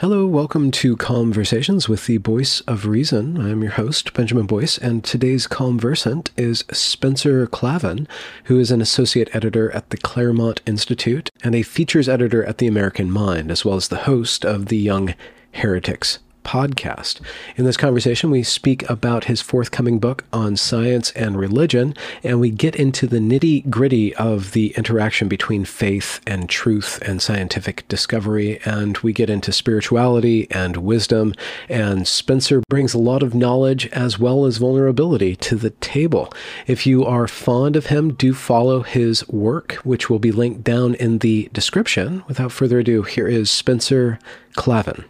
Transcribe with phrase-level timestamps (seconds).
[0.00, 3.36] Hello, welcome to Conversations with the Voice of Reason.
[3.38, 8.08] I'm your host, Benjamin Boyce, and today's conversant is Spencer Klavan,
[8.44, 12.66] who is an associate editor at the Claremont Institute and a features editor at the
[12.66, 15.14] American Mind, as well as the host of the Young
[15.52, 17.20] Heretics podcast.
[17.56, 22.50] In this conversation, we speak about his forthcoming book on science and religion, and we
[22.50, 28.60] get into the nitty gritty of the interaction between faith and truth and scientific discovery,
[28.64, 31.34] and we get into spirituality and wisdom.
[31.68, 36.32] And Spencer brings a lot of knowledge as well as vulnerability to the table.
[36.66, 40.94] If you are fond of him, do follow his work, which will be linked down
[40.94, 42.22] in the description.
[42.28, 44.18] Without further ado, here is Spencer
[44.54, 45.04] Klavan.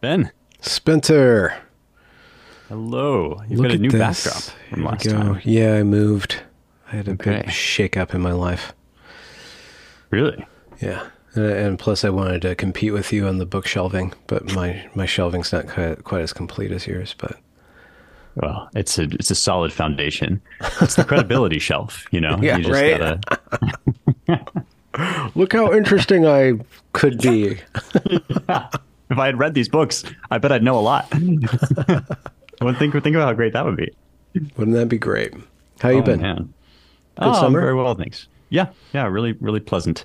[0.00, 0.32] Ben.
[0.62, 1.54] Spencer.
[2.68, 3.42] Hello.
[3.48, 4.24] You've Look got a new this.
[4.24, 5.40] backdrop from last time.
[5.44, 6.40] Yeah, I moved.
[6.90, 7.42] I had a okay.
[7.42, 8.72] big shake up in my life.
[10.10, 10.46] Really?
[10.80, 11.06] Yeah.
[11.34, 15.06] And plus, I wanted to compete with you on the book shelving, but my, my
[15.06, 17.14] shelving's not quite, quite as complete as yours.
[17.18, 17.38] But
[18.36, 20.40] well, it's a it's a solid foundation.
[20.80, 22.38] It's the credibility shelf, you know.
[22.40, 23.20] Yeah, you right.
[24.28, 25.32] Gotta...
[25.34, 26.58] Look how interesting I
[26.92, 27.58] could be.
[29.12, 31.12] if I had read these books, I bet I'd know a lot.
[32.58, 33.92] One think think about how great that would be.
[34.56, 35.34] Wouldn't that be great?
[35.80, 36.20] How you oh, been?
[36.20, 36.36] Man.
[36.36, 37.60] Good oh, summer?
[37.60, 38.28] very well, thanks.
[38.48, 40.04] Yeah, yeah, really, really pleasant.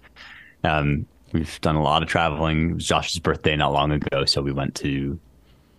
[0.64, 2.72] Um, we've done a lot of traveling.
[2.72, 5.20] It was Josh's birthday not long ago, so we went to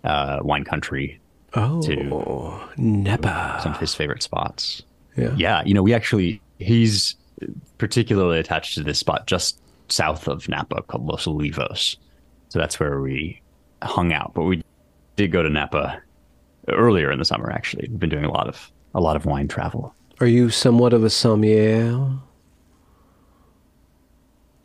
[0.04, 1.20] uh, wine country.
[1.54, 3.60] Oh, to Napa.
[3.62, 4.82] Some of his favorite spots.
[5.16, 5.62] Yeah, yeah.
[5.64, 7.16] You know, we actually he's
[7.78, 11.96] particularly attached to this spot just south of Napa called Los Olivos.
[12.48, 13.40] So that's where we
[13.82, 14.32] hung out.
[14.34, 14.62] But we
[15.16, 16.00] did go to Napa
[16.68, 17.50] earlier in the summer.
[17.50, 19.94] Actually, we've been doing a lot of a lot of wine travel.
[20.20, 22.10] Are you somewhat of a sommelier?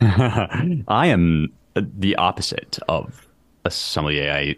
[0.00, 3.28] I am the opposite of
[3.64, 4.32] a sommelier.
[4.32, 4.56] I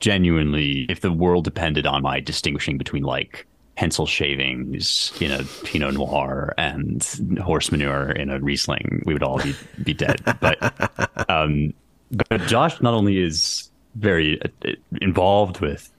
[0.00, 3.46] genuinely, if the world depended on my distinguishing between like
[3.76, 7.04] pencil shavings in a Pinot Noir and
[7.42, 10.22] horse manure in a Riesling, we would all be be dead.
[10.40, 11.72] But um,
[12.10, 15.90] but Josh not only is very uh, involved with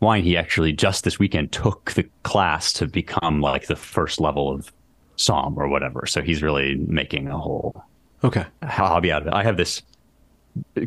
[0.00, 4.50] wine, he actually just this weekend took the class to become like the first level
[4.50, 4.72] of
[5.16, 6.06] Somm or whatever.
[6.06, 7.84] So he's really making a whole
[8.24, 9.34] okay hobby out of it.
[9.34, 9.82] I have this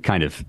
[0.03, 0.43] kind of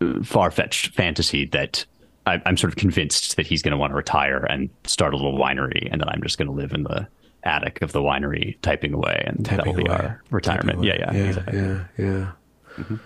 [0.00, 1.84] uh, far fetched fantasy that
[2.26, 5.16] I, am sort of convinced that he's going to want to retire and start a
[5.16, 7.08] little winery, and then I'm just going to live in the
[7.44, 9.96] attic of the winery typing away, and typing that'll be away.
[9.96, 10.84] our retirement.
[10.84, 11.58] Yeah, yeah, yeah, exactly.
[11.58, 12.32] yeah, yeah.
[12.76, 12.96] Mm-hmm.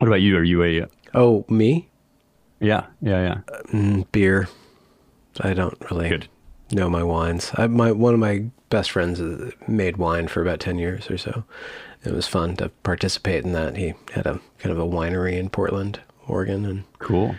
[0.00, 0.38] What about you?
[0.38, 0.86] Are you a?
[1.14, 1.90] Oh, me?
[2.58, 3.54] Yeah, yeah, yeah.
[3.54, 4.48] Uh, mm, beer.
[5.40, 6.28] I don't really Good.
[6.72, 7.50] know my wines.
[7.56, 11.18] I, my one of my best friends uh, made wine for about ten years or
[11.18, 11.44] so.
[12.02, 13.76] It was fun to participate in that.
[13.76, 17.36] He had a kind of a winery in Portland, Oregon, and cool.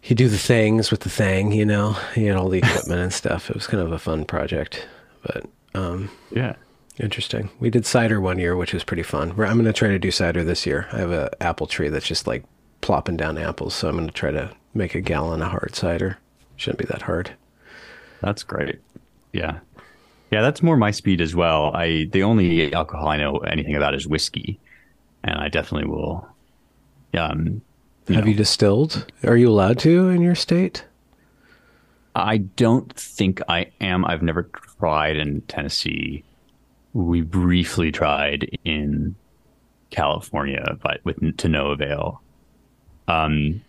[0.00, 1.96] He'd do the things with the thing, you know.
[2.14, 3.50] He had all the equipment and stuff.
[3.50, 4.88] It was kind of a fun project,
[5.22, 6.54] but um, yeah,
[7.00, 7.50] Interesting.
[7.60, 9.30] We did cider one year, which was pretty fun.
[9.30, 10.88] I'm going to try to do cider this year.
[10.92, 12.44] I have an apple tree that's just like
[12.80, 16.18] plopping down apples, so I'm going to try to make a gallon of hard cider.
[16.56, 17.30] Shouldn't be that hard.
[18.20, 18.80] That's great.
[19.32, 19.60] Yeah.
[20.32, 21.74] Yeah, that's more my speed as well.
[21.74, 24.60] I the only alcohol I know anything about is whiskey,
[25.24, 26.28] and I definitely will.
[27.14, 27.62] Um,
[28.08, 28.30] you have know.
[28.30, 29.10] you distilled?
[29.24, 30.84] Are you allowed to in your state?
[32.14, 34.04] I don't think I am.
[34.04, 36.24] I've never tried in Tennessee
[36.92, 39.14] we briefly tried in
[39.90, 42.22] California, but with to no avail.
[43.06, 43.62] Um,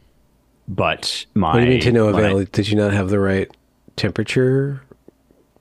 [0.68, 2.44] but my what do you mean to no avail?
[2.46, 3.50] Did you not have the right
[3.96, 4.82] temperature?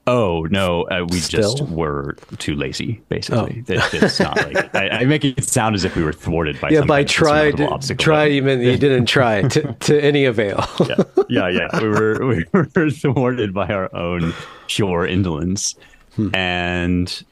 [0.08, 1.54] Oh no, uh, we Still?
[1.54, 3.02] just were too lazy.
[3.10, 3.72] Basically, oh.
[3.72, 6.70] it, it's not like I, I, make it sound as if we were thwarted by
[6.70, 6.80] yeah.
[6.80, 7.58] By tried,
[7.98, 10.64] tried you meant you didn't try to, to any avail.
[10.80, 10.96] yeah,
[11.28, 11.82] yeah, yeah.
[11.82, 14.32] We were we were thwarted by our own
[14.66, 15.74] pure indolence,
[16.16, 16.34] hmm.
[16.34, 17.24] and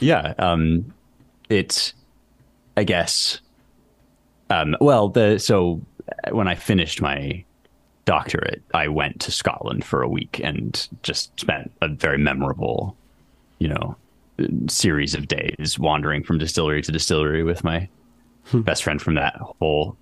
[0.00, 0.92] yeah, um,
[1.48, 1.94] it's
[2.76, 3.40] I guess.
[4.48, 5.80] Um, well, the so
[6.30, 7.44] when I finished my
[8.04, 12.96] doctorate, I went to Scotland for a week and just spent a very memorable,
[13.58, 13.96] you know,
[14.68, 17.88] series of days wandering from distillery to distillery with my
[18.46, 18.60] hmm.
[18.62, 19.96] best friend from that whole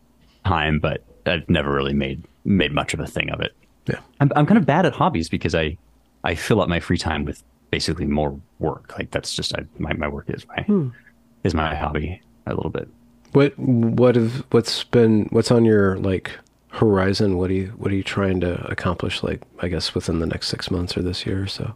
[0.44, 3.52] time, but I've never really made made much of a thing of it.
[3.86, 5.76] Yeah, I'm I'm kind of bad at hobbies because I
[6.24, 8.94] I fill up my free time with basically more work.
[8.98, 10.88] Like that's just I, my my work is my hmm.
[11.44, 12.88] is my hobby a little bit.
[13.32, 16.32] What what have what's been what's on your like
[16.68, 17.36] horizon?
[17.38, 19.22] What are you what are you trying to accomplish?
[19.22, 21.74] Like I guess within the next six months or this year or so.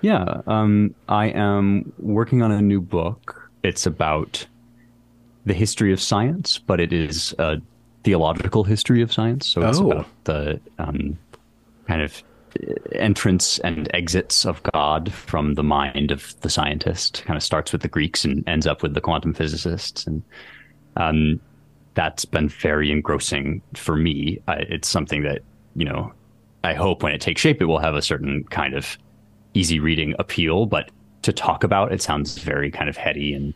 [0.00, 3.50] Yeah, um, I am working on a new book.
[3.62, 4.46] It's about
[5.46, 7.60] the history of science, but it is a
[8.02, 9.46] theological history of science.
[9.46, 9.90] So it's oh.
[9.90, 11.18] about the um,
[11.88, 12.22] kind of
[12.92, 17.22] entrance and exits of God from the mind of the scientist.
[17.26, 20.22] Kind of starts with the Greeks and ends up with the quantum physicists, and
[20.96, 21.40] um,
[21.94, 24.38] that's been very engrossing for me.
[24.48, 25.42] I, it's something that
[25.74, 26.12] you know
[26.62, 28.96] I hope when it takes shape, it will have a certain kind of
[29.54, 30.90] easy reading appeal, but
[31.22, 33.54] to talk about, it sounds very kind of heady and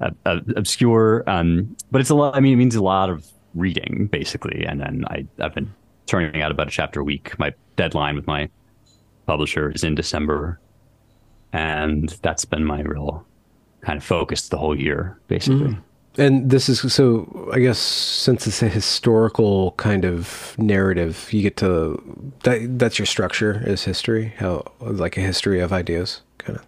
[0.00, 1.22] uh, uh, obscure.
[1.26, 2.36] Um, but it's a lot.
[2.36, 5.72] I mean, it means a lot of reading basically, and then I I've been
[6.06, 7.38] turning out about a chapter a week.
[7.38, 8.48] My deadline with my
[9.26, 10.60] publisher is in December,
[11.52, 13.26] and that's been my real
[13.82, 15.68] kind of focus the whole year, basically.
[15.68, 15.82] Mm.
[16.16, 17.50] And this is so.
[17.52, 22.00] I guess since it's a historical kind of narrative, you get to
[22.44, 22.78] that.
[22.78, 24.32] That's your structure is history.
[24.38, 26.64] How like a history of ideas, kind of.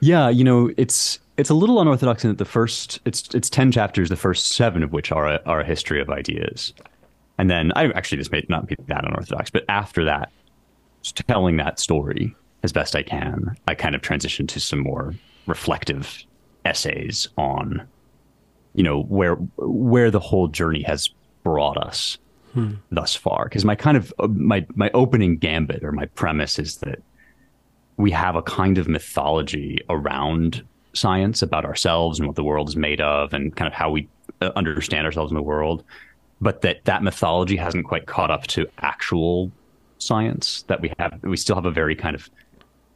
[0.00, 3.70] Yeah, you know, it's it's a little unorthodox in that the first it's it's ten
[3.70, 6.72] chapters, the first seven of which are a, are a history of ideas,
[7.38, 10.30] and then I actually this may not be that unorthodox, but after that,
[11.14, 15.14] telling that story as best I can, I kind of transition to some more
[15.46, 16.24] reflective
[16.64, 17.86] essays on,
[18.74, 21.10] you know, where where the whole journey has
[21.44, 22.18] brought us
[22.54, 22.74] hmm.
[22.90, 23.44] thus far.
[23.44, 27.00] Because my kind of my my opening gambit or my premise is that
[27.96, 32.76] we have a kind of mythology around science about ourselves and what the world is
[32.76, 34.08] made of and kind of how we
[34.40, 35.84] uh, understand ourselves in the world
[36.40, 39.50] but that that mythology hasn't quite caught up to actual
[39.98, 42.28] science that we have we still have a very kind of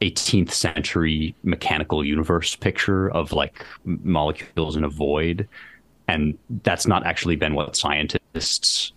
[0.01, 5.47] 18th century mechanical universe picture of like molecules in a void
[6.07, 8.93] and that's not actually been what scientists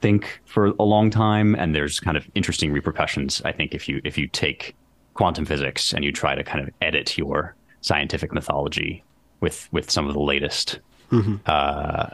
[0.00, 4.00] think for a long time and there's kind of interesting repercussions i think if you
[4.04, 4.74] if you take
[5.14, 9.02] quantum physics and you try to kind of edit your scientific mythology
[9.40, 10.80] with with some of the latest
[11.10, 11.36] mm-hmm.
[11.46, 12.08] uh,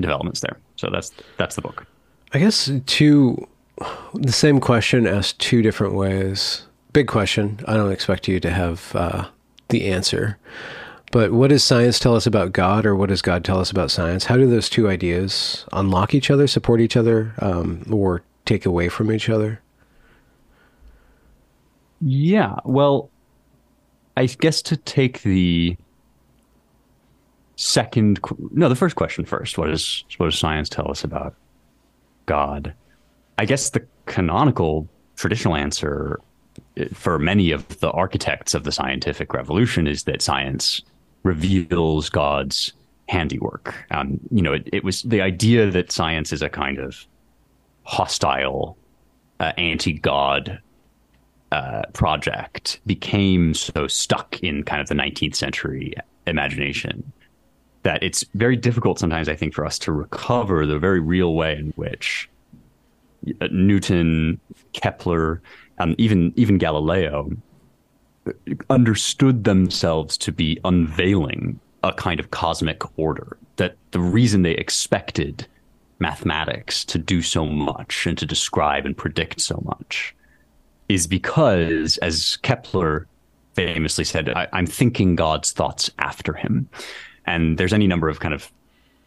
[0.00, 0.58] developments there.
[0.82, 1.86] So that's that's the book.
[2.32, 3.46] I guess two
[4.14, 6.66] the same question asked two different ways.
[6.92, 7.60] Big question.
[7.68, 9.28] I don't expect you to have uh,
[9.68, 10.38] the answer.
[11.12, 13.92] But what does science tell us about God, or what does God tell us about
[13.92, 14.24] science?
[14.24, 18.88] How do those two ideas unlock each other, support each other, um, or take away
[18.88, 19.60] from each other?
[22.00, 23.08] Yeah, well,
[24.16, 25.76] I guess to take the
[27.62, 28.18] second
[28.50, 29.56] no the first question first.
[29.56, 31.34] What does what does science tell us about
[32.26, 32.74] god?
[33.38, 36.20] I guess the canonical traditional answer
[36.76, 40.82] eh, for many of the architects of the scientific revolution is that science
[41.22, 42.72] reveals god's
[43.08, 43.74] handiwork.
[43.92, 47.06] Um, you know it, it, was the idea that science is a kind of
[47.84, 48.76] hostile
[49.38, 50.60] uh, anti-god
[51.52, 55.94] uh, project became so stuck in kind of the 19th century
[56.26, 57.12] imagination
[57.82, 61.56] that it's very difficult sometimes, I think, for us to recover the very real way
[61.56, 62.28] in which
[63.40, 64.40] uh, Newton,
[64.72, 65.40] Kepler,
[65.78, 67.30] um, even even Galileo
[68.70, 73.36] understood themselves to be unveiling a kind of cosmic order.
[73.56, 75.46] That the reason they expected
[75.98, 80.14] mathematics to do so much and to describe and predict so much
[80.88, 83.06] is because, as Kepler
[83.54, 86.68] famously said, I, am thinking God's thoughts after him.
[87.26, 88.50] And there's any number of kind of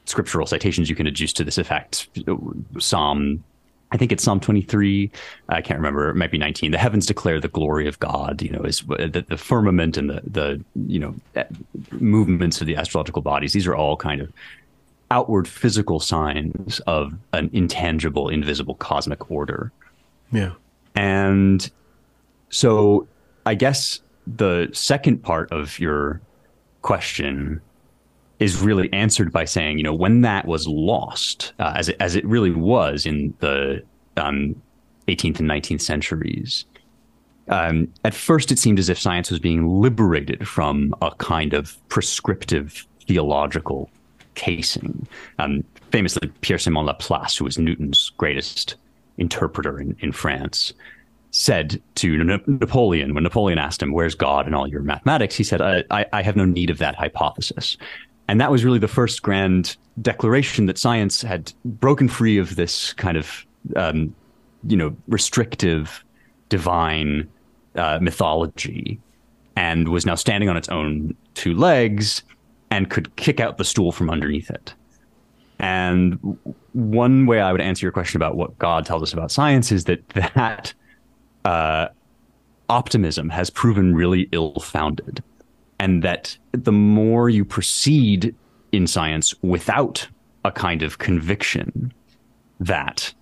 [0.05, 2.07] scriptural citations you can adduce to this effect.
[2.79, 3.43] Psalm,
[3.91, 5.11] I think it's Psalm 23.
[5.49, 6.09] I can't remember.
[6.09, 6.71] It might be 19.
[6.71, 8.41] The heavens declare the glory of God.
[8.41, 11.43] You know, is the, the firmament and the the you know eh,
[11.91, 13.53] movements of the astrological bodies.
[13.53, 14.31] These are all kind of
[15.11, 19.71] outward physical signs of an intangible, invisible cosmic order.
[20.31, 20.53] Yeah.
[20.95, 21.69] And
[22.49, 23.07] so
[23.45, 26.21] I guess the second part of your
[26.81, 27.61] question
[28.39, 32.15] is really answered by saying, you know, when that was lost, uh, as it, as
[32.15, 33.81] it really was in the
[34.17, 34.61] um,
[35.07, 36.65] 18th and 19th centuries,
[37.47, 41.77] um, at first it seemed as if science was being liberated from a kind of
[41.89, 43.89] prescriptive theological
[44.35, 45.07] casing.
[45.39, 48.75] Um, famously, Pierre Simon Laplace, who was Newton's greatest
[49.17, 50.73] interpreter in, in France,
[51.31, 55.61] said to Napoleon when Napoleon asked him, "Where's God in all your mathematics?" He said,
[55.61, 57.77] I, I, I have no need of that hypothesis."
[58.27, 62.93] And that was really the first grand declaration that science had broken free of this
[62.93, 64.15] kind of, um,
[64.67, 66.03] you know, restrictive
[66.49, 67.29] divine
[67.75, 68.99] uh, mythology
[69.55, 72.23] and was now standing on its own two legs
[72.71, 74.73] and could kick out the stool from underneath it.
[75.59, 76.37] And
[76.73, 79.85] one way I would answer your question about what God tells us about science is
[79.85, 80.73] that that
[81.45, 81.87] uh,
[82.69, 85.23] optimism has proven really ill founded.
[85.79, 88.33] And that the more you proceed
[88.71, 90.07] in science without
[90.43, 91.93] a kind of conviction
[92.59, 93.13] that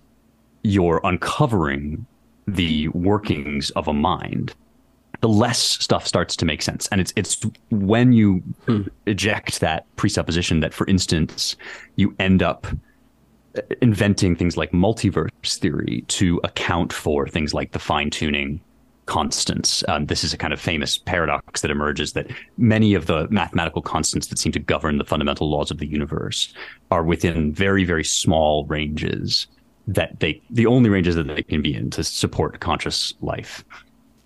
[0.62, 2.06] you're uncovering
[2.46, 4.54] the workings of a mind,
[5.20, 6.86] the less stuff starts to make sense.
[6.88, 8.82] And it's it's when you hmm.
[9.06, 11.56] eject that presupposition that, for instance,
[11.96, 12.66] you end up
[13.80, 18.60] inventing things like multiverse theory to account for things like the fine tuning
[19.06, 19.84] constants.
[19.88, 23.82] Um, this is a kind of famous paradox that emerges that many of the mathematical
[23.82, 26.52] constants that seem to govern the fundamental laws of the universe
[26.90, 29.46] are within very, very small ranges
[29.86, 33.64] that they, the only ranges that they can be in to support conscious life.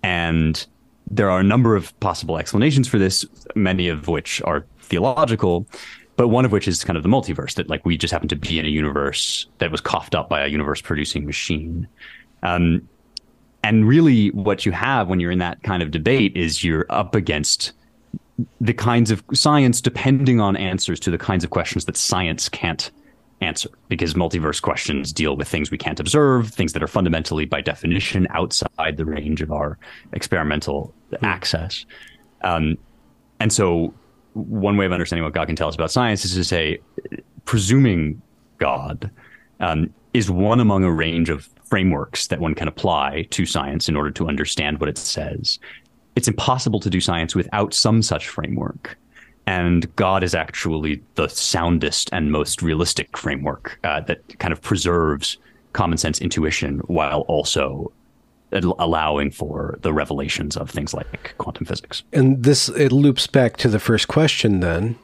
[0.03, 0.65] And
[1.11, 5.67] there are a number of possible explanations for this, many of which are theological,
[6.15, 8.35] but one of which is kind of the multiverse that like we just happen to
[8.35, 11.87] be in a universe that was coughed up by a universe producing machine.
[12.43, 12.87] Um,
[13.63, 17.15] and really what you have when you're in that kind of debate is you're up
[17.15, 17.73] against
[18.61, 22.91] the kinds of science depending on answers to the kinds of questions that science can't
[23.41, 27.61] answer because multiverse questions deal with things we can't observe, things that are fundamentally by
[27.61, 29.77] definition outside the range of our
[30.13, 31.23] experimental mm.
[31.23, 31.85] access.
[32.41, 32.77] Um,
[33.39, 33.93] and so
[34.33, 36.79] one way of understanding what God can tell us about science is to say,
[37.45, 38.21] presuming
[38.57, 39.09] God
[39.59, 43.95] um, is one among a range of frameworks that one can apply to science in
[43.95, 45.59] order to understand what it says.
[46.15, 48.97] It's impossible to do science without some such framework.
[49.45, 55.37] And God is actually the soundest and most realistic framework uh, that kind of preserves
[55.73, 57.91] common sense intuition while also
[58.51, 62.03] allowing for the revelations of things like quantum physics.
[62.13, 64.97] And this it loops back to the first question then.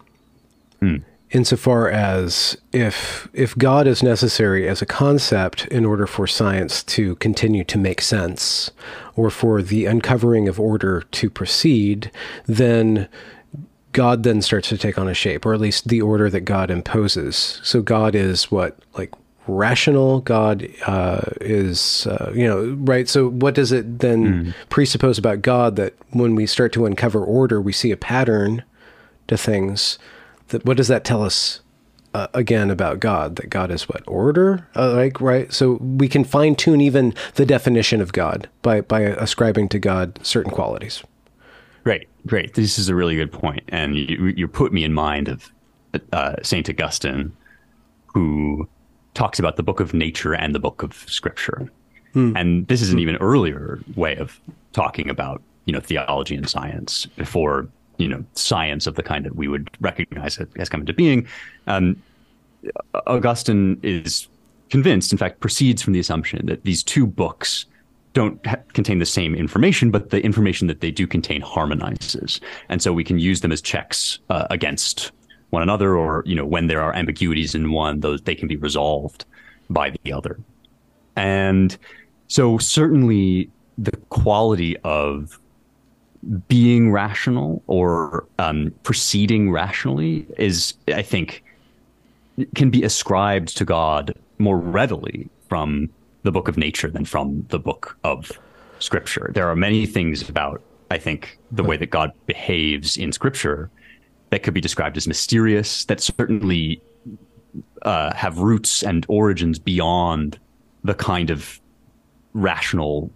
[0.80, 0.98] Hmm.
[1.32, 7.16] Insofar as if if God is necessary as a concept in order for science to
[7.16, 8.72] continue to make sense
[9.16, 12.12] or for the uncovering of order to proceed,
[12.46, 13.08] then
[13.92, 16.70] God then starts to take on a shape, or at least the order that God
[16.70, 17.60] imposes.
[17.64, 19.12] So God is what like
[19.48, 24.54] rational god uh, is uh, you know right so what does it then mm.
[24.70, 28.64] presuppose about god that when we start to uncover order we see a pattern
[29.28, 30.00] to things
[30.50, 31.62] that what does that tell us
[32.14, 36.24] uh, again about god that god is what order uh, like right so we can
[36.24, 41.04] fine tune even the definition of god by by ascribing to god certain qualities
[41.86, 42.56] Right, great.
[42.56, 45.52] This is a really good point, and you, you put me in mind of
[46.12, 47.32] uh, Saint Augustine,
[48.08, 48.68] who
[49.14, 51.70] talks about the book of nature and the book of scripture.
[52.14, 52.36] Hmm.
[52.36, 54.42] And this is an even earlier way of
[54.74, 59.36] talking about, you know, theology and science before, you know, science of the kind that
[59.36, 61.28] we would recognize has come into being.
[61.68, 62.02] Um,
[63.08, 64.28] Augustine is
[64.70, 67.66] convinced, in fact, proceeds from the assumption that these two books
[68.14, 72.40] don't ha- contain the same information, but the information that they do contain harmonizes.
[72.70, 75.12] And so we can use them as checks uh, against
[75.56, 78.58] one another or you know when there are ambiguities in one those they can be
[78.58, 79.26] resolved
[79.70, 80.38] by the other
[81.16, 81.78] and
[82.28, 85.40] so certainly the quality of
[86.48, 91.44] being rational or um, proceeding rationally is i think
[92.56, 95.90] can be ascribed to god more readily from
[96.24, 98.32] the book of nature than from the book of
[98.80, 103.70] scripture there are many things about i think the way that god behaves in scripture
[104.30, 106.82] that could be described as mysterious, that certainly
[107.84, 110.40] uh, have roots and origins beyond
[110.84, 111.62] the kind of
[112.34, 113.10] rational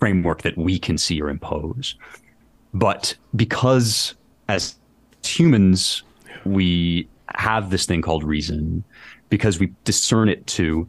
[0.00, 1.96] framework that we can see or impose.
[2.74, 4.14] But because
[4.48, 4.76] as
[5.24, 6.02] humans,
[6.44, 8.84] we have this thing called reason,
[9.28, 10.88] because we discern it to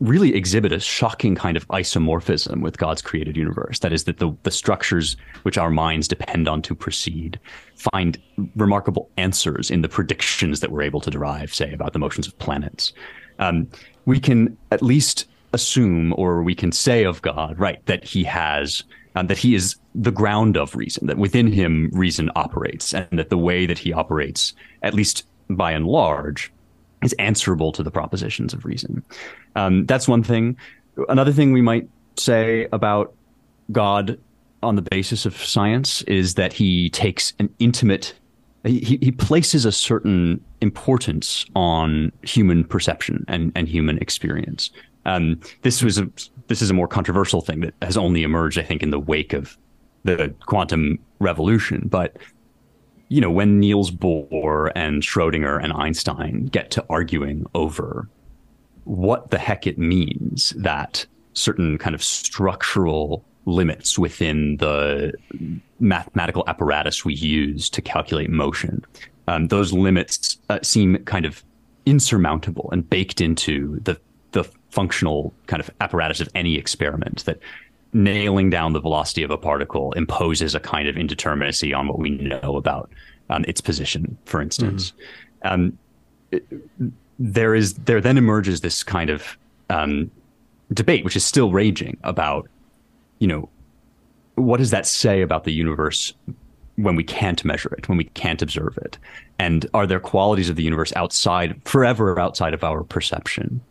[0.00, 3.78] really exhibit a shocking kind of isomorphism with God's created universe.
[3.78, 7.40] That is, that the, the structures which our minds depend on to proceed
[7.76, 8.20] find
[8.56, 12.38] remarkable answers in the predictions that we're able to derive, say, about the motions of
[12.38, 12.92] planets.
[13.38, 13.68] Um,
[14.04, 18.84] we can at least assume, or we can say of God, right, that he has.
[19.16, 23.30] Um, that he is the ground of reason, that within him reason operates, and that
[23.30, 26.52] the way that he operates, at least by and large,
[27.02, 29.02] is answerable to the propositions of reason.
[29.54, 30.58] Um, that's one thing.
[31.08, 33.14] Another thing we might say about
[33.72, 34.18] God
[34.62, 38.14] on the basis of science is that he takes an intimate
[38.64, 44.70] he, he places a certain importance on human perception and, and human experience.
[45.04, 46.10] Um, this was a
[46.48, 49.32] this is a more controversial thing that has only emerged, I think, in the wake
[49.32, 49.56] of
[50.04, 51.88] the quantum revolution.
[51.88, 52.16] But
[53.08, 58.08] you know, when Niels Bohr and Schrodinger and Einstein get to arguing over
[58.84, 65.12] what the heck it means that certain kind of structural limits within the
[65.78, 68.84] mathematical apparatus we use to calculate motion.
[69.28, 71.44] Um, those limits uh, seem kind of
[71.84, 74.00] insurmountable and baked into the
[74.36, 77.38] the functional kind of apparatus of any experiment that
[77.94, 82.10] nailing down the velocity of a particle imposes a kind of indeterminacy on what we
[82.10, 82.90] know about
[83.30, 84.92] um, its position, for instance.
[85.44, 85.54] Mm-hmm.
[85.54, 85.78] Um,
[86.30, 86.44] it,
[87.18, 89.38] there is there then emerges this kind of
[89.70, 90.10] um,
[90.74, 92.46] debate, which is still raging about,
[93.18, 93.48] you know,
[94.34, 96.12] what does that say about the universe
[96.76, 98.98] when we can't measure it, when we can't observe it,
[99.38, 103.62] and are there qualities of the universe outside, forever outside of our perception,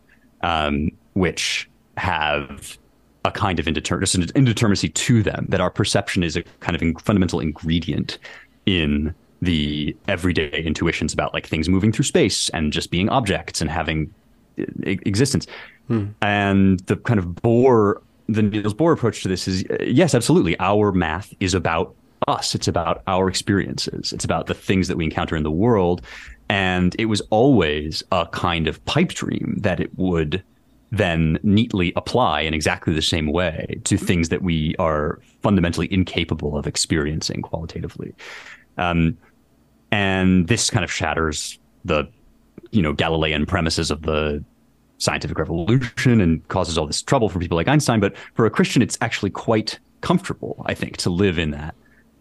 [0.42, 2.78] um, which have
[3.24, 6.94] a kind of indeterminacy, indeterminacy to them that our perception is a kind of in,
[6.96, 8.18] fundamental ingredient
[8.66, 13.70] in the everyday intuitions about like things moving through space and just being objects and
[13.70, 14.12] having
[14.82, 15.46] existence.
[15.88, 16.06] Hmm.
[16.22, 20.58] And the kind of Bohr, the Niels Bohr approach to this is yes, absolutely.
[20.60, 21.94] Our math is about
[22.28, 22.54] us.
[22.54, 24.12] It's about our experiences.
[24.12, 26.02] It's about the things that we encounter in the world.
[26.48, 30.42] And it was always a kind of pipe dream that it would
[30.92, 36.56] then neatly apply in exactly the same way to things that we are fundamentally incapable
[36.56, 38.14] of experiencing qualitatively.
[38.78, 39.18] Um,
[39.90, 42.08] and this kind of shatters the,
[42.70, 44.44] you know, Galilean premises of the
[44.98, 48.00] scientific revolution and causes all this trouble for people like Einstein.
[48.00, 51.74] But for a Christian, it's actually quite comfortable, I think, to live in that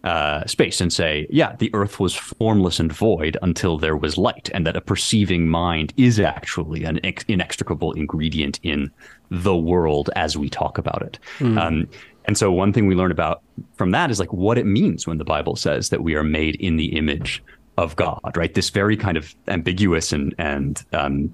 [0.05, 4.49] uh, space and say, yeah, the earth was formless and void until there was light,
[4.53, 8.91] and that a perceiving mind is actually an ex- inextricable ingredient in
[9.31, 11.17] the world as we talk about it.
[11.39, 11.59] Mm.
[11.59, 11.87] Um,
[12.25, 13.41] and so, one thing we learn about
[13.75, 16.55] from that is like what it means when the Bible says that we are made
[16.57, 17.43] in the image
[17.77, 18.53] of God, right?
[18.53, 21.33] This very kind of ambiguous and and um,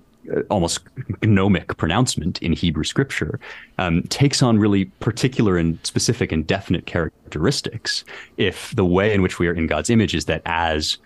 [0.49, 0.81] almost
[1.23, 3.39] gnomic pronouncement in Hebrew scripture
[3.77, 8.03] um, takes on really particular and specific and definite characteristics
[8.37, 10.97] if the way in which we are in God's image is that as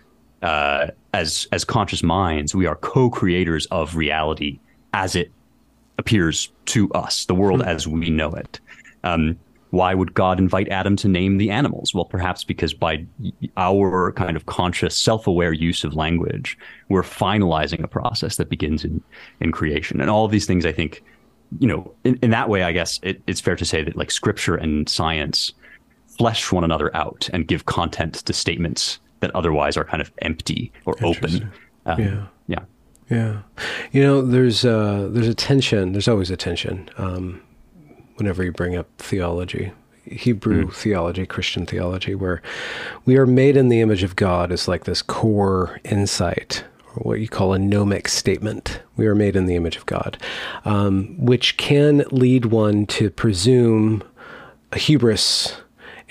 [0.41, 4.59] uh, as as conscious minds we are co-creators of reality
[4.93, 5.31] as it
[5.97, 7.69] appears to us, the world mm-hmm.
[7.69, 8.59] as we know it.
[9.03, 9.37] Um,
[9.75, 11.93] why would God invite Adam to name the animals?
[11.93, 13.05] Well, perhaps because by
[13.57, 16.57] our kind of conscious, self-aware use of language,
[16.87, 19.03] we're finalizing a process that begins in
[19.41, 20.01] in creation.
[20.01, 21.03] And all of these things, I think,
[21.59, 24.11] you know, in, in that way, I guess it, it's fair to say that like
[24.11, 25.53] scripture and science
[26.17, 30.71] flesh one another out and give content to statements that otherwise are kind of empty
[30.85, 31.51] or open.
[31.85, 32.25] Um, yeah.
[32.47, 32.63] Yeah.
[33.09, 33.41] Yeah.
[33.91, 35.91] You know, there's uh, there's a tension.
[35.91, 36.89] There's always a tension.
[36.97, 37.41] Um,
[38.15, 39.71] whenever you bring up theology,
[40.05, 40.73] Hebrew mm.
[40.73, 42.41] theology, Christian theology, where
[43.05, 46.63] we are made in the image of God is like this core insight,
[46.95, 48.81] or what you call a gnomic statement.
[48.97, 50.17] We are made in the image of God,
[50.63, 54.03] um, which can lead one to presume
[54.71, 55.57] a hubris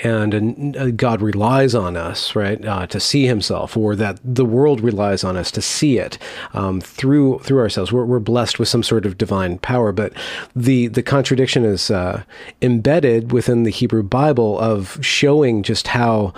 [0.02, 4.80] and uh, God relies on us, right, uh, to see Himself, or that the world
[4.80, 6.18] relies on us to see it
[6.52, 7.92] um, through through ourselves.
[7.92, 10.12] We're, we're, blessed with some sort of divine power, but
[10.57, 12.24] the the contradiction is uh,
[12.61, 16.35] embedded within the Hebrew Bible of showing just how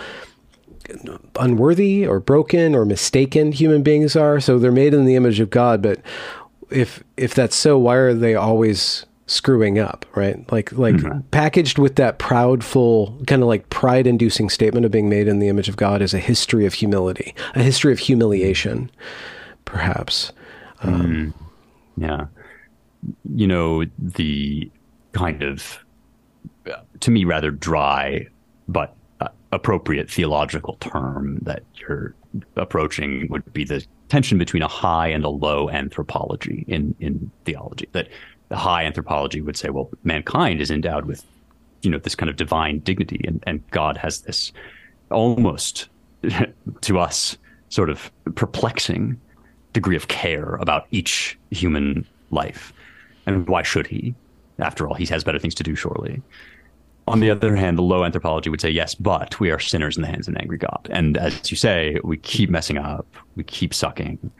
[1.37, 4.39] unworthy or broken or mistaken human beings are.
[4.39, 6.01] So they're made in the image of God, but
[6.71, 10.51] if if that's so, why are they always screwing up, right?
[10.51, 11.21] Like like mm-hmm.
[11.31, 15.49] packaged with that proudful kind of like pride inducing statement of being made in the
[15.49, 18.91] image of God is a history of humility, a history of humiliation,
[19.65, 20.33] perhaps.
[20.81, 21.33] Um, mm.
[21.97, 22.27] Yeah.
[23.35, 24.71] You know, the
[25.13, 25.79] kind of
[27.01, 28.27] to me rather dry
[28.69, 32.15] but uh, appropriate theological term that you're
[32.57, 37.89] approaching would be the tension between a high and a low anthropology in in theology
[37.93, 38.09] that
[38.49, 41.25] the high anthropology would say, well, mankind is endowed with,
[41.83, 44.53] you know, this kind of divine dignity, and, and God has this
[45.11, 45.89] almost
[46.81, 47.37] to us
[47.69, 49.21] sort of perplexing
[49.73, 52.73] degree of care about each human life.
[53.27, 54.15] And why should he?
[54.59, 56.23] After all, he has better things to do, surely.
[57.09, 60.03] On the other hand, the low anthropology would say, yes, but we are sinners in
[60.03, 60.89] the hands of an angry God.
[60.91, 63.07] And as you say, we keep messing up,
[63.37, 64.31] we keep sucking.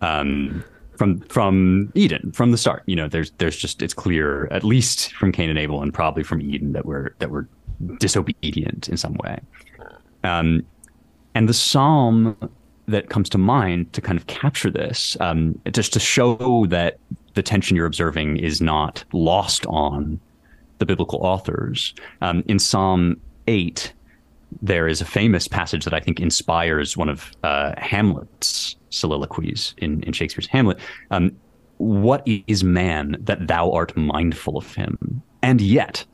[0.00, 0.64] Um,
[0.96, 2.82] from from Eden from the start.
[2.86, 6.22] You know, there's there's just it's clear at least from Cain and Abel and probably
[6.22, 7.46] from Eden that we're that we're
[7.98, 9.40] disobedient in some way.
[10.22, 10.64] Um,
[11.34, 12.36] and the psalm
[12.86, 16.98] that comes to mind to kind of capture this, um, just to show that
[17.34, 20.20] the tension you're observing is not lost on
[20.78, 21.94] the biblical authors.
[22.20, 23.92] Um, in Psalm 8,
[24.62, 30.02] there is a famous passage that I think inspires one of uh, Hamlet's soliloquies in,
[30.04, 30.78] in Shakespeare's Hamlet.
[31.10, 31.36] Um,
[31.78, 35.22] what is man that thou art mindful of him?
[35.42, 36.04] And yet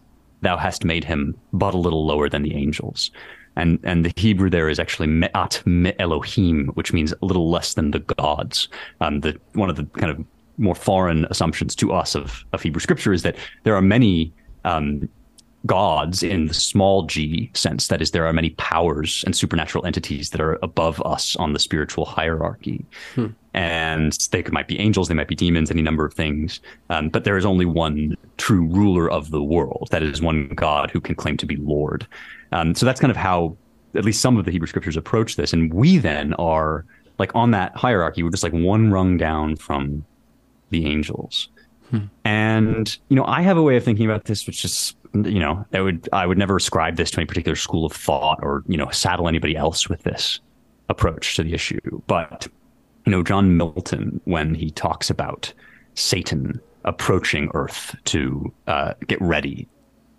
[0.40, 3.10] thou hast made him but a little lower than the angels.
[3.56, 7.74] And and the Hebrew there is actually me'at me Elohim, which means a little less
[7.74, 8.68] than the gods.
[9.00, 10.24] Um, the one of the kind of
[10.56, 14.32] more foreign assumptions to us of, of Hebrew scripture is that there are many
[14.64, 15.08] um,
[15.66, 17.88] gods in the small g sense.
[17.88, 21.58] That is, there are many powers and supernatural entities that are above us on the
[21.58, 22.84] spiritual hierarchy.
[23.14, 23.26] Hmm.
[23.52, 26.60] And they might be angels, they might be demons, any number of things.
[26.88, 29.88] Um, but there is only one true ruler of the world.
[29.90, 32.06] That is one God who can claim to be Lord.
[32.52, 33.56] Um, so that's kind of how
[33.94, 35.52] at least some of the Hebrew scriptures approach this.
[35.52, 36.84] And we then are
[37.18, 40.04] like on that hierarchy, we're just like one rung down from
[40.70, 41.48] the angels.
[41.90, 42.04] Hmm.
[42.24, 45.64] And you know, I have a way of thinking about this, which is you know,
[45.72, 48.76] I would I would never ascribe this to any particular school of thought or you
[48.76, 50.40] know saddle anybody else with this
[50.88, 51.80] approach to the issue.
[52.06, 52.48] But
[53.06, 55.52] you know, John Milton, when he talks about
[55.94, 59.68] Satan approaching Earth to uh, get ready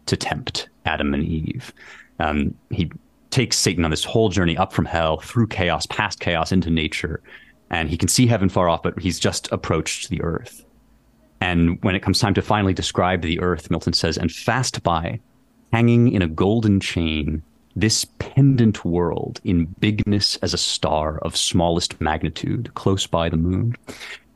[0.07, 1.73] to tempt Adam and Eve,
[2.19, 2.91] um, he
[3.29, 7.21] takes Satan on this whole journey up from hell through chaos, past chaos into nature,
[7.69, 10.65] and he can see heaven far off, but he's just approached the earth.
[11.41, 15.19] And when it comes time to finally describe the earth, Milton says, and fast by,
[15.73, 17.41] hanging in a golden chain,
[17.75, 23.75] this pendant world in bigness as a star of smallest magnitude, close by the moon.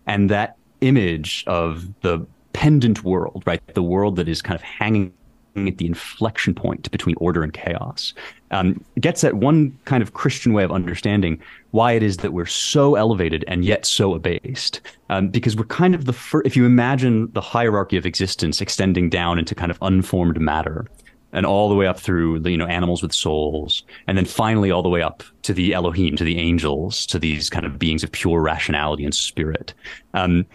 [0.07, 3.61] And that image of the pendant world, right?
[3.73, 5.13] The world that is kind of hanging
[5.55, 8.13] at the inflection point between order and chaos.
[8.51, 11.41] Um, gets at one kind of Christian way of understanding
[11.71, 14.81] why it is that we're so elevated and yet so abased.
[15.09, 19.09] Um, because we're kind of the first, if you imagine the hierarchy of existence extending
[19.09, 20.85] down into kind of unformed matter
[21.33, 24.71] and all the way up through the, you know, animals with souls, and then finally
[24.71, 28.03] all the way up to the Elohim, to the angels, to these kind of beings
[28.03, 29.73] of pure rationality and spirit.
[30.13, 30.45] Um,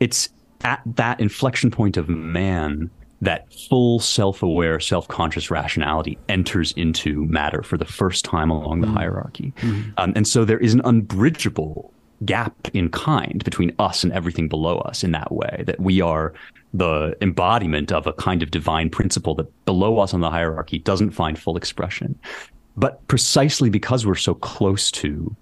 [0.00, 0.28] it's
[0.64, 2.90] at that inflection point of man
[3.22, 8.94] that full self-aware, self-conscious rationality enters into matter for the first time along the mm.
[8.94, 9.52] hierarchy.
[9.58, 9.92] Mm.
[9.96, 11.92] Um, and so there is an unbridgeable
[12.24, 16.32] gap in kind between us and everything below us in that way that we are
[16.72, 21.10] the embodiment of a kind of divine principle that below us on the hierarchy doesn't
[21.10, 22.18] find full expression.
[22.76, 25.34] But precisely because we're so close to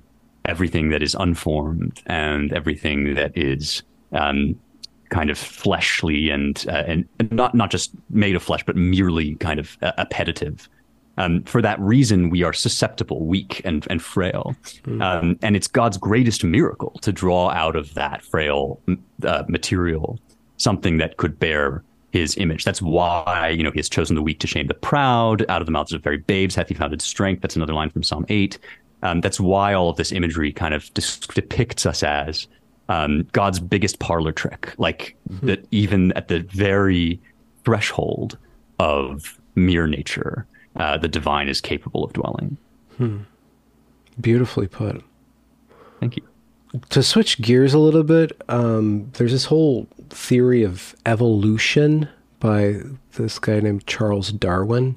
[0.44, 3.82] everything that is unformed and everything that is
[4.12, 4.54] um,
[5.10, 9.60] kind of fleshly and uh, and not not just made of flesh, but merely kind
[9.60, 10.68] of uh, appetitive.
[11.16, 14.56] Um, for that reason, we are susceptible, weak, and and frail.
[14.82, 15.02] Mm.
[15.02, 18.80] Um, and it's God's greatest miracle to draw out of that frail
[19.22, 20.18] uh, material
[20.56, 22.64] something that could bear His image.
[22.64, 25.44] That's why you know He has chosen the weak to shame the proud.
[25.48, 27.42] Out of the mouths of very babes hath He founded strength.
[27.42, 28.58] That's another line from Psalm eight.
[29.02, 30.92] Um, that's why all of this imagery kind of
[31.34, 32.48] depicts us as
[32.88, 35.46] um, God's biggest parlor trick, like mm-hmm.
[35.46, 37.20] that even at the very
[37.64, 38.36] threshold
[38.78, 42.56] of mere nature, uh, the divine is capable of dwelling.
[42.96, 43.18] Hmm.
[44.20, 45.02] Beautifully put.
[46.00, 46.22] Thank you.
[46.90, 52.08] To switch gears a little bit, um, there's this whole theory of evolution
[52.40, 52.80] by
[53.12, 54.96] this guy named Charles Darwin,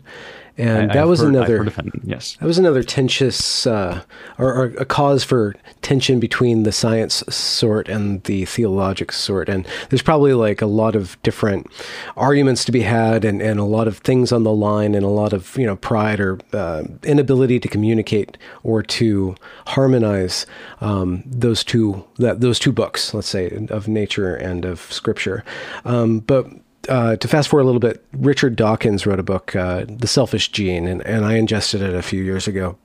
[0.58, 2.36] and I, that I've was heard, another yes.
[2.40, 4.02] that was another tensious uh,
[4.40, 9.50] or, or, a cause for tension between the science sort and the theologic sort.
[9.50, 11.68] And there's probably like a lot of different
[12.16, 15.10] arguments to be had and, and a lot of things on the line and a
[15.10, 19.36] lot of you know pride or uh, inability to communicate or to
[19.68, 20.48] harmonize
[20.82, 25.44] um, those two that those two books let's say of nature and of scripture.
[25.86, 26.48] Um, but
[26.88, 30.52] uh, to fast forward a little bit, Richard Dawkins wrote a book, uh, The Selfish
[30.52, 32.78] Gene, and, and I ingested it a few years ago.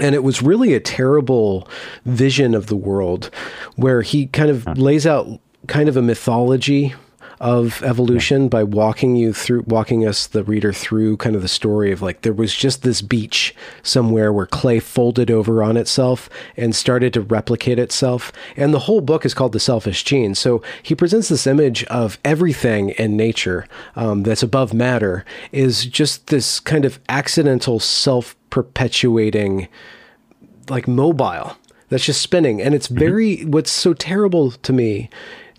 [0.00, 1.68] And it was really a terrible
[2.06, 3.30] vision of the world
[3.76, 5.28] where he kind of lays out
[5.66, 6.94] kind of a mythology
[7.42, 11.90] of evolution by walking you through walking us the reader through kind of the story
[11.90, 13.52] of like there was just this beach
[13.82, 18.32] somewhere where clay folded over on itself and started to replicate itself.
[18.56, 20.36] And the whole book is called the selfish gene.
[20.36, 26.28] So he presents this image of everything in nature um, that's above matter is just
[26.28, 29.66] this kind of accidental self-perpetuating
[30.70, 31.56] like mobile
[31.88, 32.62] that's just spinning.
[32.62, 35.10] And it's very what's so terrible to me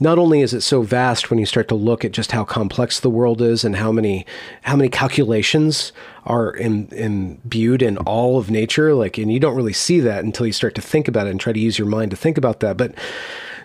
[0.04, 3.00] not only is it so vast when you start to look at just how complex
[3.00, 4.26] the world is and how many
[4.64, 5.94] how many calculations
[6.26, 10.46] are in, imbued in all of nature, like, and you don't really see that until
[10.46, 12.60] you start to think about it and try to use your mind to think about
[12.60, 12.78] that.
[12.78, 12.94] But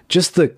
[0.09, 0.55] just the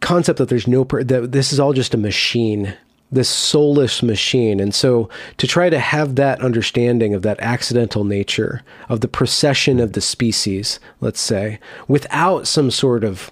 [0.00, 2.74] concept that there's no per- that this is all just a machine
[3.12, 4.58] this soulless machine.
[4.58, 9.78] And so to try to have that understanding of that accidental nature of the procession
[9.78, 13.30] of the species, let's say, without some sort of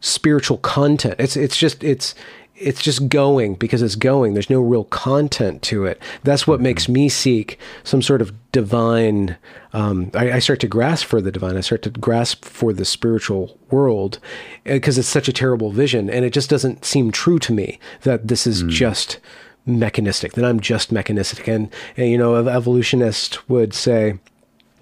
[0.00, 1.16] spiritual content.
[1.18, 2.14] It's it's just it's
[2.60, 4.34] it's just going because it's going.
[4.34, 6.00] There's no real content to it.
[6.24, 6.92] That's what makes mm-hmm.
[6.92, 9.36] me seek some sort of divine.
[9.72, 11.56] Um, I, I, start to grasp for the divine.
[11.56, 14.18] I start to grasp for the spiritual world
[14.64, 18.28] because it's such a terrible vision, and it just doesn't seem true to me that
[18.28, 18.70] this is mm.
[18.70, 19.20] just
[19.66, 20.32] mechanistic.
[20.32, 24.18] That I'm just mechanistic, and, and you know, an evolutionist would say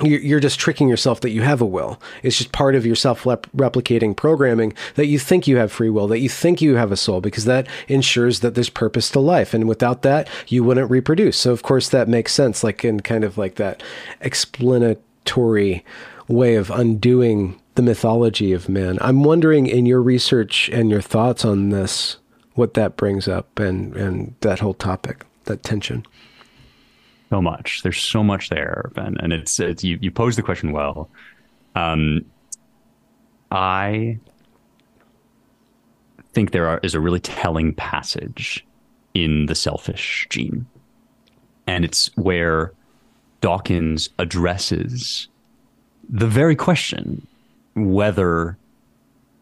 [0.03, 2.01] you're just tricking yourself that you have a will.
[2.23, 6.07] It's just part of your self replicating programming that you think you have free will,
[6.09, 9.55] that you think you have a soul, because that ensures that there's purpose to life.
[9.55, 11.39] And without that, you wouldn't reproduce.
[11.39, 13.83] So, of course, that makes sense, like in kind of like that
[14.21, 15.85] explanatory
[16.29, 18.99] way of undoing the mythology of man.
[19.01, 22.17] I'm wondering in your research and your thoughts on this,
[22.55, 26.05] what that brings up and, and that whole topic, that tension
[27.31, 27.83] so much.
[27.83, 29.99] There's so much there, Ben, and it's, it's you.
[30.01, 31.09] You pose the question well.
[31.75, 32.25] Um,
[33.51, 34.19] I
[36.33, 38.65] think there are, is a really telling passage
[39.15, 40.67] in the selfish gene,
[41.67, 42.73] and it's where
[43.41, 45.29] Dawkins addresses
[46.09, 47.27] the very question
[47.75, 48.57] whether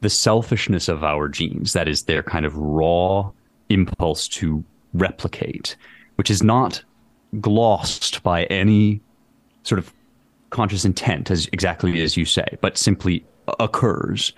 [0.01, 3.31] the selfishness of our genes, that is their kind of raw
[3.69, 5.77] impulse to replicate,
[6.17, 6.83] which is not
[7.41, 9.01] glossed by any
[9.63, 9.93] sort of
[10.51, 13.25] conscious intent, as exactly as you say, but simply
[13.59, 14.33] occurs.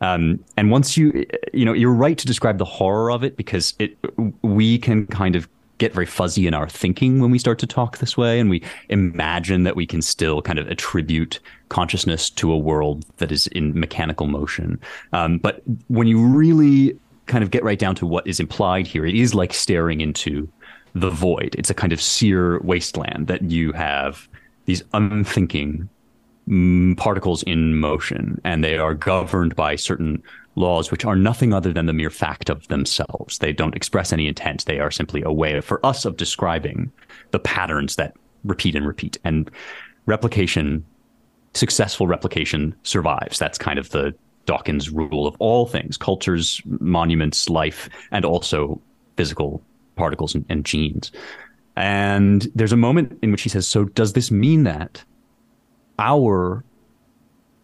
[0.00, 3.74] Um, and once you, you know, you're right to describe the horror of it because
[3.78, 3.98] it,
[4.42, 7.98] we can kind of get very fuzzy in our thinking when we start to talk
[7.98, 12.58] this way, and we imagine that we can still kind of attribute consciousness to a
[12.58, 14.80] world that is in mechanical motion.
[15.12, 19.06] Um, but when you really kind of get right down to what is implied here,
[19.06, 20.48] it is like staring into
[20.94, 21.54] the void.
[21.58, 24.28] It's a kind of sear wasteland that you have
[24.64, 25.88] these unthinking
[26.48, 30.22] mm, particles in motion, and they are governed by certain
[30.56, 33.38] laws which are nothing other than the mere fact of themselves.
[33.38, 34.64] They don't express any intent.
[34.66, 36.90] They are simply a way for us of describing
[37.30, 39.18] the patterns that repeat and repeat.
[39.24, 39.50] And
[40.06, 40.84] replication,
[41.54, 43.38] successful replication survives.
[43.38, 44.14] That's kind of the
[44.46, 48.80] Dawkins rule of all things cultures, monuments, life, and also
[49.16, 49.62] physical
[49.98, 51.12] particles and, and genes.
[51.76, 55.04] And there's a moment in which he says, So does this mean that
[55.98, 56.64] our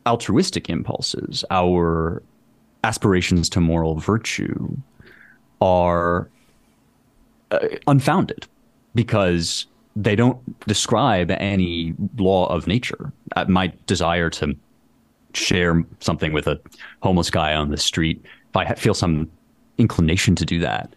[0.07, 2.23] altruistic impulses, our
[2.85, 4.77] aspirations to moral virtue
[5.61, 6.29] are
[7.51, 8.47] uh, unfounded
[8.95, 9.67] because
[9.97, 13.13] they don't describe any law of nature.
[13.37, 14.55] Uh, my desire to
[15.33, 16.61] share something with a
[17.03, 19.31] homeless guy on the street, if I feel some
[19.79, 20.95] inclination to do that,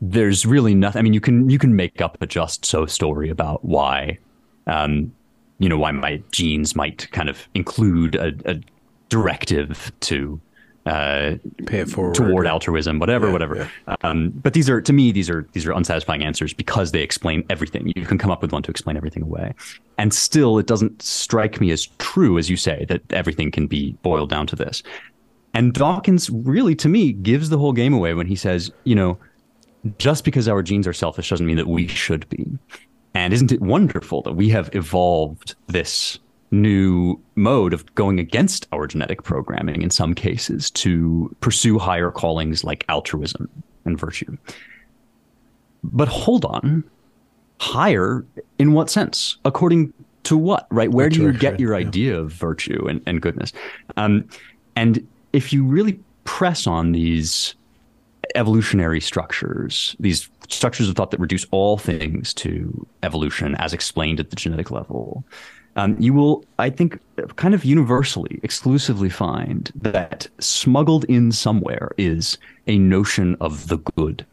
[0.00, 0.98] there's really nothing.
[0.98, 4.18] I mean, you can you can make up a just so story about why,
[4.66, 5.12] um,
[5.58, 8.60] you know, why my genes might kind of include a, a
[9.08, 10.40] directive to
[10.84, 13.70] uh, pay it forward toward altruism, whatever, yeah, whatever.
[13.88, 13.96] Yeah.
[14.02, 17.44] Um, but these are to me these are these are unsatisfying answers because they explain
[17.48, 17.92] everything.
[17.96, 19.54] You can come up with one to explain everything away,
[19.98, 23.92] and still it doesn't strike me as true as you say that everything can be
[24.02, 24.82] boiled down to this.
[25.54, 29.18] And Dawkins really, to me, gives the whole game away when he says, you know
[29.98, 32.46] just because our genes are selfish doesn't mean that we should be.
[33.14, 36.18] And isn't it wonderful that we have evolved this
[36.50, 42.62] new mode of going against our genetic programming in some cases to pursue higher callings
[42.62, 43.48] like altruism
[43.84, 44.36] and virtue?
[45.82, 46.84] But hold on.
[47.58, 48.26] Higher
[48.58, 49.38] in what sense?
[49.46, 49.94] According
[50.24, 50.90] to what, right?
[50.90, 53.52] Where do you get your idea of virtue and, and goodness?
[53.96, 54.28] Um,
[54.74, 57.54] and if you really press on these
[58.36, 64.30] evolutionary structures, these structures of thought that reduce all things to evolution as explained at
[64.30, 65.24] the genetic level,
[65.76, 66.98] um, you will, I think,
[67.36, 74.24] kind of universally, exclusively find that smuggled in somewhere is a notion of the good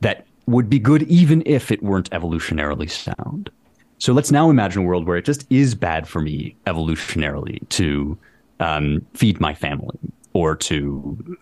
[0.00, 3.50] that would be good even if it weren't evolutionarily sound.
[3.98, 8.18] So let's now imagine a world where it just is bad for me evolutionarily to
[8.60, 9.98] um, feed my family
[10.34, 11.36] or to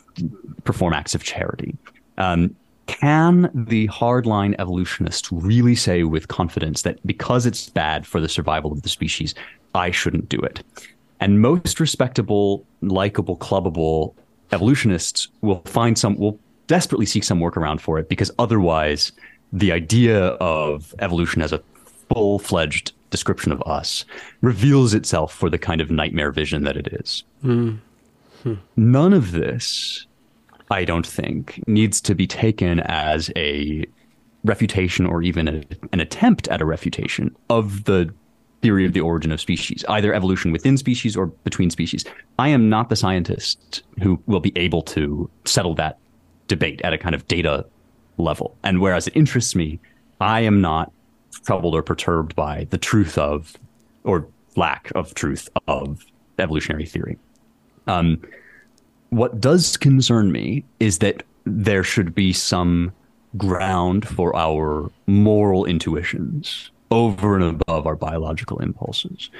[0.65, 1.77] perform acts of charity.
[2.19, 2.55] Um,
[2.87, 8.71] can the hardline evolutionist really say with confidence that because it's bad for the survival
[8.71, 9.35] of the species,
[9.75, 10.63] I shouldn't do it?
[11.21, 14.15] And most respectable, likable, clubbable
[14.53, 19.13] evolutionists will find some will desperately seek some workaround for it because otherwise,
[19.53, 21.63] the idea of evolution as a
[22.13, 24.05] full fledged description of us
[24.41, 27.23] reveals itself for the kind of nightmare vision that it is.
[27.45, 27.79] Mm.
[28.43, 28.55] Hmm.
[28.77, 30.07] None of this,
[30.71, 33.85] I don't think, needs to be taken as a
[34.45, 38.13] refutation or even a, an attempt at a refutation of the
[38.63, 42.05] theory of the origin of species, either evolution within species or between species.
[42.39, 45.99] I am not the scientist who will be able to settle that
[46.49, 47.67] debate at a kind of data
[48.19, 48.57] level.
[48.63, 49.81] And whereas it interests me,
[50.21, 50.93] I am not
[51.45, 53.57] troubled or perturbed by the truth of,
[54.05, 56.05] or lack of truth of
[56.39, 57.19] evolutionary theory.
[57.87, 58.21] Um,
[59.11, 62.93] what does concern me is that there should be some
[63.37, 69.31] ground for our moral intuitions over and above our biological impulses.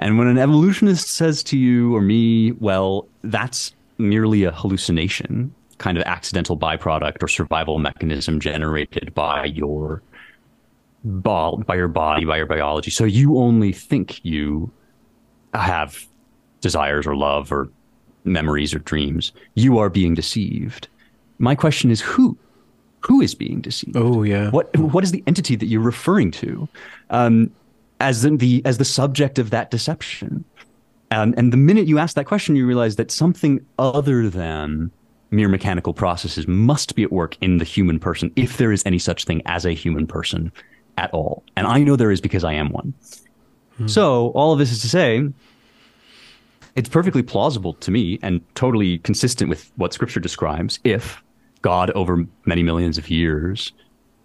[0.00, 5.96] And when an evolutionist says to you or me, well, that's merely a hallucination, kind
[5.98, 10.02] of accidental byproduct or survival mechanism generated by your
[11.04, 12.90] by your body, by your biology.
[12.90, 14.70] So you only think you
[15.52, 16.06] have
[16.62, 17.68] desires or love or
[18.24, 19.32] memories or dreams.
[19.54, 20.88] You are being deceived.
[21.38, 22.36] My question is who?
[23.06, 23.96] who is being deceived?
[23.96, 24.50] Oh yeah.
[24.50, 26.68] What what is the entity that you're referring to
[27.10, 27.50] um,
[28.00, 30.44] as the as the subject of that deception?
[31.10, 34.90] Um, and the minute you ask that question, you realize that something other than
[35.30, 38.98] mere mechanical processes must be at work in the human person, if there is any
[38.98, 40.50] such thing as a human person
[40.96, 41.42] at all.
[41.56, 42.94] And I know there is because I am one.
[43.76, 43.86] Hmm.
[43.86, 45.28] So all of this is to say,
[46.76, 51.22] it's perfectly plausible to me and totally consistent with what Scripture describes if
[51.62, 53.72] God over many millions of years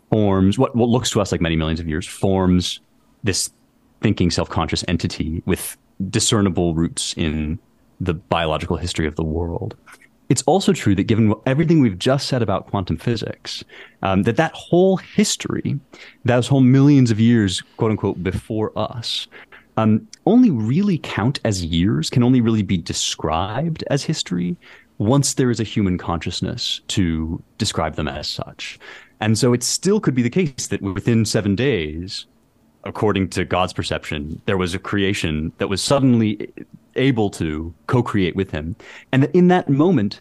[0.09, 2.79] forms what, what looks to us like many millions of years forms
[3.23, 3.51] this
[4.01, 5.77] thinking self-conscious entity with
[6.09, 7.59] discernible roots in
[7.99, 9.75] the biological history of the world.
[10.29, 13.63] It's also true that given everything we've just said about quantum physics,
[14.03, 15.79] um, that that whole history,
[16.23, 19.27] those whole millions of years, quote unquote, before us,
[19.79, 24.57] um, only really count as years, can only really be described as history
[24.97, 28.77] once there is a human consciousness to describe them as such.
[29.21, 32.25] And so it still could be the case that within seven days,
[32.83, 36.51] according to God's perception, there was a creation that was suddenly
[36.95, 38.75] able to co create with him.
[39.11, 40.19] And that in that moment,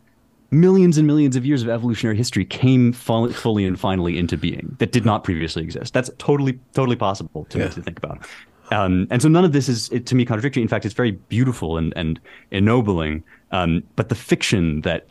[0.50, 4.92] millions and millions of years of evolutionary history came fully and finally into being that
[4.92, 5.92] did not previously exist.
[5.92, 7.68] That's totally, totally possible to, yeah.
[7.68, 8.26] to think about.
[8.70, 10.62] Um, and so none of this is, to me, contradictory.
[10.62, 13.24] In fact, it's very beautiful and, and ennobling.
[13.50, 15.06] Um, but the fiction that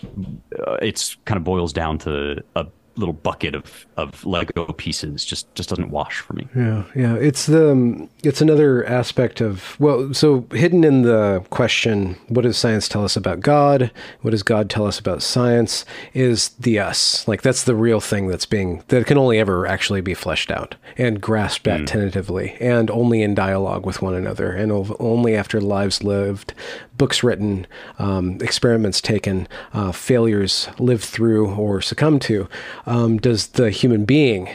[0.67, 2.67] uh, it's kind of boils down to a
[2.97, 6.47] little bucket of of Lego pieces just just doesn't wash for me.
[6.55, 7.15] Yeah, yeah.
[7.15, 12.57] It's the um, it's another aspect of well, so hidden in the question, what does
[12.57, 13.91] science tell us about God?
[14.21, 15.85] What does God tell us about science?
[16.13, 20.01] Is the us like that's the real thing that's being that can only ever actually
[20.01, 21.87] be fleshed out and grasped at mm.
[21.87, 26.53] tentatively and only in dialogue with one another and only after lives lived,
[26.97, 27.67] books written,
[27.99, 32.47] um, experiments taken, uh, failures lived through or succumbed to
[32.87, 34.49] um, does the human being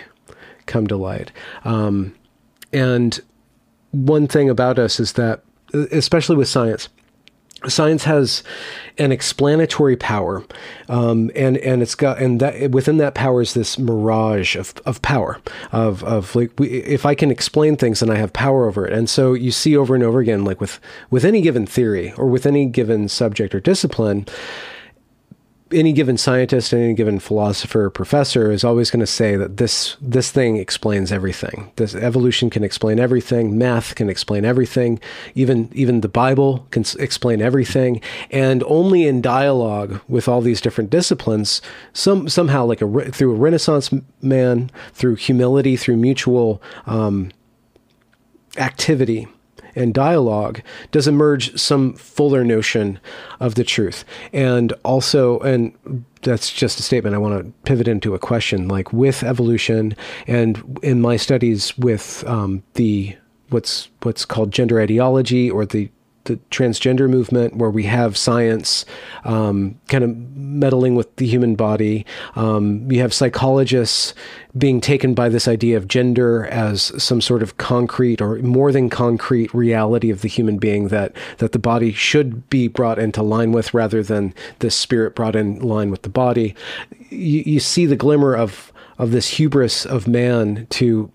[0.66, 1.30] come to light.
[1.64, 2.14] Um,
[2.72, 3.20] and
[3.92, 6.88] one thing about us is that, especially with science,
[7.68, 8.42] science has
[8.98, 10.44] an explanatory power,
[10.88, 15.00] um, and and it's got and that within that power is this mirage of, of
[15.02, 15.40] power
[15.70, 18.92] of of like we, if I can explain things, then I have power over it.
[18.92, 22.26] And so you see over and over again, like with with any given theory or
[22.26, 24.26] with any given subject or discipline,
[25.72, 30.30] any given scientist, any given philosopher professor is always going to say that this this
[30.30, 31.72] thing explains everything.
[31.76, 33.58] This evolution can explain everything.
[33.58, 35.00] Math can explain everything.
[35.34, 38.00] Even even the Bible can explain everything.
[38.30, 43.38] And only in dialogue with all these different disciplines, some somehow like a through a
[43.38, 47.30] Renaissance man, through humility, through mutual um,
[48.56, 49.28] activity
[49.74, 52.98] and dialogue does emerge some fuller notion
[53.40, 54.04] of the truth.
[54.32, 57.14] And also, and that's just a statement.
[57.14, 58.68] I want to pivot into a question.
[58.68, 63.16] Like with evolution, and in my studies with um, the
[63.50, 65.90] what's what's called gender ideology or the
[66.24, 68.84] the transgender movement, where we have science
[69.24, 72.06] um, kind of meddling with the human body.
[72.36, 74.14] Um, you have psychologists
[74.56, 78.90] being taken by this idea of gender as some sort of concrete or more than
[78.90, 83.52] concrete reality of the human being that that the body should be brought into line
[83.52, 86.54] with, rather than the spirit brought in line with the body.
[87.10, 91.10] You, you see the glimmer of of this hubris of man to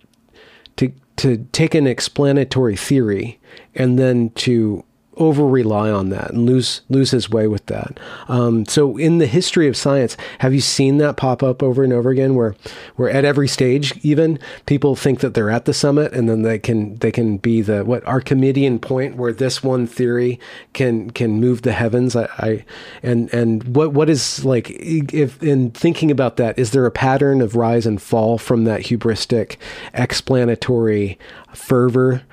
[0.77, 3.39] to to take an explanatory theory
[3.75, 4.83] and then to
[5.17, 7.99] over rely on that and lose lose his way with that.
[8.27, 11.93] Um, so in the history of science, have you seen that pop up over and
[11.93, 12.55] over again, where
[12.95, 16.59] where at every stage, even people think that they're at the summit, and then they
[16.59, 20.39] can they can be the what Archimedean point where this one theory
[20.73, 22.15] can can move the heavens.
[22.15, 22.65] I, I
[23.03, 27.41] and and what what is like if in thinking about that, is there a pattern
[27.41, 29.57] of rise and fall from that hubristic
[29.93, 31.17] explanatory
[31.53, 32.23] fervor?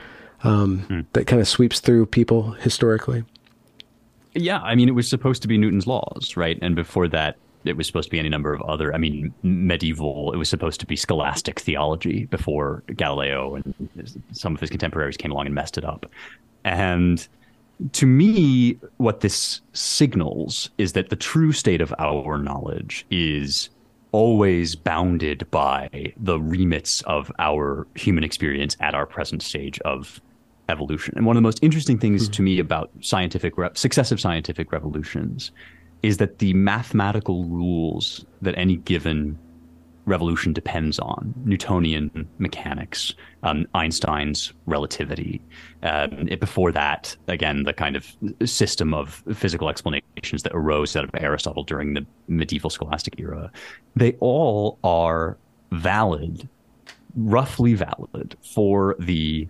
[0.45, 1.01] Um, hmm.
[1.15, 3.25] that kind of sweeps through people historically.
[4.35, 6.59] Yeah, I mean, it was supposed to be Newton's laws, right?
[6.61, 8.95] And before that, it was supposed to be any number of other.
[8.95, 10.33] I mean, medieval.
[10.33, 15.31] It was supposed to be scholastic theology before Galileo and some of his contemporaries came
[15.31, 16.07] along and messed it up.
[16.65, 17.27] And
[17.93, 23.71] to me, what this signals is that the true state of our knowledge is
[24.13, 30.21] always bounded by the remits of our human experience at our present stage of
[30.69, 31.15] evolution.
[31.17, 32.33] And one of the most interesting things mm-hmm.
[32.33, 35.53] to me about scientific re- successive scientific revolutions
[36.03, 39.39] is that the mathematical rules that any given
[40.07, 45.41] revolution depends on Newtonian mechanics, um, Einstein's relativity.
[45.83, 51.05] Um, it, before that, again, the kind of system of physical explanations that arose out
[51.05, 53.51] of Aristotle during the medieval scholastic era,
[53.97, 55.39] they all are
[55.73, 56.49] valid,
[57.17, 59.49] roughly valid for the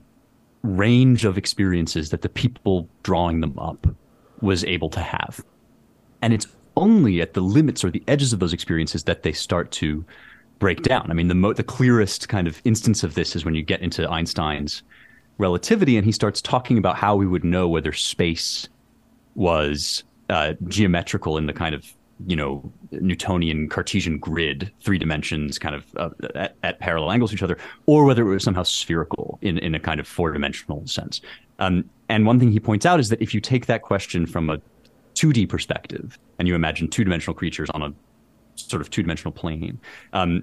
[0.64, 3.86] range of experiences that the people drawing them up
[4.40, 5.44] was able to have.
[6.22, 6.46] And it's
[6.76, 10.04] only at the limits or the edges of those experiences that they start to
[10.58, 11.10] break down.
[11.10, 13.80] I mean, the mo- the clearest kind of instance of this is when you get
[13.80, 14.82] into Einstein's
[15.38, 18.68] relativity, and he starts talking about how we would know whether space
[19.34, 21.92] was uh, geometrical in the kind of
[22.26, 27.36] you know Newtonian Cartesian grid, three dimensions, kind of uh, at, at, parallel angles to
[27.36, 30.86] each other, or whether it was somehow spherical in in a kind of four dimensional
[30.86, 31.20] sense.
[31.58, 34.50] Um, and one thing he points out is that if you take that question from
[34.50, 34.60] a
[35.14, 37.94] 2D perspective and you imagine two dimensional creatures on a
[38.56, 39.78] sort of two dimensional plane,
[40.12, 40.42] um,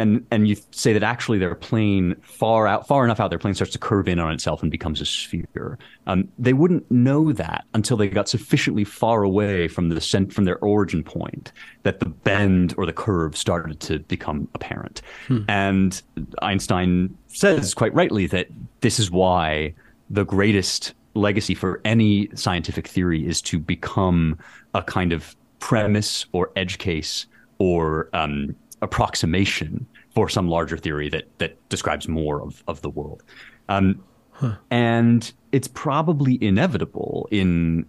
[0.00, 3.54] and and you say that actually their plane far out far enough out their plane
[3.54, 7.64] starts to curve in on itself and becomes a sphere um, they wouldn't know that
[7.74, 12.06] until they got sufficiently far away from the cent- from their origin point that the
[12.06, 15.42] bend or the curve started to become apparent hmm.
[15.48, 16.02] and
[16.42, 18.48] einstein says quite rightly that
[18.80, 19.72] this is why
[20.08, 24.38] the greatest legacy for any scientific theory is to become
[24.74, 27.26] a kind of premise or edge case
[27.58, 33.22] or um, approximation for some larger theory that that describes more of, of the world.
[33.68, 34.02] Um,
[34.32, 34.56] huh.
[34.70, 37.86] And it's probably inevitable in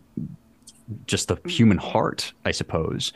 [1.07, 3.13] just the human heart, I suppose,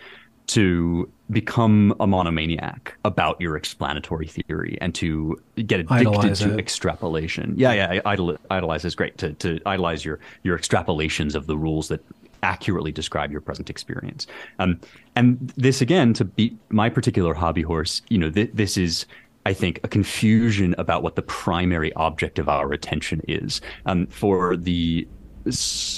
[0.48, 6.60] to become a monomaniac about your explanatory theory and to get addicted idolize to it.
[6.60, 7.56] extrapolation.
[7.58, 11.88] Yeah, yeah, idol, idolize is great to to idolize your your extrapolations of the rules
[11.88, 12.04] that
[12.46, 14.28] accurately describe your present experience.
[14.60, 14.80] Um,
[15.16, 19.06] and this again, to beat my particular hobby horse, you know, th- this is.
[19.48, 23.62] I think a confusion about what the primary object of our attention is.
[23.86, 25.08] Um, for the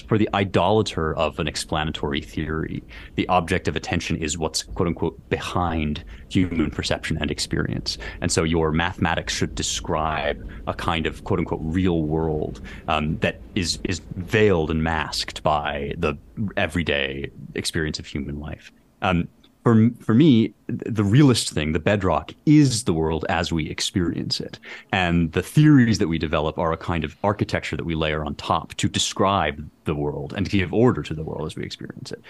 [0.08, 2.84] for the idolater of an explanatory theory,
[3.16, 7.98] the object of attention is what's quote unquote behind human perception and experience.
[8.22, 13.40] And so your mathematics should describe a kind of quote unquote real world um, that
[13.56, 16.18] is is veiled and masked by the
[16.58, 18.72] everyday experience of human life.
[19.02, 19.28] Um,
[19.68, 24.60] for for me, the realist thing, the bedrock, is the world as we experience it,
[24.94, 28.34] and the theories that we develop are a kind of architecture that we layer on
[28.36, 32.14] top to describe the world and to give order to the world as we experience
[32.14, 32.22] it.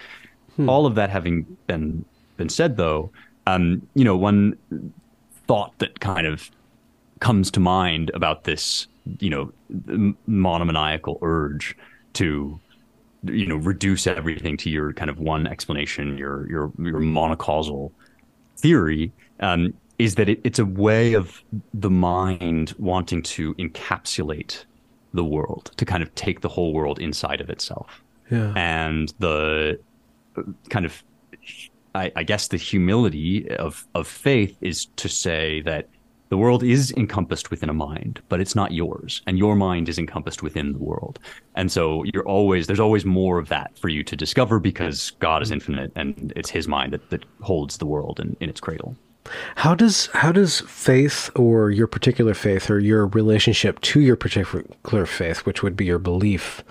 [0.55, 0.67] Hmm.
[0.67, 2.03] All of that having been
[2.37, 3.11] been said, though,
[3.45, 4.57] um, you know, one
[5.45, 6.49] thought that kind of
[7.19, 8.87] comes to mind about this,
[9.19, 9.53] you know,
[10.25, 11.77] monomaniacal urge
[12.13, 12.59] to
[13.23, 17.91] you know reduce everything to your kind of one explanation, your your your monocausal
[18.57, 21.43] theory, um, is that it, it's a way of
[21.73, 24.65] the mind wanting to encapsulate
[25.13, 28.03] the world, to kind of take the whole world inside of itself.
[28.29, 28.53] Yeah.
[28.55, 29.79] And the
[30.37, 31.03] uh, kind of,
[31.95, 35.87] I, I guess, the humility of of faith is to say that
[36.29, 39.21] the world is encompassed within a mind, but it's not yours.
[39.27, 41.19] And your mind is encompassed within the world.
[41.55, 45.41] And so you're always, there's always more of that for you to discover because God
[45.41, 48.95] is infinite and it's his mind that, that holds the world in, in its cradle.
[49.55, 55.05] How does how does faith or your particular faith or your relationship to your particular
[55.05, 56.63] faith, which would be your belief,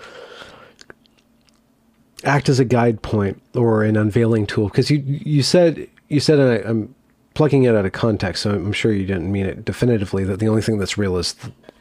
[2.23, 4.69] act as a guide point or an unveiling tool?
[4.69, 6.95] Because you you said you said, and I, I'm um,
[7.37, 10.47] plugging it out of context, so I'm sure you didn't mean it definitively, that the
[10.47, 11.35] only thing that's real is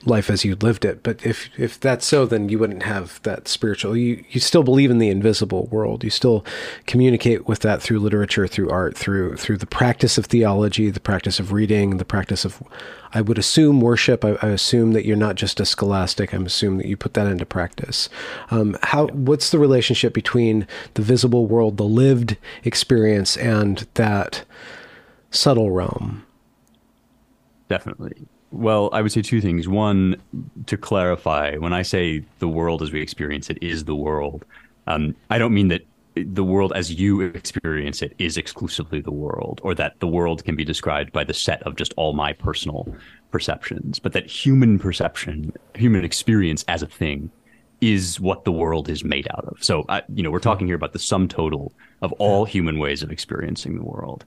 [0.05, 1.03] life as you lived it.
[1.03, 3.97] But if if that's so, then you wouldn't have that spiritual.
[3.97, 6.05] You you still believe in the invisible world.
[6.05, 6.45] You still
[6.87, 11.41] communicate with that through literature, through art, through through the practice of theology, the practice
[11.41, 12.63] of reading, the practice of.
[13.15, 14.27] I would assume worship.
[14.27, 16.35] I, I assume that you're not just a scholastic.
[16.35, 18.11] I'm assuming that you put that into practice.
[18.51, 19.07] Um, how?
[19.07, 24.45] What's the relationship between the visible world, the lived experience, and that
[25.31, 26.25] subtle realm?
[27.69, 28.27] Definitely.
[28.53, 29.69] Well, I would say two things.
[29.69, 30.17] One,
[30.67, 34.45] to clarify, when I say the world as we experience it is the world,
[34.87, 35.83] um, I don't mean that
[36.15, 40.57] the world as you experience it is exclusively the world, or that the world can
[40.57, 42.89] be described by the set of just all my personal
[43.31, 47.31] perceptions, but that human perception, human experience as a thing,
[47.83, 49.63] is what the world is made out of.
[49.63, 53.03] So, uh, you know, we're talking here about the sum total of all human ways
[53.03, 54.25] of experiencing the world.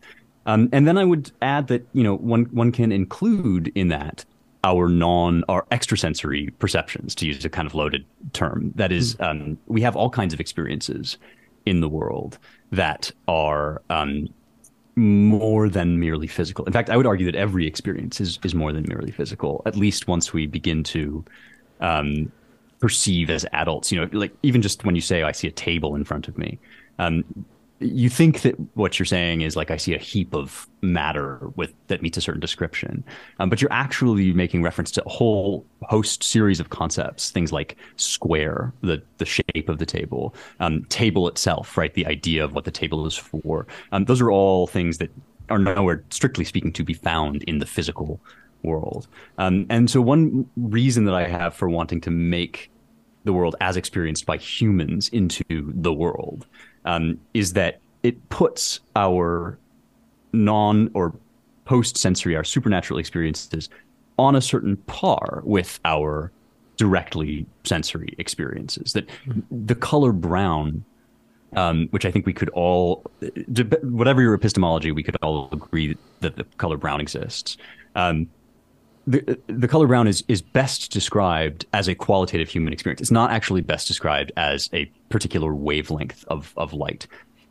[0.50, 4.26] Um, and then I would add that you know one one can include in that
[4.64, 8.72] our non our extrasensory perceptions, to use a kind of loaded term.
[8.76, 9.30] That is, mm.
[9.30, 11.18] um, we have all kinds of experiences
[11.68, 12.40] in the world
[12.72, 14.28] that are um,
[14.96, 16.66] more than merely physical.
[16.66, 19.62] In fact, I would argue that every experience is is more than merely physical.
[19.68, 21.24] At least once we begin to
[21.80, 22.32] um,
[22.80, 25.94] perceive as adults, you know, like even just when you say, "I see a table
[25.94, 26.58] in front of me,"
[26.98, 27.24] um,
[27.80, 31.74] you think that what you're saying is like I see a heap of matter with
[31.88, 33.04] that meets a certain description,
[33.40, 37.78] um, but you're actually making reference to a whole host series of concepts, things like
[37.96, 42.66] square, the the shape of the table, um, table itself, right, the idea of what
[42.66, 43.66] the table is for.
[43.94, 45.10] Um, those are all things that
[45.50, 48.20] are nowhere, strictly speaking, to be found in the physical
[48.62, 49.08] world.
[49.38, 52.70] Um, and so, one reason that I have for wanting to make
[53.24, 56.46] the world as experienced by humans into the world
[56.86, 59.58] um, is that it puts our
[60.34, 61.14] non or
[61.66, 63.70] post sensory, our supernatural experiences
[64.18, 66.32] on a certain par with our
[66.78, 68.94] directly sensory experiences.
[68.94, 69.10] That
[69.52, 70.84] the color brown,
[71.56, 73.04] um, which I think we could all,
[73.84, 77.58] whatever your epistemology, we could all agree that the color brown exists.
[77.96, 78.30] Um,
[79.08, 83.02] the, the color brown is is best described as a qualitative human experience.
[83.02, 87.08] It's not actually best described as a particular wavelength of of light,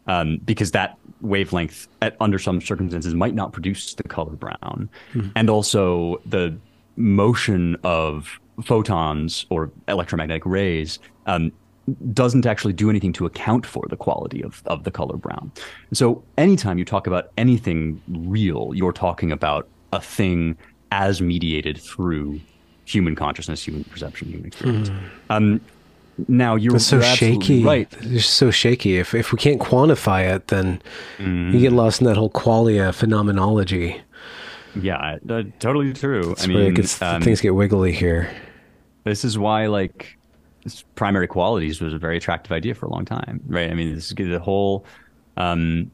[0.06, 5.28] um, because that wavelength, at, under some circumstances, might not produce the color brown, mm-hmm.
[5.34, 6.56] and also the
[6.96, 11.52] motion of photons or electromagnetic rays um,
[12.12, 15.50] doesn't actually do anything to account for the quality of, of the color brown.
[15.92, 20.56] So anytime you talk about anything real, you're talking about a thing
[20.90, 22.40] as mediated through
[22.84, 24.88] human consciousness, human perception, human experience.
[24.88, 25.00] Mm.
[25.30, 25.60] Um,
[26.26, 27.62] now you're, That's so you're shaky.
[27.62, 28.96] Right, it's so shaky.
[28.96, 30.82] If if we can't quantify it, then
[31.18, 31.52] mm.
[31.52, 34.00] you get lost in that whole qualia phenomenology.
[34.74, 36.24] Yeah, uh, totally true.
[36.24, 38.30] That's I mean, gets, um, things get wiggly here.
[39.04, 40.18] This is why, like,
[40.94, 43.70] primary qualities was a very attractive idea for a long time, right?
[43.70, 44.84] I mean, this is the whole
[45.36, 45.90] um,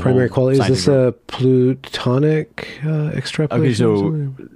[0.00, 3.86] primary quality is this a Platonic uh, extrapolation?
[3.86, 4.48] Okay, so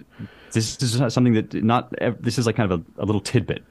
[0.53, 3.65] this is something that not this is like kind of a, a little tidbit.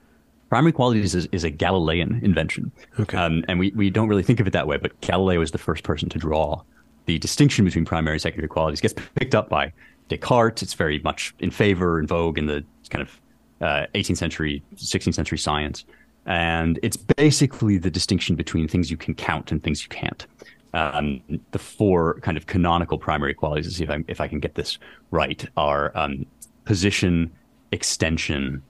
[0.50, 3.18] Primary qualities is, is a Galilean invention, okay.
[3.18, 4.76] Um, and we, we don't really think of it that way.
[4.76, 6.62] But Galileo was the first person to draw
[7.06, 8.80] the distinction between primary and secondary qualities.
[8.80, 9.72] It gets picked up by
[10.10, 10.62] Descartes.
[10.62, 13.22] It's very much in favor, in vogue in the kind of
[13.62, 15.86] uh, 18th century, 16th century science.
[16.26, 20.28] And it's basically the distinction between things you can count and things you can't
[20.74, 24.40] um, the four kind of canonical primary qualities, to see if I, if I can
[24.40, 24.78] get this
[25.12, 26.26] right, are um,
[26.66, 27.32] position,
[27.72, 28.62] extension,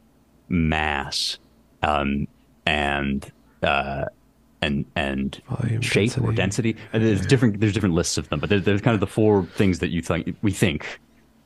[0.49, 1.37] mass,
[1.83, 2.27] um,
[2.65, 3.31] and
[3.63, 4.05] uh,
[4.61, 6.27] and and Volume, shape density.
[6.27, 6.75] or density.
[6.93, 9.45] And there's different there's different lists of them, but there's, there's kind of the four
[9.45, 10.99] things that you think we think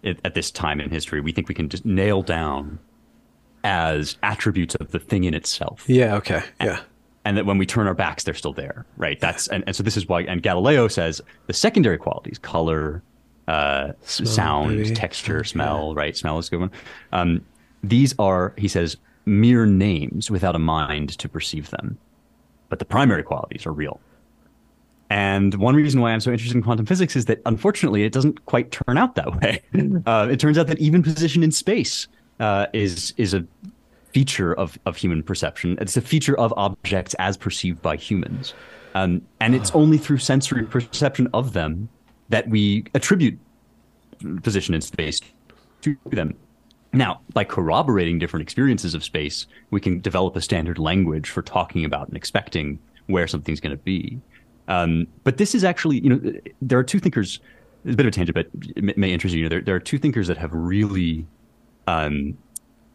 [0.04, 2.80] it, at this time in history we think we can just nail down
[3.64, 5.84] as attributes of the thing in itself.
[5.88, 6.16] Yeah.
[6.16, 6.44] Okay.
[6.62, 6.82] Yeah
[7.26, 9.20] and that when we turn our backs, they're still there, right?
[9.20, 10.22] That's and, and so this is why.
[10.22, 13.02] And Galileo says the secondary qualities, color,
[13.48, 14.96] uh, smell, sound, maybe.
[14.96, 16.02] texture, smell, yeah.
[16.02, 16.16] right?
[16.16, 16.72] Smell is a good one.
[17.12, 17.46] Um,
[17.84, 21.98] these are, he says, mere names without a mind to perceive them,
[22.70, 24.00] but the primary qualities are real.
[25.10, 28.46] And one reason why I'm so interested in quantum physics is that unfortunately it doesn't
[28.46, 29.62] quite turn out that way.
[30.06, 32.08] Uh, it turns out that even position in space
[32.40, 33.46] uh, is is a
[34.16, 35.78] feature of, of human perception.
[35.82, 38.54] It's a feature of objects as perceived by humans.
[38.94, 39.78] Um, and it's ah.
[39.78, 41.90] only through sensory perception of them
[42.30, 43.38] that we attribute
[44.42, 45.20] position in space
[45.82, 46.34] to them.
[46.94, 51.84] Now, by corroborating different experiences of space, we can develop a standard language for talking
[51.84, 54.22] about and expecting where something's going to be.
[54.70, 56.22] Um, but this is actually, you know,
[56.62, 57.42] there are two thinkers.
[57.84, 58.48] It's a bit of a tangent, but
[58.78, 59.40] it may interest you.
[59.40, 61.28] You know, there, there are two thinkers that have really
[61.88, 62.38] um,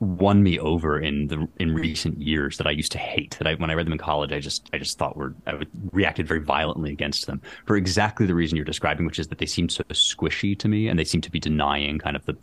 [0.01, 3.37] won me over in the in recent years that I used to hate.
[3.39, 5.61] That I when I read them in college, I just I just thought were I
[5.93, 9.47] reacted very violently against them for exactly the reason you're describing, which is that they
[9.47, 12.37] seem so squishy to me, and they seem to be denying kind of the,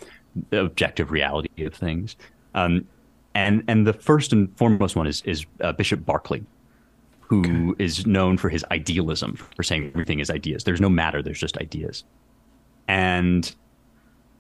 [0.51, 2.15] the objective reality of things.
[2.53, 2.87] Um,
[3.33, 6.45] and and the first and foremost one is is uh, Bishop Berkeley,
[7.21, 7.83] who okay.
[7.83, 10.63] is known for his idealism, for saying everything is ideas.
[10.63, 11.23] There's no matter.
[11.23, 12.03] There's just ideas,
[12.87, 13.53] and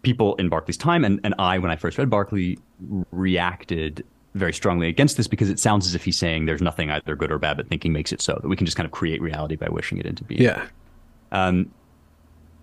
[0.07, 2.57] people in Berkeley's time and, and I, when I first read Berkeley,
[3.11, 4.05] reacted
[4.35, 7.29] very strongly against this because it sounds as if he's saying there's nothing either good
[7.29, 9.57] or bad, but thinking makes it so that we can just kind of create reality
[9.57, 10.41] by wishing it into being.
[10.41, 10.65] Yeah.
[11.33, 11.69] Um,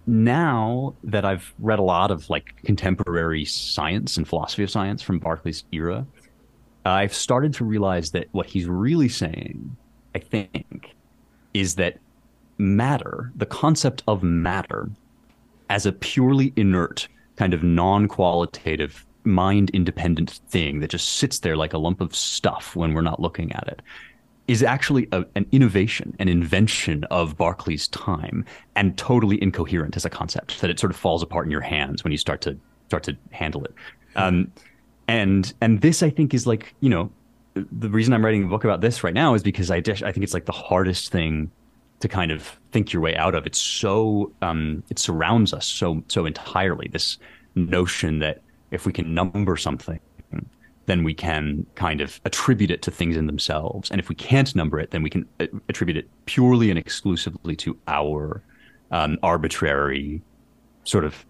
[0.06, 5.18] now that I've read a lot of like contemporary science and philosophy of science from
[5.18, 6.06] Berkeley's era,
[6.86, 9.76] I've started to realize that what he's really saying,
[10.14, 10.94] I think,
[11.52, 11.98] is that
[12.56, 14.88] matter, the concept of matter,
[15.68, 21.72] as a purely inert kind of non-qualitative mind independent thing that just sits there like
[21.72, 23.82] a lump of stuff when we're not looking at it
[24.46, 28.44] is actually a, an innovation, an invention of Berkeley's time,
[28.76, 30.60] and totally incoherent as a concept.
[30.60, 32.58] That it sort of falls apart in your hands when you start to
[32.88, 33.74] start to handle it.
[34.16, 34.52] Um,
[35.08, 37.10] and and this, I think, is like you know,
[37.54, 40.18] the reason I'm writing a book about this right now is because I I think
[40.18, 41.50] it's like the hardest thing
[42.04, 43.46] to kind of think your way out of.
[43.46, 46.86] It's so um, it surrounds us so so entirely.
[46.92, 47.16] This
[47.54, 49.98] notion that if we can number something,
[50.84, 54.54] then we can kind of attribute it to things in themselves, and if we can't
[54.54, 58.42] number it, then we can uh, attribute it purely and exclusively to our
[58.90, 60.20] um, arbitrary
[60.84, 61.24] sort of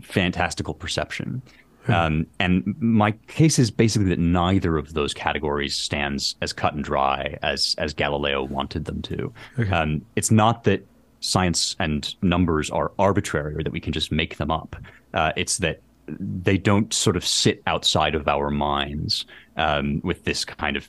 [0.00, 1.42] fantastical perception.
[1.86, 1.92] Hmm.
[1.92, 6.84] Um, and my case is basically that neither of those categories stands as cut and
[6.84, 9.32] dry as as Galileo wanted them to.
[9.58, 9.70] Okay.
[9.70, 10.86] Um, it's not that
[11.20, 14.76] science and numbers are arbitrary or that we can just make them up.
[15.14, 19.26] Uh, it's that they don't sort of sit outside of our minds
[19.56, 20.88] um, with this kind of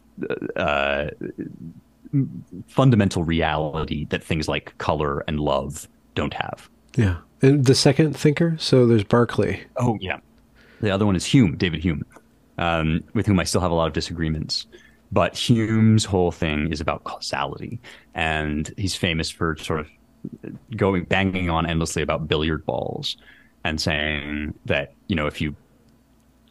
[0.56, 1.08] uh,
[2.68, 6.70] fundamental reality that things like color and love don't have.
[6.96, 7.18] Yeah.
[7.42, 9.64] And the second thinker, so there's Berkeley.
[9.78, 10.20] Oh, yeah.
[10.82, 12.04] The other one is Hume, David Hume,
[12.58, 14.68] um, with whom I still have a lot of disagreements.
[15.12, 17.80] But Hume's whole thing is about causality,
[18.14, 19.90] and he's famous for sort of
[20.76, 23.16] going banging on endlessly about billiard balls
[23.64, 25.56] and saying that you know if you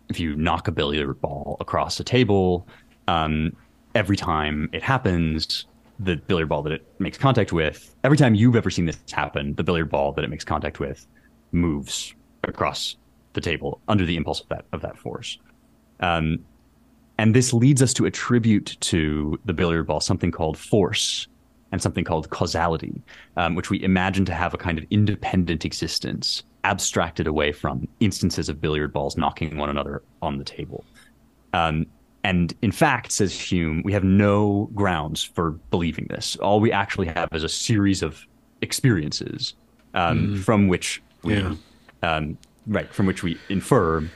[0.09, 2.67] if you knock a billiard ball across a table,
[3.09, 3.55] um,
[3.95, 5.67] every time it happens,
[5.99, 9.55] the billiard ball that it makes contact with, every time you've ever seen this happen,
[9.55, 11.07] the billiard ball that it makes contact with
[11.53, 12.15] moves
[12.45, 12.97] across
[13.37, 15.39] the table under the impulse of that of that force.
[16.01, 16.45] Um,
[17.19, 21.29] and this leads us to attribute to the billiard ball something called force
[21.73, 23.03] and something called causality,
[23.37, 28.49] um, which we imagine to have a kind of independent existence, abstracted away from instances
[28.49, 30.85] of billiard balls knocking one another on the table.
[31.53, 31.87] Um,
[32.23, 36.37] and in fact, says Hume, we have no grounds for believing this.
[36.37, 38.27] All we actually have is a series of
[38.63, 39.55] experiences
[39.95, 40.43] um, mm.
[40.43, 41.55] from which we yeah.
[42.67, 44.09] Right from which we infer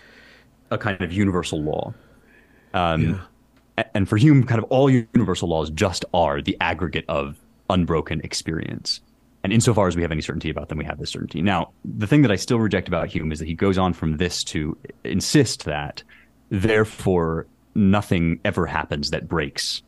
[0.70, 1.94] a kind of universal law.
[2.74, 3.20] Um,
[3.78, 3.84] yeah.
[3.94, 7.38] And for Hume, kind of all universal laws just are the aggregate of
[7.70, 9.00] unbroken experience.
[9.42, 11.40] And insofar as we have any certainty about them, we have this certainty.
[11.40, 14.18] Now, the thing that I still reject about Hume is that he goes on from
[14.18, 16.02] this to insist that,
[16.50, 19.82] therefore, nothing ever happens that breaks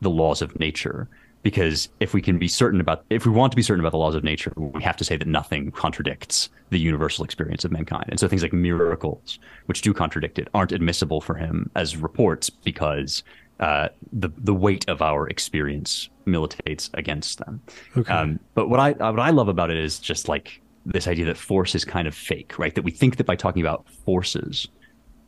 [0.00, 1.08] the laws of nature
[1.46, 3.96] because if we can be certain about if we want to be certain about the
[3.96, 8.06] laws of nature we have to say that nothing contradicts the universal experience of mankind.
[8.08, 12.50] And so things like miracles which do contradict it aren't admissible for him as reports
[12.50, 13.22] because
[13.60, 17.62] uh, the the weight of our experience militates against them.
[17.96, 18.12] Okay.
[18.12, 21.36] Um, but what i what i love about it is just like this idea that
[21.36, 22.74] force is kind of fake right?
[22.74, 24.66] That we think that by talking about forces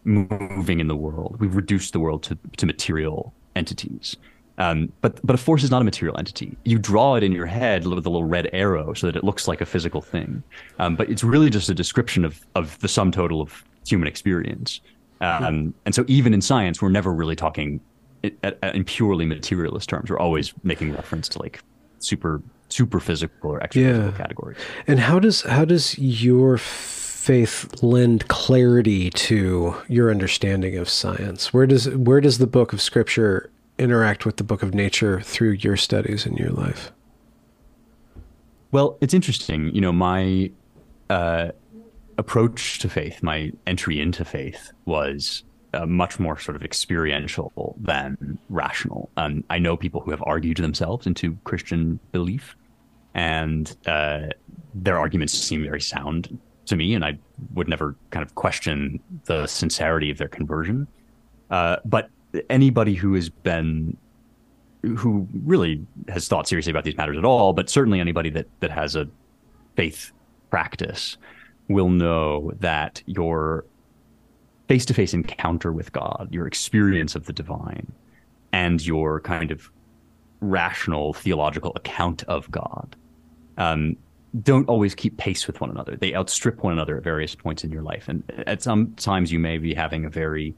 [0.03, 4.17] moving in the world we've reduced the world to, to material entities
[4.59, 6.57] um, but but a force is not a material entity.
[6.65, 9.49] You draw it in your head with a little red arrow so that it looks
[9.49, 10.43] like a physical thing.
[10.79, 14.81] Um, but it's really just a description of of the sum total of human experience.
[15.21, 17.81] Um, and so even in science, we're never really talking
[18.23, 20.11] in purely materialist terms.
[20.11, 21.61] We're always making reference to like
[22.01, 24.17] super super physical or extra physical yeah.
[24.17, 24.59] categories.
[24.87, 31.53] And how does how does your faith lend clarity to your understanding of science?
[31.53, 35.53] Where does where does the book of scripture interact with the book of nature through
[35.53, 36.93] your studies in your life?
[38.71, 39.75] Well, it's interesting.
[39.75, 40.51] You know, my
[41.09, 41.49] uh,
[42.19, 48.39] approach to faith, my entry into faith was uh, much more sort of experiential than
[48.49, 49.11] rational.
[49.17, 52.57] Um, I know people who have argued themselves into Christian belief,
[53.15, 54.29] and uh,
[54.75, 57.19] their arguments seem very sound to me, and I
[57.55, 60.87] would never kind of question the sincerity of their conversion.
[61.51, 62.11] Uh, but
[62.51, 63.97] anybody who has been
[64.97, 68.71] who really has thought seriously about these matters at all, but certainly anybody that that
[68.71, 69.09] has a
[69.77, 70.13] faith
[70.51, 71.17] practice
[71.69, 73.65] will know that your
[74.69, 77.91] face to face encounter with God, your experience of the divine,
[78.53, 79.71] and your kind of
[80.41, 82.95] rational theological account of God
[83.57, 83.97] um,
[84.43, 85.97] don't always keep pace with one another.
[85.97, 88.09] They outstrip one another at various points in your life.
[88.09, 90.55] And at some times you may be having a very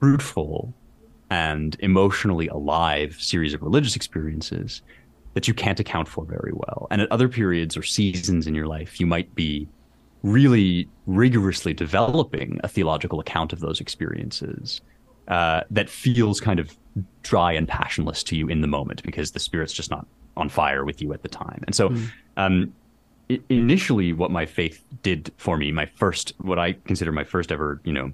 [0.00, 0.74] fruitful
[1.30, 4.82] and emotionally alive series of religious experiences
[5.34, 6.86] that you can't account for very well.
[6.90, 9.68] And at other periods or seasons in your life, you might be
[10.22, 14.80] really rigorously developing a theological account of those experiences
[15.28, 16.76] uh, that feels kind of
[17.22, 20.06] dry and passionless to you in the moment because the spirit's just not
[20.36, 21.62] on fire with you at the time.
[21.66, 22.10] And so, mm.
[22.36, 22.72] um,
[23.48, 27.80] initially, what my faith did for me, my first, what I consider my first ever,
[27.84, 28.12] you know,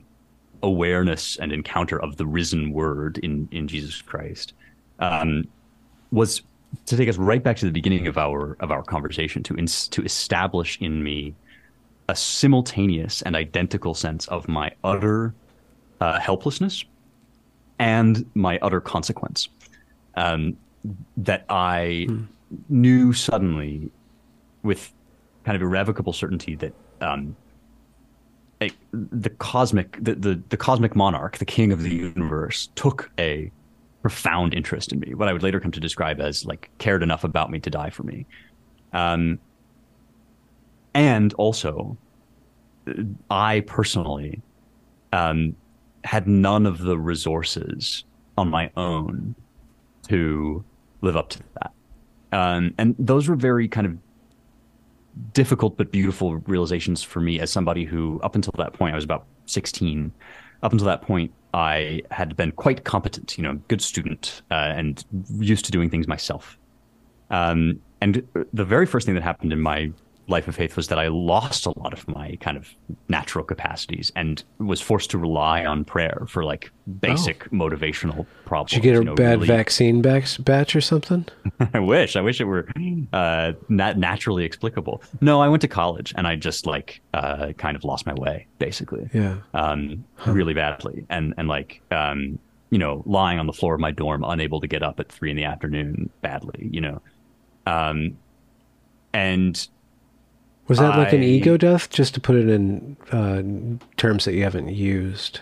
[0.63, 4.53] awareness and encounter of the risen word in in Jesus Christ,
[4.99, 5.47] um,
[6.11, 6.43] was
[6.87, 9.89] to take us right back to the beginning of our of our conversation to ins-
[9.89, 11.35] to establish in me
[12.09, 15.35] a simultaneous and identical sense of my utter
[16.01, 16.85] uh, helplessness
[17.79, 19.49] and my utter consequence.
[20.17, 20.57] Um,
[21.19, 22.25] that I hmm.
[22.69, 23.91] knew suddenly
[24.63, 24.93] with
[25.45, 27.37] kind of irrevocable certainty that um,
[28.63, 33.51] a, the cosmic the, the, the cosmic monarch, the king of the universe, took a
[34.03, 35.15] profound interest in me.
[35.15, 37.91] What I would later come to describe as like cared enough about me to die
[37.91, 38.27] for me.
[38.93, 39.39] Um,
[40.95, 41.97] and also,
[43.31, 44.41] I personally
[45.13, 45.55] um,
[46.05, 48.05] had none of the resources
[48.37, 49.35] on my own
[50.09, 50.65] to
[51.03, 51.73] live up to that.
[52.33, 53.97] Um, and those were very kind of
[55.33, 59.05] difficult but beautiful realizations for me as somebody who, up until that point, I was
[59.05, 60.13] about 16.
[60.63, 65.05] Up until that point, I had been quite competent, you know, good student, uh, and
[65.39, 66.59] used to doing things myself.
[67.31, 69.93] Um, and the very first thing that happened in my
[70.31, 72.69] life of faith was that I lost a lot of my kind of
[73.09, 76.71] natural capacities and was forced to rely on prayer for like
[77.01, 77.57] basic oh.
[77.57, 78.71] motivational problems.
[78.71, 79.49] Did you get a you know, bad really...
[79.49, 81.27] vaccine batch or something?
[81.75, 82.17] I wish.
[82.17, 82.69] I wish it were
[83.13, 85.03] uh, not naturally explicable.
[85.21, 88.47] No, I went to college and I just like uh, kind of lost my way,
[88.59, 89.11] basically.
[89.13, 89.37] Yeah.
[89.53, 90.33] Um, huh.
[90.33, 92.39] Really badly, and and like um,
[92.71, 95.31] you know, lying on the floor of my dorm, unable to get up at three
[95.31, 96.69] in the afternoon, badly.
[96.71, 97.03] You know.
[97.67, 98.17] Um,
[99.13, 99.69] and
[100.71, 101.91] was that like an ego death?
[101.91, 103.43] Just to put it in uh,
[103.97, 105.41] terms that you haven't used.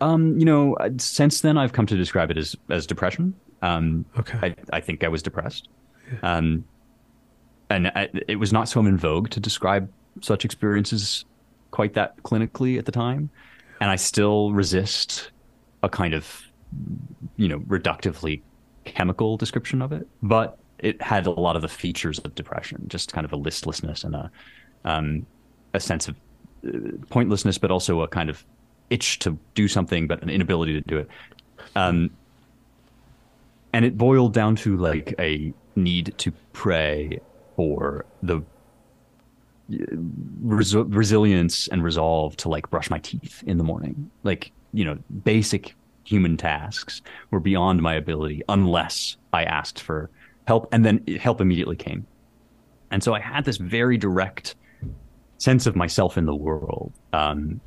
[0.00, 3.34] Um, you know, uh, since then I've come to describe it as as depression.
[3.62, 4.38] Um, okay.
[4.42, 5.68] I, I think I was depressed.
[6.12, 6.36] Yeah.
[6.36, 6.64] Um,
[7.68, 9.88] and I, it was not so in vogue to describe
[10.20, 11.24] such experiences
[11.70, 13.30] quite that clinically at the time,
[13.80, 15.30] and I still resist
[15.84, 16.42] a kind of,
[17.36, 18.42] you know, reductively
[18.84, 20.08] chemical description of it.
[20.22, 24.04] But it had a lot of the features of depression, just kind of a listlessness
[24.04, 24.30] and a
[24.84, 25.26] um,
[25.74, 26.16] a sense of
[26.66, 26.78] uh,
[27.08, 28.44] pointlessness, but also a kind of
[28.88, 31.08] itch to do something, but an inability to do it.
[31.76, 32.10] Um,
[33.72, 37.20] and it boiled down to like a need to pray
[37.56, 39.84] for the uh,
[40.42, 44.10] res- resilience and resolve to like brush my teeth in the morning.
[44.24, 45.74] Like, you know, basic
[46.04, 50.10] human tasks were beyond my ability unless I asked for
[50.46, 52.06] help, and then help immediately came.
[52.90, 54.56] And so I had this very direct
[55.38, 56.92] sense of myself in the world.
[57.12, 57.60] Um,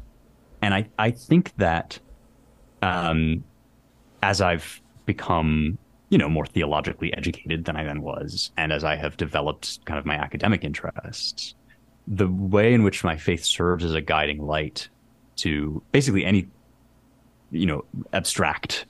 [0.61, 1.99] and I, I think that
[2.81, 3.43] um,
[4.21, 5.77] as I've become,
[6.09, 9.97] you know, more theologically educated than I then was, and as I have developed kind
[9.97, 11.55] of my academic interests,
[12.07, 14.89] the way in which my faith serves as a guiding light
[15.37, 16.47] to basically any,
[17.51, 18.85] you know, abstract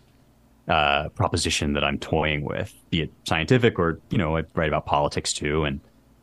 [0.67, 4.85] uh, proposition that I'm toying with, be it scientific or you know I write about
[4.85, 5.79] politics too, and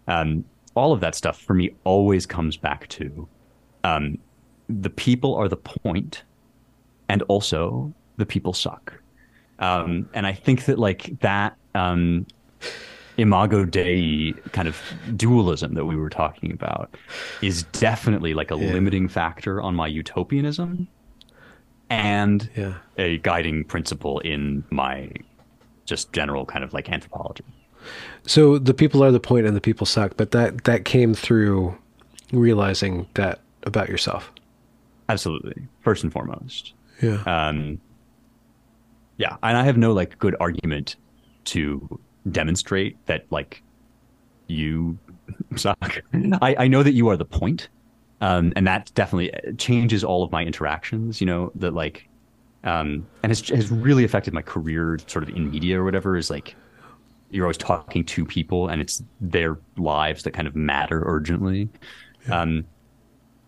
[0.08, 3.28] um, all of that stuff for me always comes back to
[3.84, 4.18] um,
[4.68, 6.22] the people are the point,
[7.08, 8.94] and also the people suck.
[9.58, 12.26] Um, and I think that like that um,
[13.18, 14.80] imago dei kind of
[15.16, 16.96] dualism that we were talking about
[17.42, 18.72] is definitely like a yeah.
[18.72, 20.88] limiting factor on my utopianism
[21.90, 22.74] and yeah.
[22.96, 25.10] a guiding principle in my
[25.84, 27.44] just general kind of like anthropology.
[28.26, 31.76] So the people are the point and the people suck, but that that came through
[32.32, 34.30] realizing that about yourself.
[35.08, 35.66] Absolutely.
[35.80, 36.72] First and foremost.
[37.02, 37.22] Yeah.
[37.26, 37.80] Um
[39.16, 40.96] yeah, and I have no like good argument
[41.46, 43.62] to demonstrate that like
[44.46, 44.98] you
[45.56, 46.02] suck.
[46.40, 47.68] I, I know that you are the point
[48.20, 51.20] um, and that definitely changes all of my interactions.
[51.20, 52.08] You know that like
[52.64, 56.16] um, and has has really affected my career, sort of in media or whatever.
[56.16, 56.54] Is like
[57.30, 61.68] you're always talking to people, and it's their lives that kind of matter urgently.
[62.28, 62.40] Yeah.
[62.40, 62.66] Um,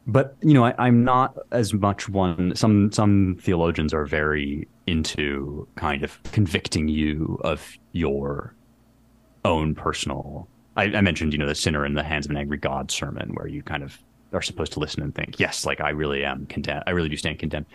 [0.06, 2.54] but you know, I, am not as much one.
[2.56, 8.54] Some some theologians are very into kind of convicting you of your
[9.44, 10.48] own personal.
[10.76, 13.32] I, I mentioned, you know, the sinner in the hands of an angry God sermon,
[13.34, 13.98] where you kind of
[14.32, 16.84] are supposed to listen and think, yes, like I really am condemned.
[16.86, 17.66] I really do stand condemned.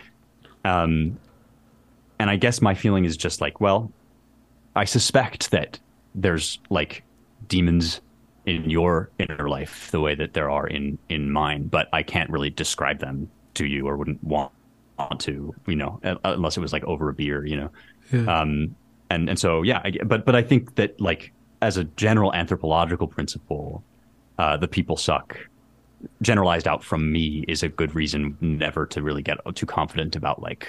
[0.66, 1.18] Um,
[2.20, 3.92] and I guess my feeling is just like, well,
[4.76, 5.80] I suspect that
[6.16, 7.04] there's like
[7.48, 8.02] demons
[8.46, 12.30] in your inner life the way that there are in in mine, but I can't
[12.30, 14.52] really describe them to you or wouldn't want
[14.98, 17.70] want to, you know, unless it was like over a beer, you know.
[18.12, 18.40] Yeah.
[18.40, 18.76] Um,
[19.10, 23.08] and and so yeah, I, but but I think that like as a general anthropological
[23.08, 23.84] principle,
[24.38, 25.38] uh, the people suck
[26.22, 30.42] generalized out from me is a good reason never to really get too confident about
[30.42, 30.68] like,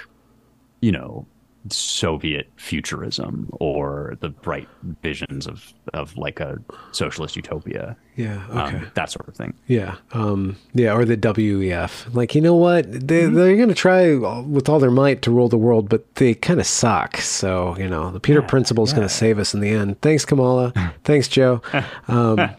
[0.81, 1.27] you know,
[1.73, 4.69] Soviet futurism or the bright
[5.03, 6.59] visions of of like a
[6.93, 7.97] socialist utopia.
[8.17, 8.77] Yeah, okay.
[8.77, 9.55] Um, that sort of thing.
[9.67, 9.97] Yeah.
[10.13, 12.13] Um, yeah, or the WEF.
[12.15, 12.91] Like, you know what?
[12.91, 13.35] They mm-hmm.
[13.35, 16.61] they're going to try with all their might to rule the world, but they kind
[16.61, 17.19] of suck.
[17.19, 18.97] So, you know, the Peter yeah, principle is yeah.
[18.97, 20.01] going to save us in the end.
[20.01, 20.73] Thanks Kamala.
[21.05, 21.63] Thanks Joe.
[22.09, 22.39] Um,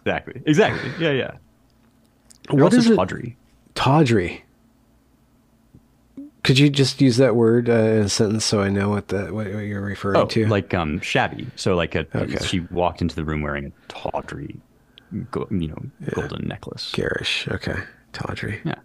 [0.00, 0.42] exactly.
[0.44, 0.90] Exactly.
[0.98, 1.30] Yeah, yeah.
[2.50, 2.96] What is it?
[2.96, 3.36] Tawdry.
[3.74, 4.44] Tawdry.
[6.46, 9.34] Could you just use that word uh, in a sentence so I know what the
[9.34, 10.46] what, you're referring oh, to?
[10.46, 11.48] Like um, shabby.
[11.56, 12.38] So like a okay.
[12.44, 14.56] she walked into the room wearing a tawdry,
[15.32, 16.10] go, you know, yeah.
[16.12, 16.92] golden necklace.
[16.92, 17.48] Garish.
[17.48, 17.74] Okay,
[18.12, 18.60] tawdry.
[18.64, 18.76] Yeah.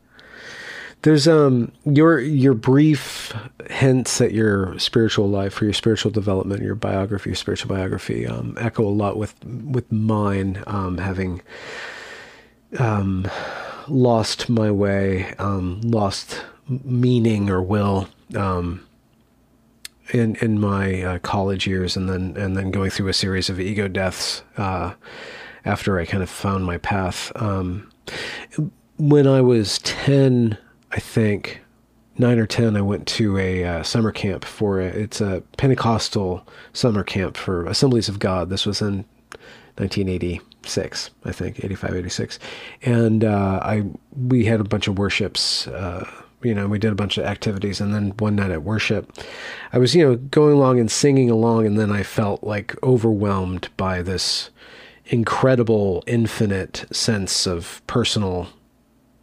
[1.03, 3.31] There's um your your brief
[3.69, 8.57] hints at your spiritual life or your spiritual development, your biography, your spiritual biography, um,
[8.59, 11.41] echo a lot with with mine, um, having
[12.79, 13.27] um,
[13.87, 18.85] lost my way, um, lost meaning or will um,
[20.13, 23.59] in in my uh, college years, and then and then going through a series of
[23.59, 24.93] ego deaths uh,
[25.65, 27.31] after I kind of found my path.
[27.35, 27.89] Um,
[28.97, 30.57] when I was ten,
[30.91, 31.61] I think
[32.17, 36.45] nine or ten, I went to a uh, summer camp for a, it's a Pentecostal
[36.73, 38.49] summer camp for Assemblies of God.
[38.49, 39.05] This was in
[39.77, 42.39] 1986, I think, 85, 86,
[42.83, 43.83] and uh, I
[44.15, 46.09] we had a bunch of worships uh,
[46.43, 47.81] you know, we did a bunch of activities.
[47.81, 49.11] And then one night at worship,
[49.73, 51.65] I was, you know, going along and singing along.
[51.65, 54.49] And then I felt like overwhelmed by this
[55.05, 58.49] incredible, infinite sense of personal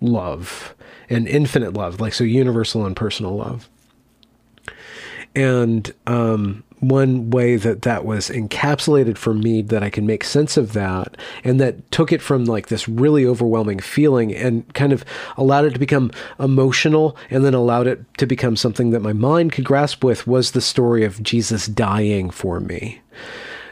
[0.01, 0.75] love
[1.09, 3.69] and infinite love, like so universal and personal love.
[5.35, 10.57] And um, one way that that was encapsulated for me that I can make sense
[10.57, 15.05] of that and that took it from like this really overwhelming feeling and kind of
[15.37, 19.53] allowed it to become emotional and then allowed it to become something that my mind
[19.53, 23.01] could grasp with was the story of Jesus dying for me.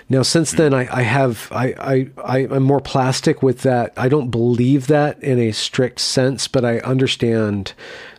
[0.09, 3.93] Now, since then, I, I have I, I I am more plastic with that.
[3.97, 7.73] I don't believe that in a strict sense, but I understand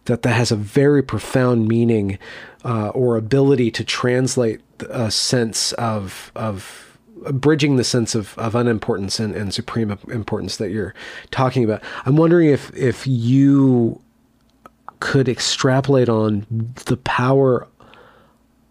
[0.06, 2.20] that that has a very profound meaning
[2.66, 6.84] uh, or ability to translate a sense of of
[7.32, 10.93] bridging the sense of, of unimportance and, and supreme importance that you're
[11.32, 11.82] talking about.
[12.05, 14.01] I'm wondering if if you
[14.99, 16.45] could extrapolate on
[16.86, 17.67] the power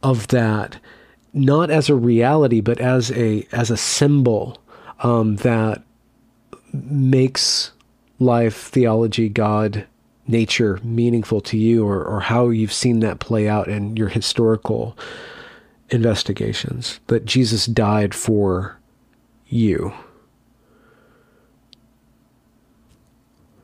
[0.03, 0.79] of that,
[1.33, 4.59] not as a reality, but as a as a symbol
[5.01, 5.83] um, that
[6.73, 7.73] makes
[8.19, 9.87] life, theology, God,
[10.27, 14.97] nature meaningful to you or, or how you've seen that play out in your historical
[15.91, 18.79] investigations that Jesus died for
[19.47, 19.93] you.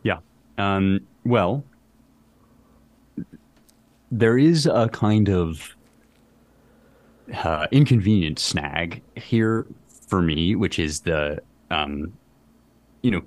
[0.03, 0.19] Yeah.
[0.59, 1.65] Um, well,
[4.11, 5.75] there is a kind of
[7.45, 9.67] uh, inconvenient snag here
[10.09, 12.13] for me, which is the, um,
[13.03, 13.23] you know,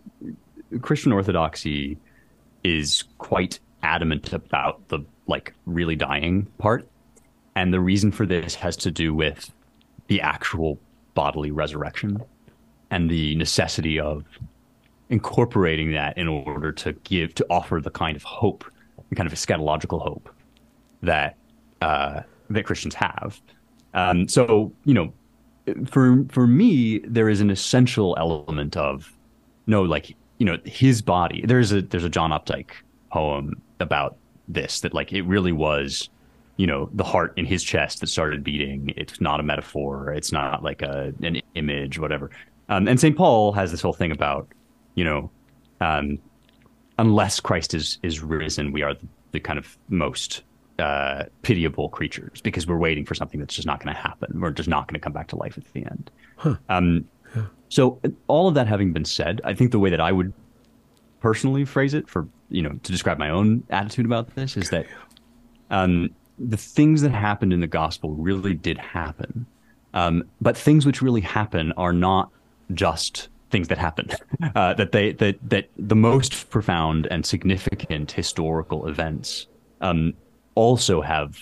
[0.81, 1.97] Christian orthodoxy
[2.63, 6.87] is quite adamant about the like really dying part.
[7.55, 9.51] And the reason for this has to do with
[10.07, 10.77] the actual
[11.13, 12.21] bodily resurrection
[12.91, 14.25] and the necessity of
[15.09, 18.65] incorporating that in order to give to offer the kind of hope,
[19.09, 20.29] the kind of eschatological hope
[21.01, 21.37] that
[21.81, 23.39] uh, that Christians have.
[23.93, 25.13] Um, so you know,
[25.85, 29.11] for for me, there is an essential element of
[29.67, 31.43] no, like you know his body.
[31.45, 32.71] There's a there's a John Updike
[33.11, 36.09] poem about this that like it really was
[36.57, 40.31] you know the heart in his chest that started beating it's not a metaphor it's
[40.31, 42.29] not like a an image whatever
[42.69, 44.47] um, and st paul has this whole thing about
[44.95, 45.29] you know
[45.81, 46.17] um,
[46.97, 50.43] unless christ is is risen we are the, the kind of most
[50.79, 54.41] uh, pitiable creatures because we're waiting for something that's just not going to happen.
[54.41, 56.11] We're just not going to come back to life at the end.
[56.35, 56.55] Huh.
[56.67, 57.45] Um, yeah.
[57.69, 60.33] So all of that having been said, I think the way that I would
[61.21, 64.85] personally phrase it for you know to describe my own attitude about this is that
[65.71, 69.45] um, the things that happened in the gospel really did happen,
[69.93, 72.29] um, but things which really happen are not
[72.73, 74.09] just things that happen.
[74.55, 79.47] Uh, that they that that the most profound and significant historical events
[79.81, 80.13] um,
[80.55, 81.37] also have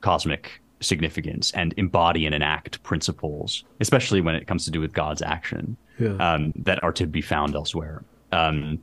[0.00, 5.22] cosmic significance and embody and enact principles, especially when it comes to do with God's
[5.22, 6.16] action, yeah.
[6.16, 8.02] um, that are to be found elsewhere.
[8.32, 8.82] Um,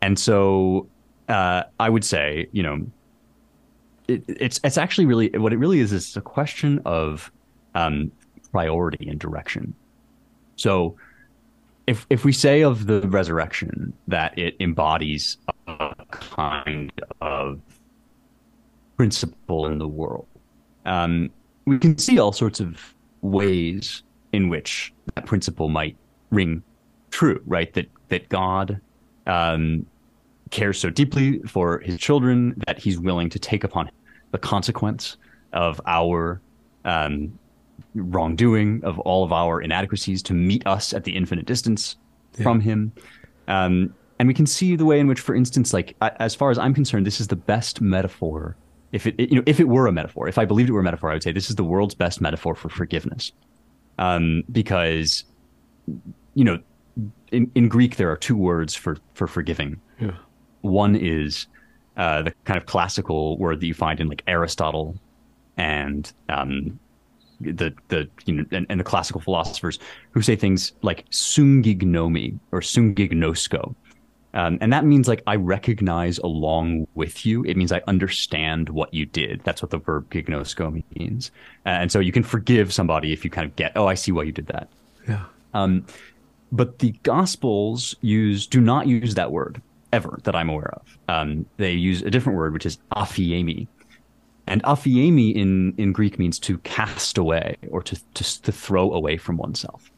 [0.00, 0.86] and so
[1.28, 2.86] uh, I would say, you know,
[4.12, 7.30] it, it's it's actually really what it really is is a question of
[7.74, 8.10] um,
[8.52, 9.74] priority and direction.
[10.56, 10.96] So
[11.86, 17.60] if if we say of the resurrection that it embodies a kind of
[18.96, 20.26] principle in the world,
[20.86, 21.30] um,
[21.64, 24.02] we can see all sorts of ways
[24.32, 25.96] in which that principle might
[26.30, 26.62] ring
[27.10, 27.42] true.
[27.46, 27.72] Right?
[27.74, 28.80] That that God
[29.26, 29.86] um,
[30.50, 33.90] cares so deeply for His children that He's willing to take upon
[34.32, 35.16] the consequence
[35.52, 36.40] of our
[36.84, 37.38] um,
[37.94, 41.96] wrongdoing, of all of our inadequacies to meet us at the infinite distance
[42.36, 42.42] yeah.
[42.42, 42.92] from him.
[43.48, 46.58] Um, and we can see the way in which, for instance, like as far as
[46.58, 48.56] I'm concerned, this is the best metaphor.
[48.92, 50.84] If it, you know, if it were a metaphor, if I believed it were a
[50.84, 53.32] metaphor, I would say this is the world's best metaphor for forgiveness,
[53.98, 55.24] um, because,
[56.34, 56.58] you know,
[57.32, 59.80] in, in Greek there are two words for for forgiving.
[59.98, 60.16] Yeah.
[60.60, 61.46] One is
[61.96, 64.96] uh, the kind of classical word that you find in like Aristotle
[65.56, 66.78] and um,
[67.40, 69.78] the the you know and, and, the classical philosophers
[70.12, 73.74] who say things like sungignomi or sungignosko.
[74.34, 77.44] Um, and that means like I recognize along with you.
[77.44, 79.42] It means I understand what you did.
[79.44, 81.30] That's what the verb gignosko means.
[81.66, 84.22] and so you can forgive somebody if you kind of get, oh, I see why
[84.22, 84.68] you did that.
[85.06, 85.24] Yeah.
[85.52, 85.84] Um,
[86.50, 89.60] but the Gospels use do not use that word
[89.92, 90.98] ever that I'm aware of.
[91.08, 93.66] Um, they use a different word, which is aphiemi,
[94.46, 99.16] and aphiemi in, in Greek means to cast away or to, to, to throw away
[99.16, 99.90] from oneself.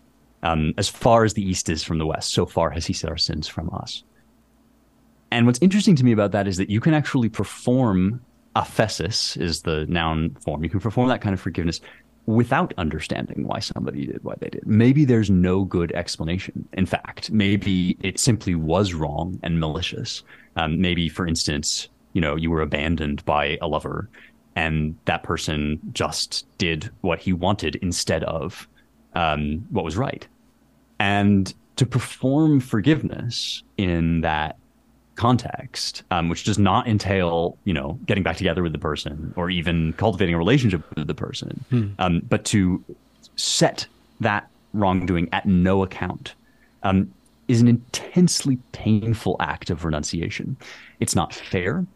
[0.42, 3.11] Um, as far as the east is from the west, so far has he set
[3.11, 4.05] our sins from us.
[5.30, 8.20] And what's interesting to me about that is that you can actually perform
[8.55, 10.62] aphesis is the noun form.
[10.62, 11.80] You can perform that kind of forgiveness
[12.26, 14.66] without understanding why somebody did what they did.
[14.66, 16.66] Maybe there's no good explanation.
[16.72, 20.22] In fact, maybe it simply was wrong and malicious.
[20.56, 24.08] Um, maybe, for instance, you know, you were abandoned by a lover
[24.56, 28.68] and that person just did what he wanted instead of
[29.14, 30.26] um, what was right.
[31.00, 34.56] And to perform forgiveness in that
[35.16, 39.50] context, um, which does not entail, you know, getting back together with the person or
[39.50, 41.88] even cultivating a relationship with the person, hmm.
[41.98, 42.82] um, but to
[43.36, 43.86] set
[44.20, 46.34] that wrongdoing at no account,
[46.82, 47.12] um,
[47.48, 50.56] is an intensely painful act of renunciation.
[51.00, 51.86] It's not fair.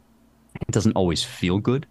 [0.60, 1.86] It doesn't always feel good.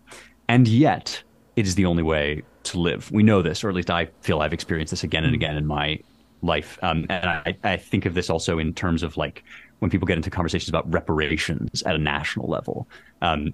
[0.48, 1.22] And yet,
[1.56, 3.12] it is the only way to live.
[3.12, 5.42] We know this, or at least I feel I've experienced this again and hmm.
[5.42, 6.00] again in my
[6.42, 6.78] life.
[6.82, 9.44] Um, and I, I think of this also in terms of like
[9.80, 12.88] when people get into conversations about reparations at a national level,
[13.22, 13.54] um,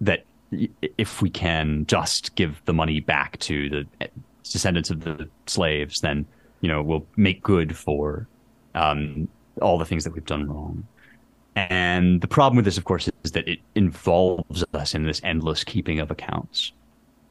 [0.00, 0.24] that
[0.98, 4.08] if we can just give the money back to the
[4.44, 6.26] descendants of the slaves, then
[6.60, 8.28] you know we'll make good for
[8.74, 9.28] um,
[9.60, 10.86] all the things that we've done wrong.
[11.56, 15.62] And the problem with this, of course, is that it involves us in this endless
[15.62, 16.72] keeping of accounts.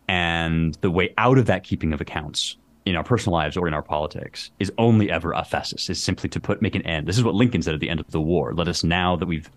[0.07, 3.73] And the way out of that keeping of accounts in our personal lives or in
[3.73, 7.07] our politics is only ever a aphesis, is simply to put make an end.
[7.07, 8.53] This is what Lincoln said at the end of the war.
[8.53, 9.49] Let us now that we've,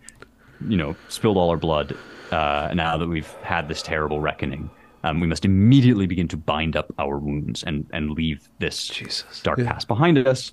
[0.68, 1.96] you know, spilled all our blood,
[2.30, 4.70] uh, now that we've had this terrible reckoning,
[5.04, 9.42] um, we must immediately begin to bind up our wounds and and leave this Jesus.
[9.42, 9.72] dark yeah.
[9.72, 10.52] past behind us.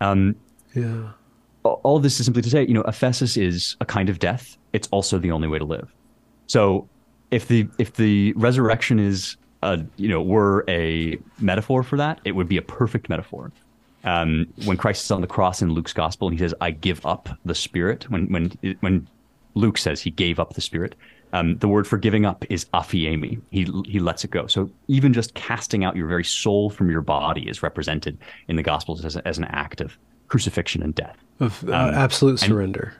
[0.00, 0.36] Um,
[0.74, 1.10] yeah
[1.64, 4.56] all this is simply to say, you know, aphesis is a kind of death.
[4.72, 5.92] It's also the only way to live.
[6.46, 6.88] So
[7.30, 12.32] if the if the resurrection is a you know were a metaphor for that, it
[12.32, 13.52] would be a perfect metaphor.
[14.04, 17.04] Um, when Christ is on the cross in Luke's gospel and he says, "I give
[17.04, 19.08] up the spirit," when when when
[19.54, 20.94] Luke says he gave up the spirit,
[21.32, 23.40] um, the word for giving up is aphiemi.
[23.50, 24.46] He he lets it go.
[24.46, 28.62] So even just casting out your very soul from your body is represented in the
[28.62, 29.98] gospels as, as an act of
[30.28, 31.16] crucifixion and death.
[31.40, 32.94] Of uh, um, absolute surrender.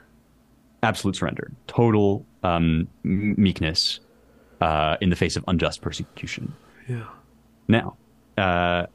[0.83, 1.51] Absolute surrender.
[1.67, 3.99] Total um, meekness
[4.61, 6.53] uh, in the face of unjust persecution.
[6.87, 7.05] Yeah.
[7.67, 7.97] Now,
[8.37, 8.87] uh,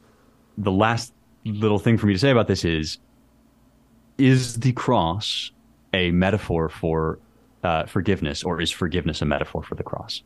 [0.57, 1.13] the last
[1.45, 2.97] little thing for me to say about this is
[4.17, 5.51] is the cross
[5.93, 7.19] a metaphor for
[7.63, 10.23] uh, forgiveness, or is forgiveness a metaphor for the cross?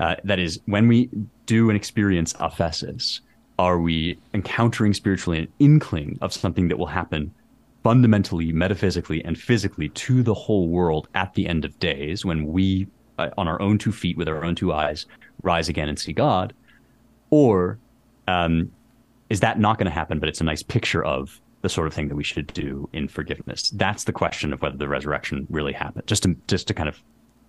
[0.00, 1.10] Uh, that is, when we
[1.46, 3.20] do an experience aphesis,
[3.58, 7.32] are we encountering spiritually an inkling of something that will happen
[7.82, 12.86] fundamentally, metaphysically, and physically to the whole world at the end of days when we,
[13.36, 15.06] on our own two feet with our own two eyes,
[15.42, 16.52] rise again and see God?
[17.30, 17.78] Or
[18.28, 18.70] um,
[19.28, 21.94] is that not going to happen, but it's a nice picture of the sort of
[21.94, 23.70] thing that we should do in forgiveness?
[23.70, 26.06] That's the question of whether the resurrection really happened.
[26.06, 27.00] Just to just to kind of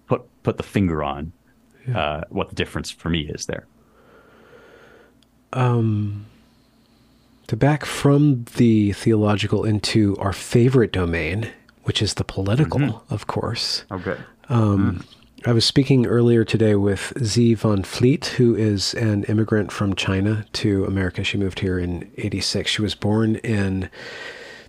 [0.07, 1.32] put put the finger on
[1.88, 1.99] yeah.
[1.99, 3.65] uh, what the difference for me is there.
[5.53, 6.28] Um,
[7.47, 11.49] to back from the theological into our favorite domain,
[11.84, 13.13] which is the political, mm-hmm.
[13.13, 13.84] of course.
[13.91, 14.17] Okay.
[14.47, 15.20] Um, mm.
[15.44, 20.46] I was speaking earlier today with Xi Van Fleet, who is an immigrant from China
[20.54, 21.24] to America.
[21.24, 22.70] She moved here in 86.
[22.70, 23.89] She was born in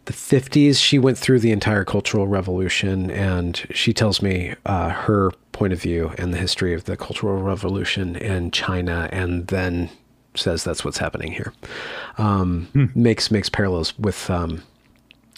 [0.07, 0.83] the 50s.
[0.83, 5.83] She went through the entire Cultural Revolution, and she tells me uh, her point of
[5.83, 9.91] view and the history of the Cultural Revolution in China, and then
[10.35, 11.53] says that's what's happening here.
[12.17, 12.87] Um, hmm.
[12.95, 14.63] Makes makes parallels with um,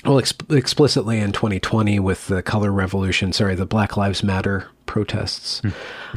[0.04, 5.60] well, explicitly in 2020 with the color revolution, sorry, the Black Lives Matter protests.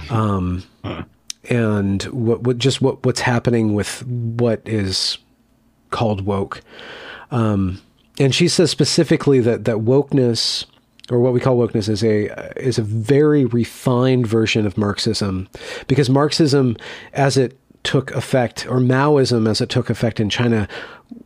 [0.08, 0.14] Hmm.
[0.14, 0.64] um,
[1.50, 5.18] and what, what, just what, what's happening with what is
[5.92, 6.62] called woke.
[7.32, 7.82] Um,
[8.20, 10.66] and she says specifically that, that wokeness,
[11.10, 12.28] or what we call wokeness, is a
[12.62, 15.48] is a very refined version of Marxism,
[15.88, 16.76] because Marxism,
[17.14, 17.58] as it
[17.88, 20.68] took effect, or Maoism as it took effect in China,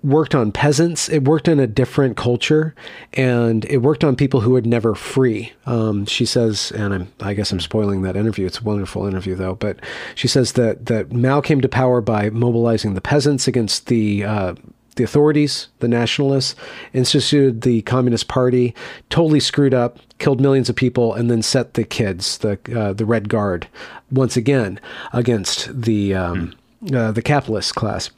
[0.03, 1.09] worked on peasants.
[1.09, 2.76] It worked in a different culture,
[3.14, 5.53] and it worked on people who were never free.
[5.66, 8.45] Um, she says, and I'm, I guess I'm spoiling that interview.
[8.45, 9.55] It's a wonderful interview, though.
[9.55, 9.80] But
[10.14, 14.53] she says that that Mao came to power by mobilizing the peasants against the uh,
[14.97, 16.55] the authorities, the nationalists,
[16.93, 18.76] instituted the Communist Party,
[19.09, 23.05] totally screwed up, killed millions of people, and then set the kids, the uh, the
[23.05, 23.67] Red Guard,
[24.11, 24.80] once again
[25.11, 26.53] against the um,
[26.84, 26.95] mm.
[26.95, 28.11] uh, the capitalist class.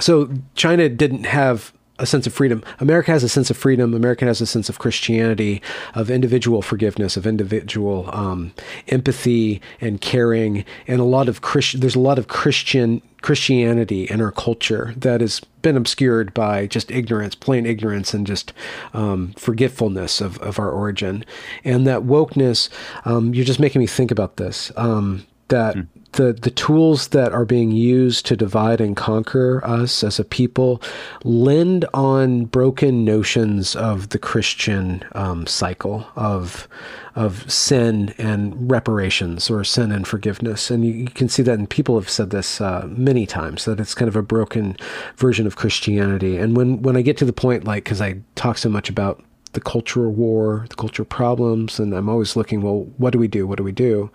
[0.00, 2.62] So China didn't have a sense of freedom.
[2.80, 3.94] America has a sense of freedom.
[3.94, 5.62] America has a sense of Christianity,
[5.94, 8.52] of individual forgiveness, of individual um,
[8.88, 11.80] empathy and caring, and a lot of Christian.
[11.80, 16.90] There's a lot of Christian Christianity in our culture that has been obscured by just
[16.90, 18.52] ignorance, plain ignorance, and just
[18.94, 21.24] um, forgetfulness of, of our origin.
[21.62, 22.68] And that wokeness,
[23.04, 24.72] um, you're just making me think about this.
[24.76, 30.04] Um, that mm the the tools that are being used to divide and conquer us
[30.04, 30.80] as a people
[31.24, 36.68] lend on broken notions of the Christian um, cycle of
[37.14, 40.70] of sin and reparations or sin and forgiveness.
[40.70, 43.80] And you, you can see that, and people have said this uh, many times that
[43.80, 44.76] it's kind of a broken
[45.16, 46.36] version of Christianity.
[46.36, 49.22] And when when I get to the point, like because I talk so much about
[49.52, 53.46] the cultural war, the cultural problems, and I'm always looking, well, what do we do?
[53.46, 54.10] What do we do?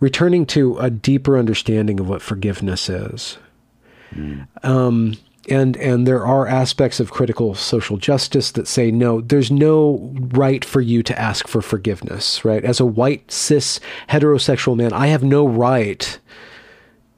[0.00, 3.38] Returning to a deeper understanding of what forgiveness is.
[4.14, 4.46] Mm.
[4.62, 5.16] Um,
[5.48, 10.64] and and there are aspects of critical social justice that say no there's no right
[10.64, 13.78] for you to ask for forgiveness right as a white cis
[14.08, 16.18] heterosexual man i have no right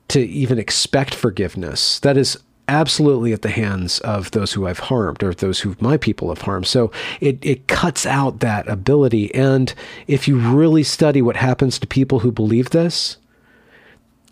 [0.09, 2.37] to even expect forgiveness that is
[2.69, 6.43] absolutely at the hands of those who I've harmed or those who my people have
[6.43, 6.67] harmed.
[6.67, 6.91] So
[7.21, 9.35] it, it cuts out that ability.
[9.35, 9.73] And
[10.07, 13.19] if you really study what happens to people who believe this,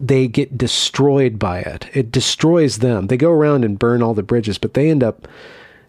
[0.01, 1.89] they get destroyed by it.
[1.95, 3.07] It destroys them.
[3.07, 5.29] They go around and burn all the bridges, but they end up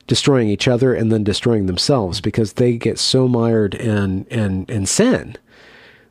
[0.08, 4.86] destroying each other and then destroying themselves because they get so mired in in, in
[4.86, 5.36] sin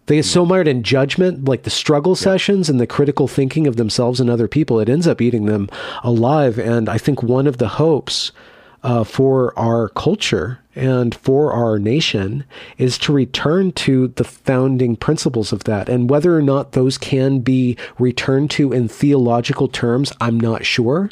[0.07, 2.23] they get so mired in judgment, like the struggle yeah.
[2.23, 5.69] sessions and the critical thinking of themselves and other people, it ends up eating them
[6.03, 6.59] alive.
[6.59, 8.33] And I think one of the hopes
[8.83, 12.45] uh, for our culture and for our nation
[12.77, 15.89] is to return to the founding principles of that.
[15.89, 21.11] And whether or not those can be returned to in theological terms, I'm not sure.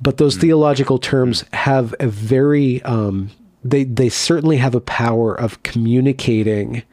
[0.00, 3.30] But those mm theological terms have a very, um,
[3.64, 6.84] they, they certainly have a power of communicating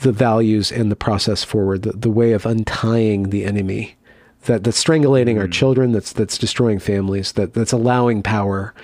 [0.00, 3.96] the values and the process forward, the, the way of untying the enemy
[4.46, 5.40] that, that's strangulating mm.
[5.40, 8.74] our children, that's that's destroying families, that that's allowing power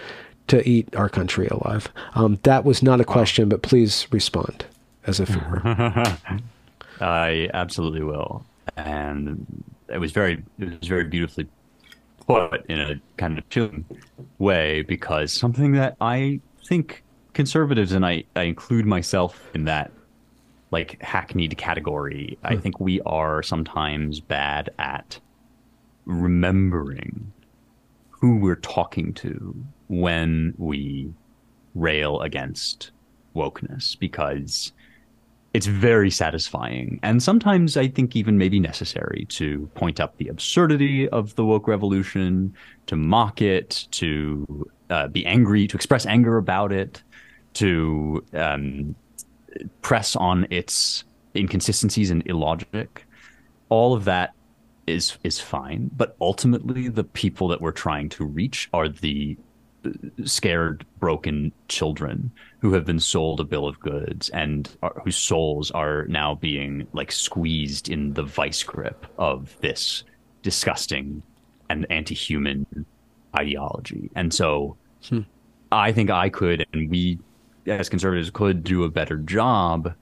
[0.49, 1.89] to eat our country alive.
[2.15, 4.65] Um, that was not a question, but please respond
[5.07, 5.63] as if it were.
[7.01, 8.45] I absolutely will,
[8.77, 11.47] and it was very it was very beautifully
[12.27, 13.85] put in a kind of chilling
[14.39, 19.91] way because something that I think conservatives and I, I include myself in that
[20.71, 22.39] like hackneyed category.
[22.45, 22.61] I hmm.
[22.61, 25.19] think we are sometimes bad at
[26.05, 27.33] remembering
[28.11, 29.55] who we're talking to
[29.89, 31.13] when we
[31.75, 32.91] rail against
[33.35, 34.73] wokeness because
[35.53, 41.09] it's very satisfying and sometimes i think even maybe necessary to point up the absurdity
[41.11, 42.53] of the woke revolution
[42.87, 47.03] to mock it to uh, be angry to express anger about it
[47.55, 48.95] to um,
[49.83, 51.05] press on its
[51.37, 53.07] inconsistencies and illogic
[53.69, 54.33] all of that
[54.87, 59.37] is is fine but ultimately the people that we're trying to reach are the
[60.25, 65.71] scared, broken children who have been sold a bill of goods and are, whose souls
[65.71, 70.05] are now being like squeezed in the vice grip of this
[70.43, 71.23] disgusting
[71.69, 72.67] and anti-human
[73.37, 74.11] ideology.
[74.15, 74.77] And so
[75.09, 75.21] hmm.
[75.73, 77.19] I think I could and we
[77.67, 79.95] as conservatives could do a better job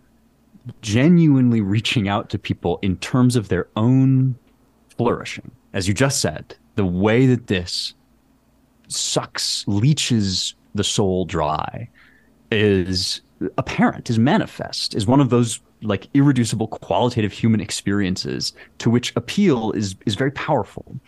[0.83, 4.37] genuinely reaching out to people in terms of their own
[4.97, 5.51] flourishing.
[5.73, 7.95] As you just said, the way that this
[8.89, 11.89] sucks, leeches the soul dry
[12.51, 13.21] is
[13.57, 19.71] apparent, is manifest, is one of those like irreducible qualitative human experiences to which appeal
[19.73, 20.99] is is very powerful.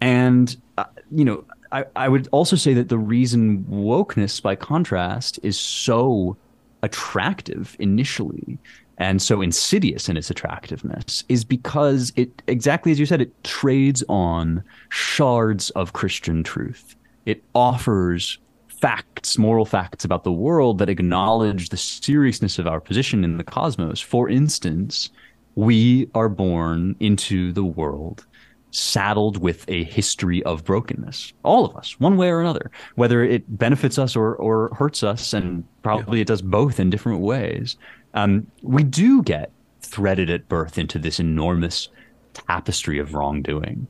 [0.00, 5.38] And uh, you know, I, I would also say that the reason wokeness, by contrast,
[5.42, 6.36] is so
[6.82, 8.58] attractive initially
[8.98, 14.04] and so insidious in its attractiveness is because it exactly as you said it trades
[14.08, 18.38] on shards of christian truth it offers
[18.68, 23.44] facts, moral facts about the world that acknowledge the seriousness of our position in the
[23.44, 24.00] cosmos.
[24.00, 25.10] For instance,
[25.54, 28.26] we are born into the world
[28.70, 31.32] saddled with a history of brokenness.
[31.42, 35.32] All of us, one way or another, whether it benefits us or, or hurts us,
[35.32, 36.22] and probably yeah.
[36.22, 37.76] it does both in different ways.
[38.14, 41.88] Um, we do get threaded at birth into this enormous
[42.34, 43.86] tapestry of wrongdoing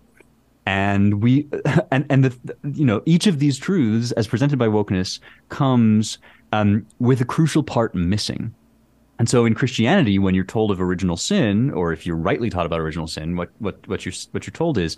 [0.66, 1.48] and we
[1.90, 6.18] and and the you know each of these truths as presented by wokeness comes
[6.52, 8.54] um, with a crucial part missing
[9.18, 12.66] and so in christianity when you're told of original sin or if you're rightly taught
[12.66, 14.96] about original sin what what what you're what you're told is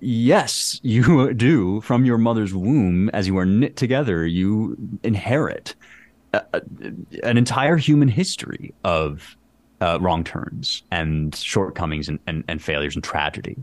[0.00, 5.74] yes you do from your mother's womb as you are knit together you inherit
[6.32, 6.62] a, a,
[7.22, 9.36] an entire human history of
[9.80, 13.56] uh, wrong turns and shortcomings and, and, and failures and tragedy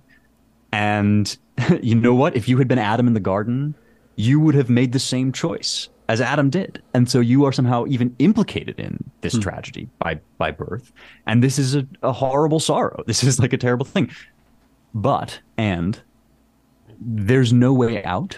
[0.74, 1.38] and
[1.82, 2.36] you know what?
[2.36, 3.76] If you had been Adam in the garden,
[4.16, 6.82] you would have made the same choice as Adam did.
[6.94, 9.42] And so you are somehow even implicated in this hmm.
[9.42, 10.92] tragedy by by birth.
[11.28, 13.04] And this is a, a horrible sorrow.
[13.08, 14.10] This is like a terrible thing.
[14.94, 16.02] But and
[17.00, 18.38] there's no way out,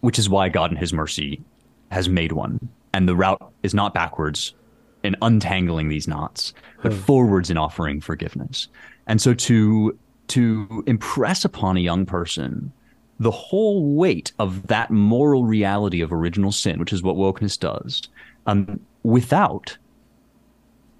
[0.00, 1.42] which is why God in his mercy
[1.90, 2.68] has made one.
[2.92, 4.54] And the route is not backwards
[5.02, 6.52] in untangling these knots,
[6.82, 6.98] but hmm.
[6.98, 8.68] forwards in offering forgiveness.
[9.06, 9.98] And so to
[10.28, 12.72] to impress upon a young person
[13.20, 18.02] the whole weight of that moral reality of original sin, which is what wokeness does,
[18.46, 19.76] um, without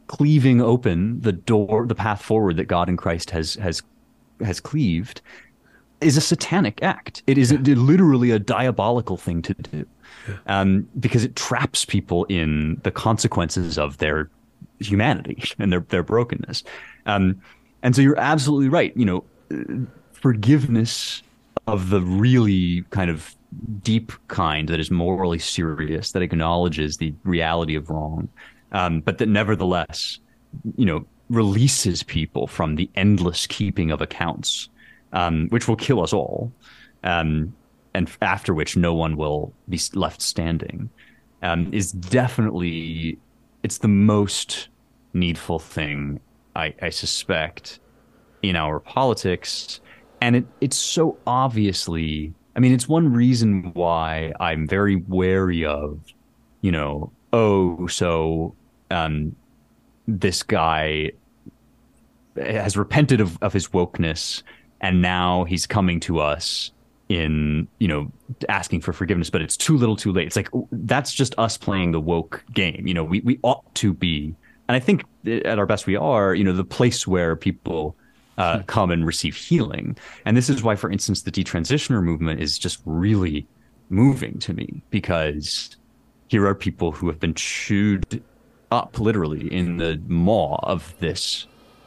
[0.07, 3.83] cleaving open the door, the path forward that God in Christ has has
[4.45, 5.23] has cleaved,
[6.03, 7.23] is a satanic act.
[7.27, 7.59] It is yeah.
[7.59, 9.87] a, literally a diabolical thing to do,
[10.47, 14.29] um, because it traps people in the consequences of their
[14.79, 16.65] humanity and their their brokenness.
[17.07, 17.41] Um,
[17.83, 18.95] and so you're absolutely right.
[18.95, 21.23] You know, forgiveness
[21.67, 23.35] of the really kind of
[23.83, 28.29] deep kind that is morally serious, that acknowledges the reality of wrong,
[28.73, 30.19] um, but that nevertheless,
[30.77, 34.69] you know, releases people from the endless keeping of accounts,
[35.13, 36.53] um, which will kill us all,
[37.05, 37.55] um,
[37.95, 40.89] and after which no one will be left standing,
[41.43, 43.19] um, is definitely
[43.63, 44.69] it's the most
[45.13, 46.21] needful thing
[46.57, 47.81] I, I suspect
[48.43, 49.81] in our politics.
[50.21, 56.01] And it, it's so obviously, I mean, it's one reason why I'm very wary of,
[56.61, 58.55] you know, oh, so
[58.91, 59.35] um,
[60.07, 61.13] this guy
[62.37, 64.43] has repented of, of his wokeness
[64.81, 66.73] and now he's coming to us
[67.09, 68.11] in you know
[68.49, 70.27] asking for forgiveness but it's too little too late.
[70.29, 72.87] It's like that's just us playing the woke game.
[72.87, 74.35] You know we, we ought to be.
[74.69, 77.97] And i think at our best we are you know the place where people
[78.39, 78.63] uh, hmm.
[78.65, 79.97] come and receive healing.
[80.25, 83.47] And this is why, for instance, the detransitioner movement is just really
[83.89, 85.77] moving to me because
[86.29, 88.23] here are people who have been chewed
[88.71, 91.47] up literally in the maw of this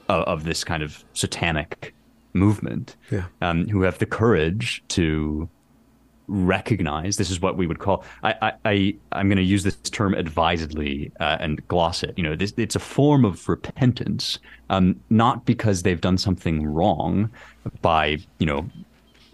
[0.10, 1.95] uh, of this kind of satanic
[2.34, 3.26] movement yeah.
[3.41, 5.48] um, who have the courage to
[6.34, 9.76] recognize this is what we would call i i, I i'm going to use this
[9.76, 14.40] term advisedly uh, and gloss it you know this, it's a form of repentance
[14.70, 17.30] um, not because they've done something wrong
[17.82, 18.68] by you know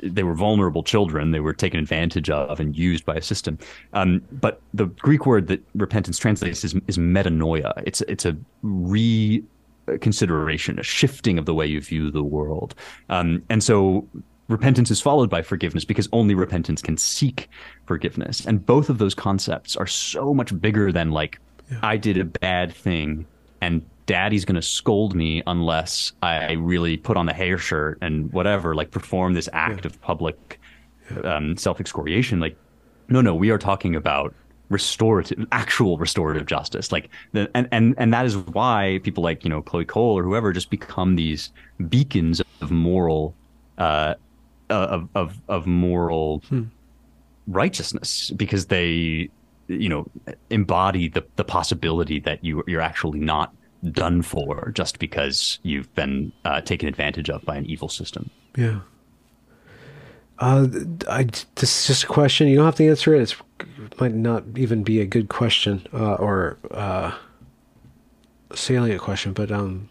[0.02, 1.32] they were vulnerable children.
[1.32, 3.58] They were taken advantage of and used by a system.
[3.94, 7.84] Um, but the Greek word that repentance translates is, is metanoia.
[7.86, 12.76] It's it's a reconsideration, a shifting of the way you view the world.
[13.10, 14.08] Um, and so
[14.50, 17.50] repentance is followed by forgiveness because only repentance can seek
[17.86, 18.46] forgiveness.
[18.46, 21.40] And both of those concepts are so much bigger than like
[21.72, 21.80] yeah.
[21.82, 23.26] I did a bad thing
[23.62, 28.34] and daddy's going to scold me unless I really put on the hair shirt and
[28.34, 29.88] whatever, like perform this act yeah.
[29.88, 30.60] of public
[31.24, 32.40] um, self excoriation.
[32.40, 32.58] Like,
[33.08, 34.34] no, no, we are talking about
[34.70, 36.92] restorative, actual restorative justice.
[36.92, 40.24] Like, the, and and and that is why people like you know Chloe Cole or
[40.24, 41.52] whoever just become these
[41.88, 43.36] beacons of moral,
[43.78, 44.16] uh,
[44.70, 46.64] of of of moral hmm.
[47.48, 49.30] righteousness because they
[49.68, 50.06] you know
[50.50, 53.54] embody the the possibility that you you're actually not
[53.92, 58.30] done for just because you've been uh, taken advantage of by an evil system.
[58.58, 58.82] Yeah.
[60.40, 60.68] Uh,
[61.10, 61.24] I,
[61.56, 62.48] this is just a question.
[62.48, 63.22] You don't have to answer it.
[63.22, 67.12] It's, it might not even be a good question uh, or uh,
[68.54, 69.90] salient question, but um,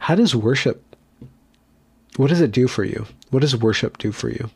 [0.00, 0.82] how does worship?
[2.16, 3.06] What does it do for you?
[3.30, 4.50] What does worship do for you?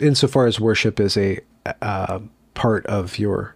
[0.00, 1.40] Insofar as worship is a
[1.82, 2.20] uh,
[2.54, 3.54] part of your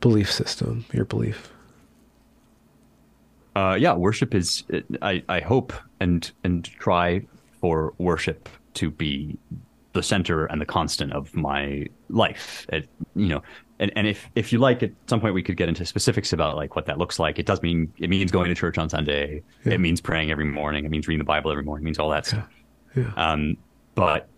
[0.00, 1.52] belief system, your belief
[3.56, 4.64] uh, yeah, worship is.
[5.00, 7.22] I, I hope and and try
[7.58, 9.38] for worship to be
[9.94, 12.66] the center and the constant of my life.
[12.68, 13.42] It, you know,
[13.78, 16.56] and, and if if you like, at some point we could get into specifics about
[16.56, 17.38] like what that looks like.
[17.38, 19.42] It does mean it means going to church on Sunday.
[19.64, 19.74] Yeah.
[19.74, 20.84] It means praying every morning.
[20.84, 21.84] It means reading the Bible every morning.
[21.84, 22.48] It means all that stuff.
[22.94, 23.04] Yeah.
[23.04, 23.32] yeah.
[23.32, 23.56] Um,
[23.94, 24.28] but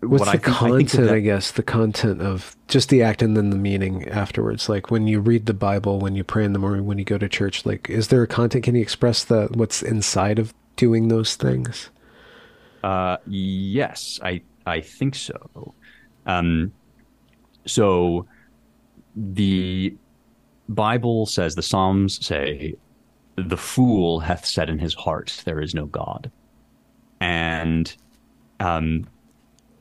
[0.00, 3.22] what's what the think, content I, that, I, guess the content of just the act
[3.22, 6.52] and then the meaning afterwards like when you read the bible when you pray in
[6.52, 9.24] the morning when you go to church like is there a content can you express
[9.24, 11.90] the what's inside of doing those things
[12.84, 15.74] uh yes i i think so
[16.26, 16.72] um
[17.64, 18.26] so
[19.16, 19.94] the
[20.68, 22.74] bible says the psalms say
[23.36, 26.30] the fool hath said in his heart there is no god
[27.20, 27.96] and
[28.60, 29.06] um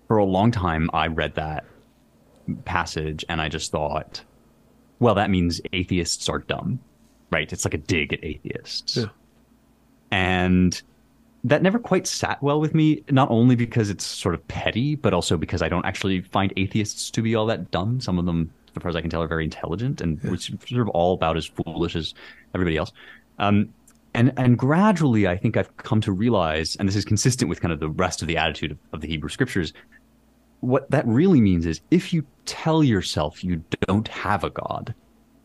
[0.07, 1.65] for a long time, I read that
[2.65, 4.23] passage and I just thought,
[4.99, 6.79] well, that means atheists are dumb,
[7.31, 7.51] right?
[7.51, 8.97] It's like a dig at atheists.
[8.97, 9.05] Yeah.
[10.11, 10.79] And
[11.43, 15.13] that never quite sat well with me, not only because it's sort of petty, but
[15.13, 17.99] also because I don't actually find atheists to be all that dumb.
[17.99, 20.35] Some of them, as far as I can tell, are very intelligent and yeah.
[20.35, 22.13] sort of all about as foolish as
[22.53, 22.91] everybody else.
[23.39, 23.73] Um,
[24.15, 27.71] and and gradually i think i've come to realize and this is consistent with kind
[27.71, 29.73] of the rest of the attitude of, of, the hebrew scriptures
[30.61, 34.95] what that really means is if you tell yourself you don't have a god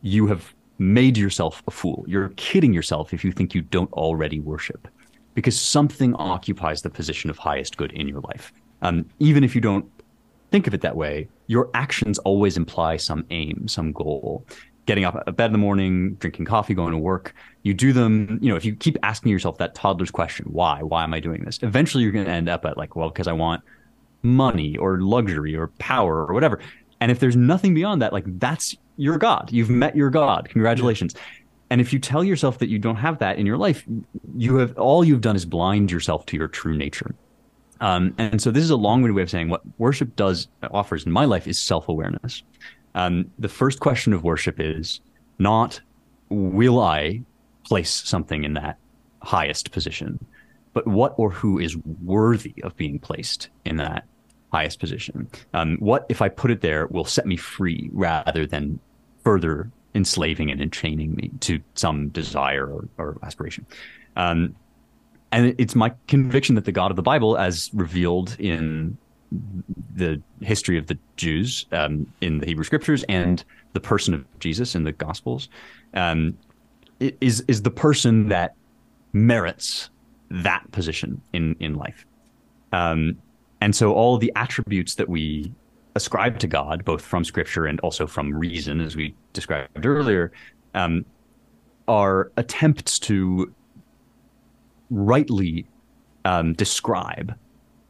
[0.02, 4.40] you have made yourself a fool you're kidding yourself if you think you don't already
[4.40, 4.88] worship
[5.34, 8.52] because something occupies the position of highest good in your life
[8.82, 9.84] um, even if you don't
[10.50, 14.44] think of it that way your actions always imply some aim some goal
[14.90, 17.32] getting up at bed in the morning, drinking coffee, going to work.
[17.62, 20.82] You do them, you know, if you keep asking yourself that toddler's question, why?
[20.82, 21.60] Why am I doing this?
[21.62, 23.62] Eventually you're going to end up at like, well, because I want
[24.22, 26.58] money or luxury or power or whatever.
[27.00, 29.50] And if there's nothing beyond that, like that's your God.
[29.52, 30.48] You've met your God.
[30.48, 31.14] Congratulations.
[31.70, 33.86] And if you tell yourself that you don't have that in your life,
[34.36, 37.14] you have all you've done is blind yourself to your true nature.
[37.80, 41.12] Um, and so this is a long-winded way of saying what worship does offers in
[41.12, 42.42] my life is self-awareness.
[42.94, 45.00] Um, the first question of worship is
[45.38, 45.80] not
[46.28, 47.22] will I
[47.64, 48.78] place something in that
[49.22, 50.24] highest position,
[50.72, 54.04] but what or who is worthy of being placed in that
[54.52, 55.28] highest position.
[55.54, 58.80] Um, what if I put it there will set me free rather than
[59.22, 63.66] further enslaving and enchaining me to some desire or, or aspiration.
[64.16, 64.54] Um,
[65.32, 68.96] and it's my conviction that the God of the Bible, as revealed in
[69.94, 73.44] the history of the Jews um, in the Hebrew Scriptures and
[73.74, 75.48] the person of Jesus in the Gospels
[75.94, 76.36] um,
[76.98, 78.54] is is the person that
[79.12, 79.90] merits
[80.30, 82.04] that position in in life.
[82.72, 83.16] Um,
[83.60, 85.52] and so all the attributes that we
[85.94, 90.32] ascribe to God, both from Scripture and also from reason, as we described earlier,
[90.74, 91.04] um,
[91.88, 93.52] are attempts to
[94.90, 95.66] rightly
[96.24, 97.34] um, describe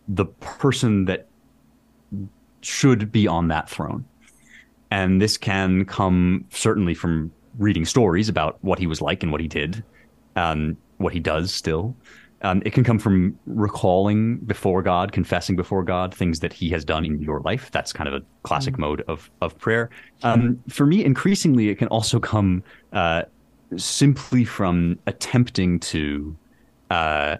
[0.08, 1.26] the person that
[2.62, 4.04] should be on that throne.
[4.90, 9.40] And this can come certainly from reading stories about what he was like and what
[9.40, 9.82] he did,
[10.36, 11.94] um, what he does still.
[12.42, 16.86] Um, it can come from recalling before God, confessing before God things that He has
[16.86, 17.70] done in your life.
[17.70, 18.82] That's kind of a classic mm-hmm.
[18.82, 19.90] mode of of prayer.
[20.22, 22.62] Um, for me, increasingly, it can also come
[22.94, 23.24] uh,
[23.76, 26.34] simply from attempting to
[26.90, 27.36] uh,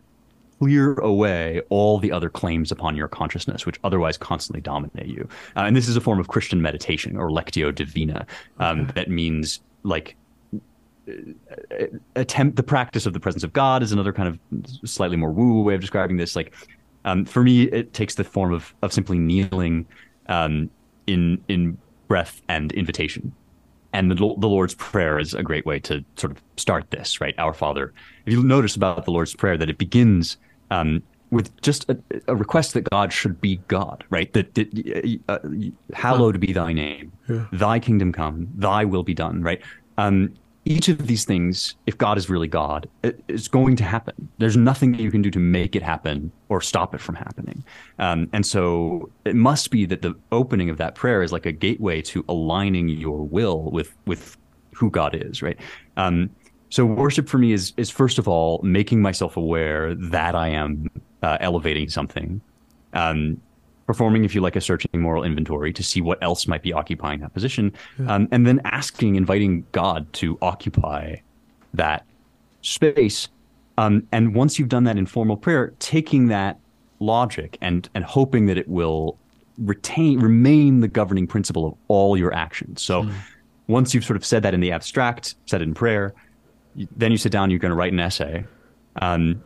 [0.59, 5.27] clear away all the other claims upon your consciousness, which otherwise constantly dominate you.
[5.57, 8.27] Uh, and this is a form of Christian meditation or lectio divina.
[8.59, 8.93] Um, okay.
[8.95, 10.17] That means like
[11.09, 14.39] uh, attempt the practice of the presence of God is another kind of
[14.89, 16.37] slightly more woo way of describing this.
[16.37, 16.55] Like
[17.05, 19.87] um, for me, it takes the form of of simply kneeling
[20.27, 20.71] um,
[21.07, 23.33] in in breath and invitation.
[23.93, 27.35] And the, the Lord's Prayer is a great way to sort of start this, right?
[27.39, 27.93] Our Father.
[28.27, 30.37] If you notice about the Lord's Prayer, that it begins
[30.71, 31.99] um, with just a,
[32.29, 34.33] a, request that God should be God, right?
[34.33, 35.39] That, that uh,
[35.93, 37.47] hallowed be Thy name, yeah.
[37.53, 39.61] Thy kingdom come, Thy will be done, right?
[39.99, 40.35] Um,
[40.71, 44.29] each of these things, if God is really God, it's going to happen.
[44.39, 47.65] There's nothing that you can do to make it happen or stop it from happening.
[47.99, 51.51] Um, and so it must be that the opening of that prayer is like a
[51.51, 54.37] gateway to aligning your will with with
[54.73, 55.59] who God is, right?
[55.97, 56.31] Um,
[56.69, 60.89] so worship for me is is first of all making myself aware that I am
[61.25, 62.41] uh, elevating something.
[62.93, 63.41] Um,
[63.93, 67.19] performing, if you like, a searching moral inventory to see what else might be occupying
[67.21, 68.15] that position, yeah.
[68.15, 71.17] um, and then asking, inviting God to occupy
[71.75, 72.05] that
[72.63, 73.29] space.
[73.79, 76.61] Um, and once you've done that in formal prayer, taking that
[77.01, 79.19] logic and and hoping that it will
[79.59, 82.83] retain remain the governing principle of all your actions.
[82.83, 83.13] So mm.
[83.67, 86.15] once you've sort of said that in the abstract, said it in prayer,
[86.97, 88.45] then you sit down, you're going to write an essay.
[89.03, 89.43] Um,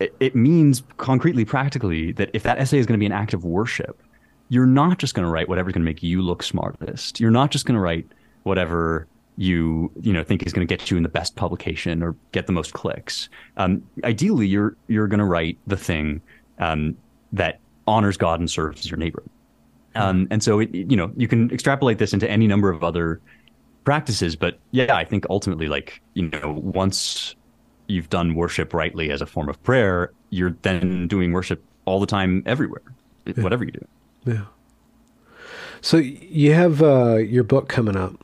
[0.00, 3.34] it, it means concretely, practically, that if that essay is going to be an act
[3.34, 4.02] of worship,
[4.48, 7.20] you're not just going to write whatever's going to make you look smartest.
[7.20, 8.06] You're not just going to write
[8.42, 9.06] whatever
[9.38, 12.46] you you know think is going to get you in the best publication or get
[12.46, 13.28] the most clicks.
[13.56, 16.20] Um, ideally, you're you're going to write the thing
[16.58, 16.96] um,
[17.32, 19.22] that honors God and serves your neighbor.
[19.94, 23.20] Um, and so it, you know you can extrapolate this into any number of other
[23.84, 27.35] practices, but yeah, I think ultimately, like you know, once
[27.86, 32.06] you've done worship rightly as a form of prayer, you're then doing worship all the
[32.06, 32.82] time everywhere,
[33.24, 33.42] yeah.
[33.42, 33.86] whatever you do.
[34.24, 34.44] Yeah.
[35.80, 38.14] So you have uh, your book coming up.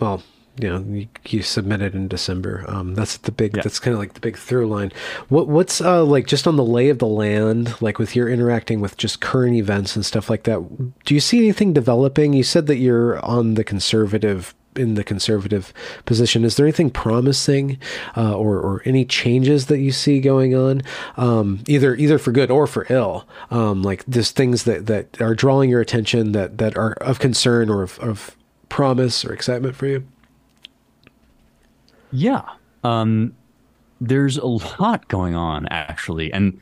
[0.00, 0.22] Well,
[0.60, 2.64] you know, you, you submitted in December.
[2.68, 3.56] Um, that's the big.
[3.56, 3.62] Yeah.
[3.62, 4.92] That's kind of like the big through line.
[5.28, 8.80] What what's uh, like just on the lay of the land, like with your interacting
[8.80, 10.60] with just current events and stuff like that.
[11.04, 12.34] Do you see anything developing?
[12.34, 15.72] You said that you're on the conservative in the conservative
[16.04, 16.44] position.
[16.44, 17.78] Is there anything promising,
[18.16, 20.82] uh, or or any changes that you see going on,
[21.16, 23.26] um, either either for good or for ill?
[23.50, 27.68] Um, like just things that that are drawing your attention that that are of concern
[27.68, 28.36] or of, of
[28.68, 30.06] promise or excitement for you.
[32.10, 32.44] Yeah,
[32.84, 33.34] um,
[34.00, 36.60] there's a lot going on actually, and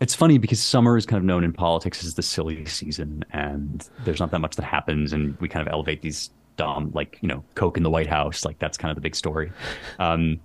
[0.00, 3.88] it's funny because summer is kind of known in politics as the silly season, and
[4.04, 7.28] there's not that much that happens, and we kind of elevate these dumb, like you
[7.28, 8.44] know, Coke in the White House.
[8.44, 9.50] Like that's kind of the big story.
[9.98, 10.38] Um,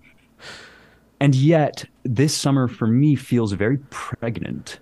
[1.19, 4.79] and yet, this summer for me feels very pregnant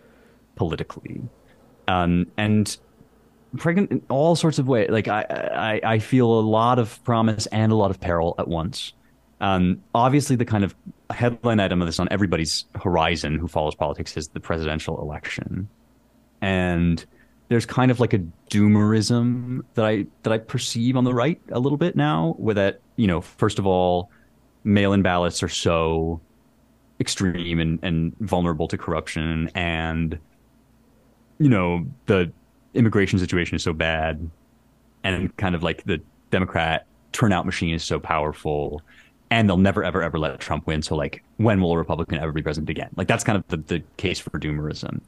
[0.55, 1.21] politically,
[1.87, 2.77] um, and
[3.57, 4.89] pregnant in all sorts of ways.
[4.91, 8.47] Like I, I, I feel a lot of promise and a lot of peril at
[8.47, 8.93] once.
[9.39, 10.75] Um, obviously, the kind of
[11.09, 15.67] headline item of this on everybody's horizon who follows politics is the presidential election,
[16.41, 17.05] and
[17.51, 18.19] there's kind of like a
[18.49, 22.79] doomerism that I that I perceive on the right a little bit now, where that
[22.95, 24.09] you know, first of all,
[24.63, 26.21] mail-in ballots are so
[27.01, 30.17] extreme and, and vulnerable to corruption, and
[31.39, 32.31] you know the
[32.73, 34.29] immigration situation is so bad,
[35.03, 38.81] and kind of like the Democrat turnout machine is so powerful,
[39.29, 40.81] and they'll never ever ever let Trump win.
[40.81, 42.91] So like, when will a Republican ever be president again?
[42.95, 45.01] Like that's kind of the, the case for doomerism.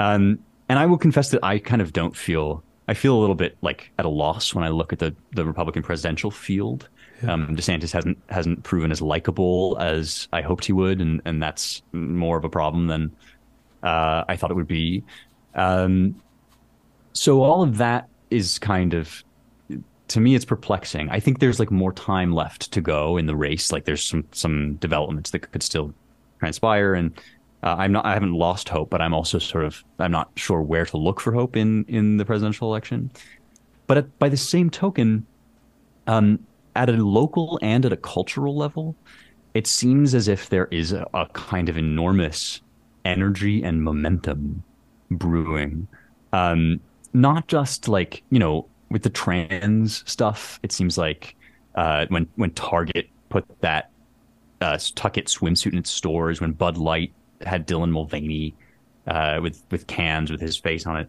[0.00, 3.34] Um, and I will confess that I kind of don't feel I feel a little
[3.34, 6.88] bit like at a loss when I look at the the Republican presidential field.
[7.22, 7.32] Yeah.
[7.32, 11.82] Um, DeSantis hasn't hasn't proven as likable as I hoped he would, and and that's
[11.92, 13.14] more of a problem than
[13.82, 15.04] uh, I thought it would be.
[15.54, 16.20] Um,
[17.12, 19.22] so all of that is kind of
[20.08, 21.08] to me it's perplexing.
[21.10, 23.72] I think there's like more time left to go in the race.
[23.72, 25.94] Like there's some some developments that could still
[26.40, 27.12] transpire, and
[27.62, 28.04] uh, I'm not.
[28.04, 29.84] I haven't lost hope, but I'm also sort of.
[29.98, 33.10] I'm not sure where to look for hope in in the presidential election.
[33.86, 35.26] But at, by the same token,
[36.06, 36.40] um,
[36.74, 38.96] at a local and at a cultural level,
[39.54, 42.60] it seems as if there is a, a kind of enormous
[43.04, 44.62] energy and momentum
[45.10, 45.86] brewing.
[46.32, 46.80] Um,
[47.12, 50.58] not just like you know with the trans stuff.
[50.62, 51.36] It seems like
[51.76, 53.90] uh, when when Target put that
[54.60, 57.12] uh, tuck swimsuit in its stores, when Bud Light
[57.44, 58.54] had Dylan Mulvaney
[59.06, 61.08] uh, with with cans with his face on it.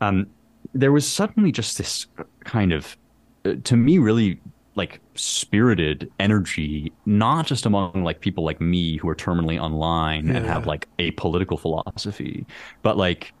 [0.00, 0.26] Um,
[0.72, 2.06] there was suddenly just this
[2.44, 2.96] kind of,
[3.44, 4.40] uh, to me, really
[4.76, 10.44] like spirited energy, not just among like people like me who are terminally online and
[10.44, 12.44] have like a political philosophy,
[12.82, 13.32] but like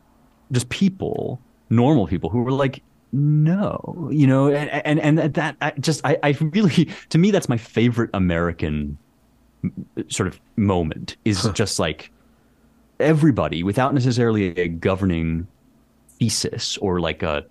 [0.52, 1.40] just people,
[1.70, 6.18] normal people who were like, no, you know, and and, and that I just I,
[6.22, 8.96] I really to me that's my favorite American
[10.08, 11.52] sort of moment is huh.
[11.52, 12.10] just like
[13.00, 15.46] everybody without necessarily a governing
[16.18, 17.44] thesis or like a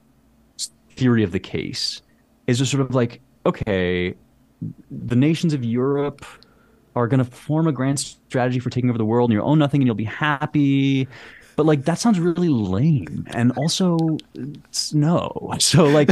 [0.92, 2.02] theory of the case
[2.48, 4.16] is just sort of like okay
[4.90, 6.26] the nations of europe
[6.96, 9.60] are going to form a grand strategy for taking over the world and you'll own
[9.60, 11.08] nothing and you'll be happy
[11.56, 13.98] but like that sounds really lame and also
[14.94, 16.08] no so like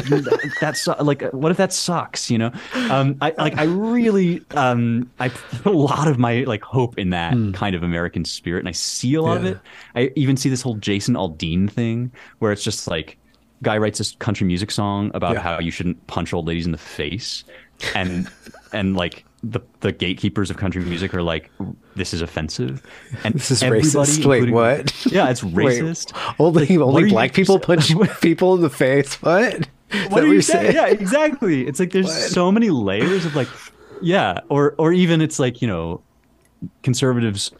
[0.60, 2.52] that's like what if that sucks you know
[2.90, 7.10] um i like i really um i put a lot of my like hope in
[7.10, 7.54] that mm.
[7.54, 9.50] kind of american spirit and i see a lot yeah.
[9.50, 9.60] of it
[9.96, 13.18] i even see this whole jason aldean thing where it's just like
[13.64, 15.42] guy writes this country music song about yeah.
[15.42, 17.44] how you shouldn't punch old ladies in the face
[17.96, 18.30] and
[18.74, 21.50] and like the the gatekeepers of country music are like,
[21.96, 22.86] this is offensive,
[23.24, 24.26] and this is racist.
[24.26, 24.94] Wait, what?
[25.12, 26.14] Yeah, it's racist.
[26.14, 27.92] Wait, only like, only black people punch
[28.22, 29.22] people in the face.
[29.22, 29.68] What?
[30.10, 30.74] what are you saying?
[30.74, 31.68] Yeah, exactly.
[31.68, 32.14] It's like there's what?
[32.14, 33.50] so many layers of like,
[34.02, 36.02] yeah, or or even it's like you know,
[36.84, 37.52] conservatives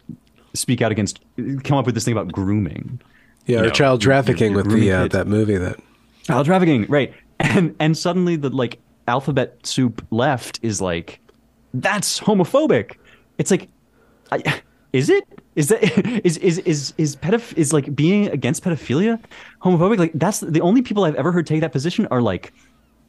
[0.54, 1.20] speak out against,
[1.64, 3.00] come up with this thing about grooming.
[3.46, 5.80] Yeah, or know, child trafficking with the uh, that movie that
[6.22, 7.12] child trafficking, right?
[7.40, 8.78] And and suddenly the like
[9.08, 11.18] alphabet soup left is like
[11.74, 12.96] that's homophobic.
[13.38, 13.68] It's like,
[14.30, 14.62] I,
[14.92, 15.24] is it?
[15.56, 15.82] Is that
[16.24, 19.22] is is is is pedoph- is like being against pedophilia
[19.62, 19.98] homophobic?
[19.98, 22.52] Like that's the only people I've ever heard take that position are like,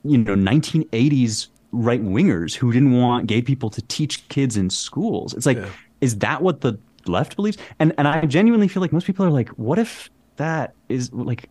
[0.03, 5.33] you know, 1980s right wingers who didn't want gay people to teach kids in schools.
[5.33, 5.69] It's like, yeah.
[6.01, 7.57] is that what the left believes?
[7.79, 11.49] And and I genuinely feel like most people are like, what if that is like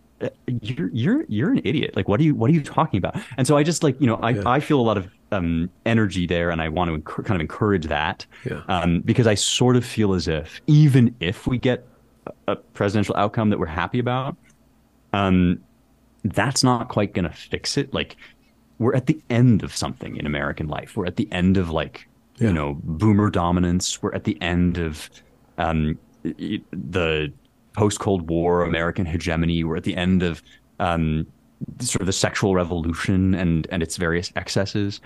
[0.60, 1.96] you're you're you're an idiot.
[1.96, 3.16] Like, what are you what are you talking about?
[3.36, 4.42] And so I just like you know I yeah.
[4.46, 7.40] I feel a lot of um, energy there, and I want to enc- kind of
[7.40, 8.62] encourage that yeah.
[8.68, 11.86] um, because I sort of feel as if even if we get
[12.46, 14.36] a presidential outcome that we're happy about,
[15.12, 15.60] um,
[16.24, 17.92] that's not quite going to fix it.
[17.92, 18.16] Like,
[18.78, 20.96] we're at the end of something in American life.
[20.96, 22.48] We're at the end of like yeah.
[22.48, 24.02] you know boomer dominance.
[24.02, 25.10] We're at the end of
[25.58, 27.32] um, the
[27.72, 29.64] post Cold War American hegemony.
[29.64, 30.42] We're at the end of
[30.78, 31.26] um,
[31.80, 35.00] sort of the sexual revolution and and its various excesses.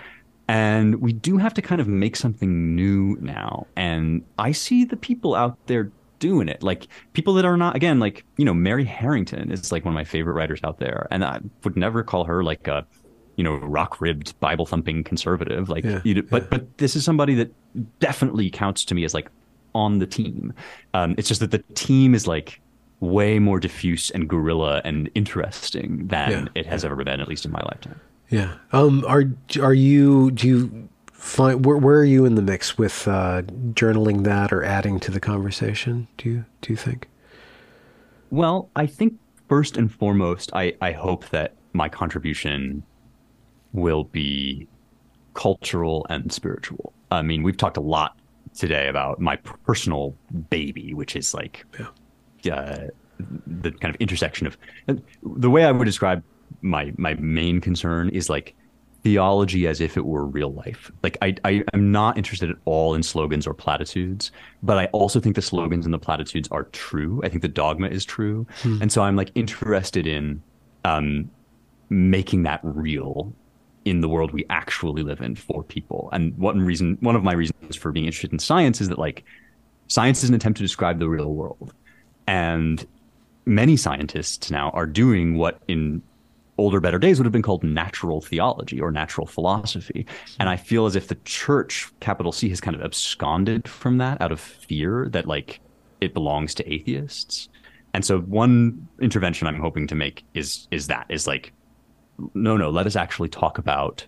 [0.49, 3.67] And we do have to kind of make something new now.
[3.75, 6.63] And I see the people out there doing it.
[6.63, 9.97] Like people that are not again, like, you know, Mary Harrington is like one of
[9.97, 11.09] my favorite writers out there.
[11.11, 12.87] And I would never call her like a,
[13.37, 15.69] you know, rock ribbed Bible thumping conservative.
[15.69, 16.49] Like yeah, you, but yeah.
[16.51, 17.53] but this is somebody that
[17.99, 19.29] definitely counts to me as like
[19.77, 20.53] on the team.
[20.94, 22.61] Um, it's just that the team is like
[23.01, 26.61] way more diffuse and guerrilla and interesting than yeah.
[26.61, 28.01] it has ever been, at least in my lifetime.
[28.31, 28.55] Yeah.
[28.73, 29.05] Um.
[29.07, 29.24] Are
[29.61, 30.32] are you?
[30.32, 33.43] Do you find where where are you in the mix with uh,
[33.73, 36.09] journaling that or adding to the conversation?
[36.16, 37.09] Do you do you think?
[38.31, 39.15] Well, I think
[39.48, 42.82] first and foremost, I I hope that my contribution
[43.73, 44.66] will be
[45.35, 46.93] cultural and spiritual.
[47.12, 48.16] I mean, we've talked a lot
[48.57, 50.16] today about my personal
[50.51, 51.65] baby, which is like
[52.43, 52.55] yeah.
[52.55, 52.87] uh,
[53.47, 54.57] the kind of intersection of
[55.23, 56.23] the way I would describe
[56.62, 58.55] my my main concern is like
[59.03, 60.91] theology as if it were real life.
[61.03, 64.33] Like I, I am not interested at all in slogans or platitudes,
[64.65, 67.20] but I also think the slogans and the platitudes are true.
[67.23, 68.83] I think the dogma is true, hmm.
[68.83, 70.43] and so I'm like interested in
[70.85, 71.31] um,
[71.89, 73.33] making that real
[73.85, 76.09] in the world we actually live in for people.
[76.12, 79.25] And one reason, one of my reasons for being interested in science is that like
[79.89, 81.75] science is an attempt to describe the real world,
[82.27, 82.87] and
[83.47, 86.03] many scientists now are doing what in
[86.59, 90.07] older, better days would have been called natural theology or natural philosophy.
[90.39, 94.21] And I feel as if the church, capital C, has kind of absconded from that
[94.21, 95.61] out of fear that like
[96.01, 97.49] it belongs to atheists.
[97.95, 101.53] And so one intervention I'm hoping to make is is that is like,
[102.35, 104.07] no, no, let us actually talk about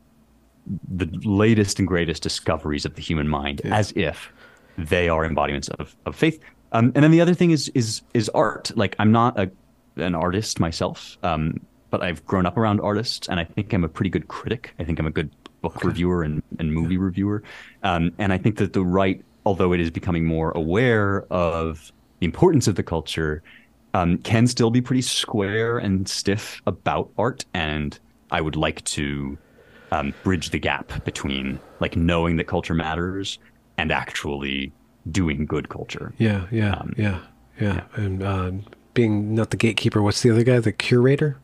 [0.89, 3.77] the latest and greatest discoveries of the human mind yeah.
[3.77, 4.33] as if
[4.77, 6.41] they are embodiments of, of faith.
[6.73, 8.71] Um, and then the other thing is is is art.
[8.77, 9.51] Like I'm not a
[9.97, 11.19] an artist myself.
[11.23, 14.75] Um, but I've grown up around artists, and I think I'm a pretty good critic.
[14.79, 15.31] I think I'm a good
[15.63, 15.89] book okay.
[15.89, 17.01] reviewer and, and movie yeah.
[17.01, 17.43] reviewer.
[17.83, 22.27] Um, and I think that the right, although it is becoming more aware of the
[22.27, 23.43] importance of the culture,
[23.95, 27.45] um, can still be pretty square and stiff about art.
[27.55, 27.99] And
[28.31, 29.39] I would like to
[29.91, 33.39] um, bridge the gap between like knowing that culture matters
[33.77, 34.73] and actually
[35.11, 36.13] doing good culture.
[36.19, 37.21] Yeah, yeah, um, yeah,
[37.61, 38.51] yeah, yeah, and uh,
[38.95, 40.03] being not the gatekeeper.
[40.03, 40.59] What's the other guy?
[40.61, 41.39] The curator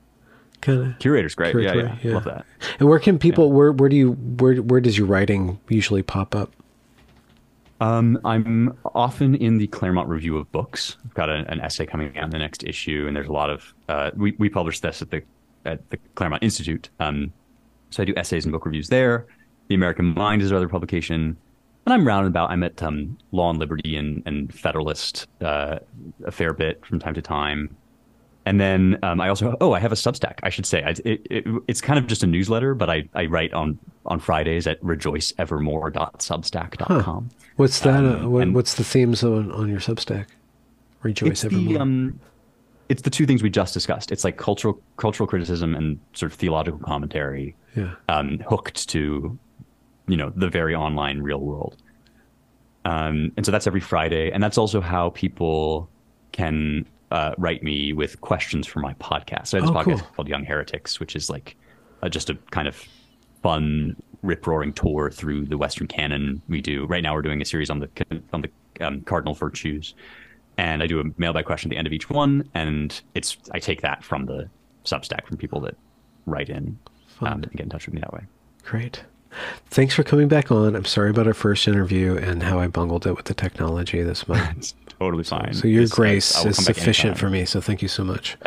[0.65, 1.55] kind of Curator's great.
[1.55, 2.47] Yeah, Curatory, yeah, Love that.
[2.81, 3.53] And where can people?
[3.53, 6.53] Where where do you where where does your writing usually pop up?
[7.81, 10.97] Um, I'm often in the Claremont Review of Books.
[11.05, 13.51] I've got a, an essay coming out in the next issue, and there's a lot
[13.51, 15.23] of uh, we we publish this at the
[15.65, 16.89] at the Claremont Institute.
[16.99, 17.33] Um,
[17.95, 19.27] so I do essays and book reviews there.
[19.69, 21.37] The American Mind is our other publication,
[21.87, 22.51] and I'm round about.
[22.51, 25.79] I'm at um, Law and Liberty and, and Federalist uh,
[26.25, 27.75] a fair bit from time to time.
[28.47, 31.27] And then um, I also oh I have a Substack I should say I, it,
[31.31, 34.79] it, it's kind of just a newsletter but I, I write on on Fridays at
[34.83, 37.31] rejoiceevermore.substack.com.
[37.57, 38.05] What's that?
[38.05, 40.27] uh, Um, what, and- what's the themes on on your Substack?
[41.03, 41.75] Rejoice it's evermore.
[41.75, 42.21] the um,
[42.89, 44.13] it's the two things we just discussed.
[44.13, 47.95] It's like cultural cultural criticism and sort of theological commentary, yeah.
[48.09, 49.39] um, hooked to,
[50.09, 51.77] you know, the very online real world.
[52.85, 55.89] Um, and so that's every Friday, and that's also how people
[56.33, 59.49] can uh, write me with questions for my podcast.
[59.49, 60.11] So I have this Oh, podcast cool.
[60.17, 61.57] called Young Heretics, which is like
[62.03, 62.83] uh, just a kind of
[63.43, 66.43] fun rip roaring tour through the Western canon.
[66.49, 67.15] We do right now.
[67.15, 67.89] We're doing a series on the
[68.33, 69.95] on the um, cardinal virtues,
[70.59, 73.61] and I do a mailbag question at the end of each one, and it's I
[73.61, 74.49] take that from the
[74.85, 75.77] Substack from people that
[76.27, 76.79] write in
[77.21, 78.23] um, and get in touch with me that way.
[78.65, 79.05] Great.
[79.69, 80.77] Thanks for coming back on.
[80.77, 84.29] I'm sorry about our first interview and how I bungled it with the technology this
[84.29, 84.57] month.
[84.59, 85.55] It's totally fine.
[85.55, 87.45] So your It's- grace is sufficient for me.
[87.45, 88.37] So thank you so much.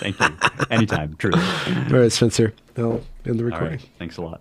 [0.00, 0.28] Thank you.
[0.70, 1.40] Anytime, truly.
[1.40, 2.54] All right, Spencer.
[2.76, 3.70] I'll end the recording.
[3.70, 3.88] right.
[3.98, 4.40] Thanks a lot.